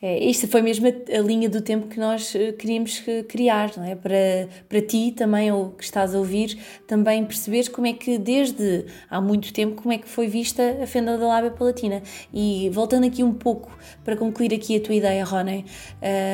é, 0.00 0.30
esta 0.30 0.46
foi 0.46 0.62
mesmo 0.62 0.86
a, 0.86 1.18
a, 1.18 1.20
linha 1.20 1.48
do 1.48 1.60
tempo 1.60 1.88
que 1.88 1.98
nós 1.98 2.32
eh, 2.32 2.52
queríamos 2.52 3.02
criar, 3.26 3.72
não 3.76 3.82
é? 3.84 3.96
Para, 3.96 4.48
para 4.68 4.80
ti 4.80 5.10
também, 5.10 5.50
ou 5.50 5.70
que 5.70 5.82
estás 5.82 6.14
a 6.14 6.18
ouvir, 6.18 6.56
também 6.86 7.24
perceberes 7.24 7.68
como 7.68 7.88
é 7.88 7.92
que 7.92 8.16
desde 8.16 8.86
há 9.10 9.20
muito 9.20 9.52
tempo, 9.52 9.82
como 9.82 9.92
é 9.92 9.98
que 9.98 10.08
foi 10.08 10.28
vista 10.28 10.78
a 10.80 10.86
fenda 10.86 11.18
da 11.18 11.26
lábia 11.26 11.50
palatina. 11.50 12.00
E 12.32 12.70
voltando 12.72 13.06
aqui 13.06 13.24
um 13.24 13.34
pouco, 13.34 13.76
para 14.04 14.16
concluir 14.16 14.54
aqui 14.54 14.76
a 14.76 14.80
tua 14.80 14.94
ideia, 14.94 15.24
Rony, 15.24 15.64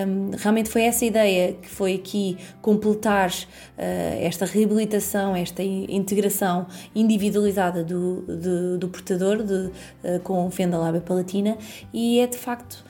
um, 0.07 0.37
realmente 0.37 0.69
foi 0.69 0.83
essa 0.83 1.07
ideia 1.07 1.55
que 1.55 1.69
foi 1.69 1.95
aqui 1.95 2.37
completar 2.61 3.31
uh, 3.31 4.21
esta 4.21 4.45
reabilitação, 4.45 5.35
esta 5.35 5.63
integração 5.63 6.67
individualizada 6.95 7.83
do, 7.83 8.21
do, 8.23 8.79
do 8.79 8.89
portador 8.91 9.43
de, 9.43 9.55
uh, 9.55 10.21
com 10.23 10.51
fenda 10.51 10.77
lábia 10.77 11.01
palatina 11.01 11.57
e 11.95 12.21
é 12.21 12.27
de 12.27 12.37
facto 12.37 12.85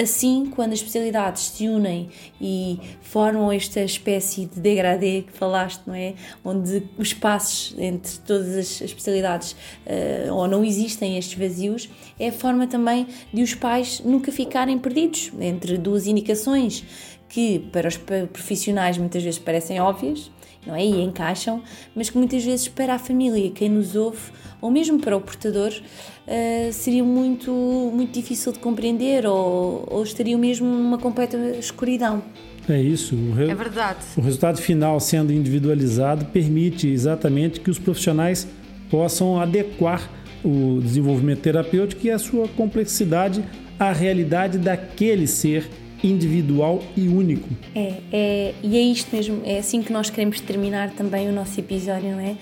assim, 0.00 0.50
quando 0.54 0.72
as 0.72 0.78
especialidades 0.78 1.42
se 1.42 1.68
unem 1.68 2.08
e 2.40 2.78
formam 3.02 3.52
esta 3.52 3.80
espécie 3.80 4.46
de 4.46 4.60
degradê 4.60 5.22
que 5.22 5.32
falaste, 5.32 5.82
não 5.86 5.94
é? 5.94 6.14
Onde 6.44 6.82
os 6.96 7.08
espaços 7.08 7.74
entre 7.78 8.18
todas 8.26 8.56
as 8.56 8.80
especialidades 8.80 9.52
uh, 9.52 10.32
ou 10.32 10.48
não 10.48 10.64
existem 10.64 11.18
estes 11.18 11.38
vazios, 11.38 11.88
é 12.18 12.28
a 12.28 12.32
forma 12.32 12.66
também 12.66 13.06
de 13.32 13.42
os 13.42 13.54
pais 13.54 14.00
nunca 14.04 14.32
ficarem 14.32 14.78
perdidos 14.78 15.30
entre 15.38 15.76
duas 15.76 16.06
indicações 16.06 16.84
que 17.28 17.58
para 17.58 17.86
os 17.86 17.96
profissionais 17.96 18.96
muitas 18.96 19.22
vezes 19.22 19.38
parecem 19.38 19.80
óbvias, 19.80 20.30
não 20.68 20.76
é? 20.76 20.84
E 20.84 21.02
encaixam, 21.02 21.62
mas 21.96 22.10
que 22.10 22.18
muitas 22.18 22.44
vezes 22.44 22.68
para 22.68 22.94
a 22.94 22.98
família, 22.98 23.50
quem 23.50 23.70
nos 23.70 23.96
ouve, 23.96 24.20
ou 24.60 24.70
mesmo 24.70 25.00
para 25.00 25.16
o 25.16 25.20
portador, 25.20 25.72
uh, 25.72 26.72
seria 26.72 27.02
muito, 27.02 27.50
muito 27.50 28.12
difícil 28.12 28.52
de 28.52 28.58
compreender 28.58 29.26
ou, 29.26 29.86
ou 29.90 30.02
estariam 30.02 30.38
mesmo 30.38 30.66
numa 30.66 30.98
completa 30.98 31.36
escuridão. 31.58 32.22
É 32.68 32.80
isso. 32.80 33.16
Re... 33.34 33.50
É 33.50 33.54
verdade. 33.54 34.00
O 34.16 34.20
resultado 34.20 34.60
final 34.60 35.00
sendo 35.00 35.32
individualizado 35.32 36.26
permite 36.26 36.86
exatamente 36.86 37.60
que 37.60 37.70
os 37.70 37.78
profissionais 37.78 38.46
possam 38.90 39.40
adequar 39.40 40.08
o 40.44 40.80
desenvolvimento 40.82 41.40
terapêutico 41.40 42.06
e 42.06 42.10
a 42.10 42.18
sua 42.18 42.46
complexidade 42.48 43.42
à 43.78 43.92
realidade 43.92 44.58
daquele 44.58 45.26
ser 45.26 45.68
individual 46.02 46.82
e 46.96 47.08
único. 47.08 47.48
É, 47.74 47.94
é, 48.12 48.54
e 48.62 48.76
é 48.76 48.80
isto 48.80 49.14
mesmo, 49.14 49.40
é 49.44 49.58
assim 49.58 49.82
que 49.82 49.92
nós 49.92 50.10
queremos 50.10 50.40
terminar 50.40 50.90
também 50.90 51.28
o 51.28 51.32
nosso 51.32 51.58
episódio, 51.58 52.10
não 52.10 52.20
é? 52.20 52.36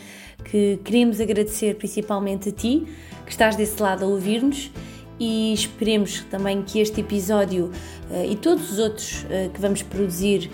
Que 0.44 0.78
queremos 0.84 1.20
agradecer 1.20 1.74
principalmente 1.76 2.50
a 2.50 2.52
ti, 2.52 2.84
que 3.24 3.30
estás 3.30 3.56
desse 3.56 3.82
lado 3.82 4.04
a 4.04 4.08
ouvir-nos 4.08 4.70
e 5.18 5.52
esperemos 5.52 6.24
também 6.30 6.62
que 6.62 6.78
este 6.78 7.00
episódio 7.00 7.70
uh, 8.10 8.30
e 8.30 8.36
todos 8.36 8.70
os 8.72 8.78
outros 8.78 9.24
uh, 9.24 9.50
que 9.52 9.60
vamos 9.60 9.82
produzir 9.82 10.50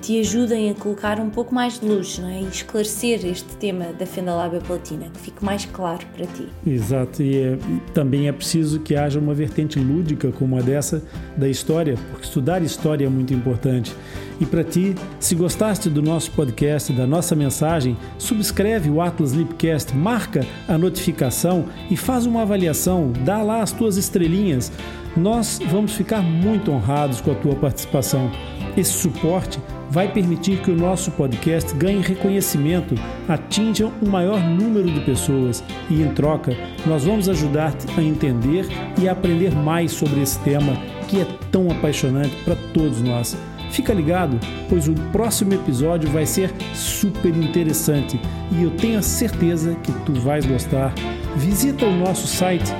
te 0.00 0.20
ajudem 0.20 0.70
a 0.70 0.74
colocar 0.74 1.18
um 1.18 1.30
pouco 1.30 1.54
mais 1.54 1.80
de 1.80 1.86
luz 1.86 2.18
não 2.18 2.28
é? 2.28 2.40
e 2.40 2.48
esclarecer 2.48 3.24
este 3.24 3.56
tema 3.56 3.86
da 3.98 4.04
fenda 4.04 4.34
lábia 4.34 4.60
palatina, 4.60 5.06
que 5.12 5.20
fique 5.20 5.44
mais 5.44 5.64
claro 5.64 6.06
para 6.14 6.26
ti. 6.26 6.46
Exato, 6.66 7.22
e 7.22 7.36
é, 7.36 7.58
também 7.94 8.28
é 8.28 8.32
preciso 8.32 8.80
que 8.80 8.94
haja 8.94 9.18
uma 9.18 9.34
vertente 9.34 9.78
lúdica 9.78 10.30
como 10.32 10.58
a 10.58 10.60
dessa 10.60 11.02
da 11.36 11.48
história, 11.48 11.94
porque 12.10 12.26
estudar 12.26 12.62
história 12.62 13.06
é 13.06 13.08
muito 13.08 13.32
importante. 13.32 13.94
E 14.40 14.46
para 14.46 14.64
ti, 14.64 14.94
se 15.18 15.34
gostaste 15.34 15.90
do 15.90 16.00
nosso 16.00 16.30
podcast, 16.32 16.92
da 16.92 17.06
nossa 17.06 17.36
mensagem, 17.36 17.96
subscreve 18.18 18.88
o 18.88 19.00
Atlas 19.00 19.32
Lipcast, 19.32 19.94
marca 19.94 20.46
a 20.66 20.78
notificação 20.78 21.66
e 21.90 21.96
faz 21.96 22.24
uma 22.24 22.42
avaliação, 22.42 23.12
dá 23.24 23.42
lá 23.42 23.62
as 23.62 23.70
tuas 23.70 23.98
estrelinhas. 23.98 24.72
Nós 25.14 25.60
vamos 25.68 25.92
ficar 25.92 26.22
muito 26.22 26.70
honrados 26.70 27.20
com 27.20 27.32
a 27.32 27.34
tua 27.34 27.54
participação. 27.54 28.30
Esse 28.76 28.92
suporte 28.92 29.58
vai 29.90 30.12
permitir 30.12 30.62
que 30.62 30.70
o 30.70 30.76
nosso 30.76 31.10
podcast 31.10 31.74
ganhe 31.74 32.00
reconhecimento, 32.00 32.94
atinja 33.28 33.90
um 34.00 34.08
maior 34.08 34.40
número 34.40 34.90
de 34.90 35.00
pessoas 35.00 35.64
e, 35.90 36.02
em 36.02 36.14
troca, 36.14 36.56
nós 36.86 37.04
vamos 37.04 37.28
ajudar-te 37.28 37.86
a 37.98 38.02
entender 38.02 38.66
e 39.00 39.08
a 39.08 39.12
aprender 39.12 39.52
mais 39.52 39.90
sobre 39.92 40.20
esse 40.22 40.38
tema 40.40 40.74
que 41.08 41.20
é 41.20 41.26
tão 41.50 41.70
apaixonante 41.70 42.34
para 42.44 42.54
todos 42.72 43.02
nós. 43.02 43.36
Fica 43.72 43.92
ligado, 43.92 44.38
pois 44.68 44.88
o 44.88 44.94
próximo 45.12 45.54
episódio 45.54 46.08
vai 46.10 46.26
ser 46.26 46.52
super 46.74 47.36
interessante 47.36 48.20
e 48.52 48.62
eu 48.62 48.70
tenho 48.72 48.98
a 48.98 49.02
certeza 49.02 49.76
que 49.82 49.92
tu 50.04 50.12
vais 50.14 50.44
gostar. 50.44 50.92
Visita 51.36 51.86
o 51.86 51.96
nosso 51.96 52.26
site 52.26 52.72